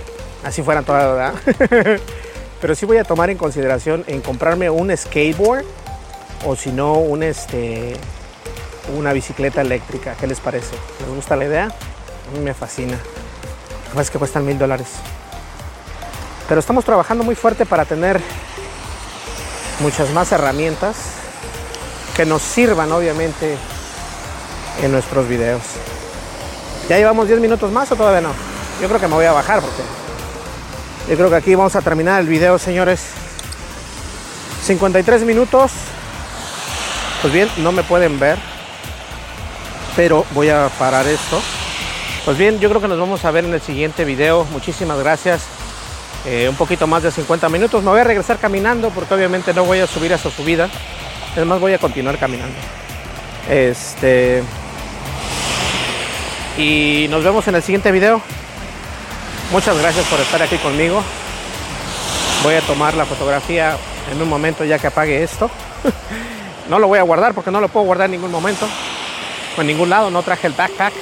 Así 0.44 0.62
fueran 0.62 0.84
todas, 0.84 1.34
¿verdad? 1.56 2.00
Pero 2.60 2.76
sí 2.76 2.86
voy 2.86 2.98
a 2.98 3.04
tomar 3.04 3.30
en 3.30 3.36
consideración 3.36 4.04
en 4.06 4.20
comprarme 4.20 4.70
un 4.70 4.96
skateboard 4.96 5.64
o 6.44 6.54
si 6.54 6.70
no 6.70 6.92
un 6.92 7.24
este 7.24 7.96
una 8.94 9.12
bicicleta 9.12 9.60
eléctrica. 9.60 10.14
¿Qué 10.18 10.26
les 10.26 10.40
parece? 10.40 10.76
¿Les 11.00 11.08
gusta 11.08 11.36
la 11.36 11.44
idea? 11.44 11.64
A 11.64 12.36
mí 12.36 12.44
me 12.44 12.54
fascina. 12.54 12.98
Es 13.98 14.10
que 14.10 14.18
cuestan 14.18 14.44
mil 14.44 14.58
dólares. 14.58 14.88
Pero 16.48 16.60
estamos 16.60 16.84
trabajando 16.84 17.24
muy 17.24 17.34
fuerte 17.34 17.66
para 17.66 17.84
tener 17.84 18.20
muchas 19.80 20.10
más 20.10 20.30
herramientas 20.32 20.96
que 22.16 22.24
nos 22.24 22.42
sirvan 22.42 22.92
obviamente 22.92 23.56
en 24.82 24.92
nuestros 24.92 25.28
videos. 25.28 25.62
¿Ya 26.88 26.98
llevamos 26.98 27.26
10 27.26 27.40
minutos 27.40 27.72
más 27.72 27.90
o 27.90 27.96
todavía 27.96 28.20
no? 28.20 28.32
Yo 28.80 28.88
creo 28.88 29.00
que 29.00 29.08
me 29.08 29.14
voy 29.14 29.24
a 29.24 29.32
bajar 29.32 29.60
porque 29.60 29.82
yo 31.08 31.16
creo 31.16 31.30
que 31.30 31.36
aquí 31.36 31.54
vamos 31.54 31.74
a 31.74 31.82
terminar 31.82 32.20
el 32.20 32.26
video, 32.26 32.58
señores. 32.58 33.00
53 34.64 35.22
minutos. 35.22 35.72
Pues 37.22 37.32
bien, 37.32 37.48
no 37.58 37.72
me 37.72 37.82
pueden 37.82 38.18
ver. 38.18 38.38
Pero 39.96 40.26
voy 40.32 40.50
a 40.50 40.68
parar 40.78 41.06
esto. 41.06 41.40
Pues 42.26 42.36
bien, 42.36 42.60
yo 42.60 42.68
creo 42.68 42.82
que 42.82 42.88
nos 42.88 42.98
vamos 42.98 43.24
a 43.24 43.30
ver 43.30 43.46
en 43.46 43.54
el 43.54 43.62
siguiente 43.62 44.04
video. 44.04 44.44
Muchísimas 44.52 44.98
gracias. 44.98 45.46
Eh, 46.26 46.48
un 46.48 46.56
poquito 46.56 46.86
más 46.86 47.02
de 47.02 47.10
50 47.10 47.48
minutos. 47.48 47.82
Me 47.82 47.90
voy 47.90 48.00
a 48.00 48.04
regresar 48.04 48.38
caminando 48.38 48.90
porque 48.90 49.14
obviamente 49.14 49.54
no 49.54 49.64
voy 49.64 49.78
a 49.78 49.86
subir 49.86 50.12
a 50.12 50.16
esa 50.16 50.30
subida. 50.30 50.68
Es 51.34 51.46
más, 51.46 51.60
voy 51.60 51.72
a 51.72 51.78
continuar 51.78 52.18
caminando. 52.18 52.56
Este. 53.48 54.42
Y 56.58 57.06
nos 57.10 57.22
vemos 57.22 57.46
en 57.48 57.54
el 57.54 57.62
siguiente 57.62 57.92
video. 57.92 58.20
Muchas 59.52 59.78
gracias 59.78 60.04
por 60.06 60.18
estar 60.20 60.42
aquí 60.42 60.56
conmigo. 60.58 61.02
Voy 62.42 62.54
a 62.54 62.60
tomar 62.62 62.94
la 62.94 63.06
fotografía 63.06 63.76
en 64.12 64.20
un 64.20 64.28
momento 64.28 64.64
ya 64.64 64.78
que 64.78 64.88
apague 64.88 65.22
esto. 65.22 65.48
no 66.68 66.78
lo 66.78 66.88
voy 66.88 66.98
a 66.98 67.02
guardar 67.02 67.34
porque 67.34 67.50
no 67.50 67.60
lo 67.60 67.68
puedo 67.68 67.86
guardar 67.86 68.06
en 68.06 68.12
ningún 68.12 68.32
momento. 68.32 68.66
En 69.58 69.66
ningún 69.66 69.88
lado, 69.90 70.10
no 70.10 70.22
traje 70.22 70.46
el 70.46 70.52
backpack 70.52 70.92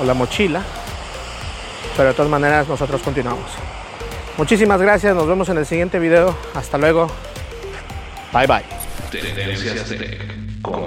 o 0.00 0.04
la 0.04 0.14
mochila. 0.14 0.62
Pero 1.96 2.08
de 2.08 2.14
todas 2.14 2.30
maneras 2.30 2.68
nosotros 2.68 3.02
continuamos. 3.02 3.50
Muchísimas 4.36 4.80
gracias, 4.80 5.16
nos 5.16 5.26
vemos 5.26 5.48
en 5.48 5.58
el 5.58 5.66
siguiente 5.66 5.98
video. 5.98 6.36
Hasta 6.54 6.78
luego. 6.78 7.10
Bye 8.32 8.46
bye. 8.46 8.62
Tendencias 9.10 9.92
con. 10.62 10.86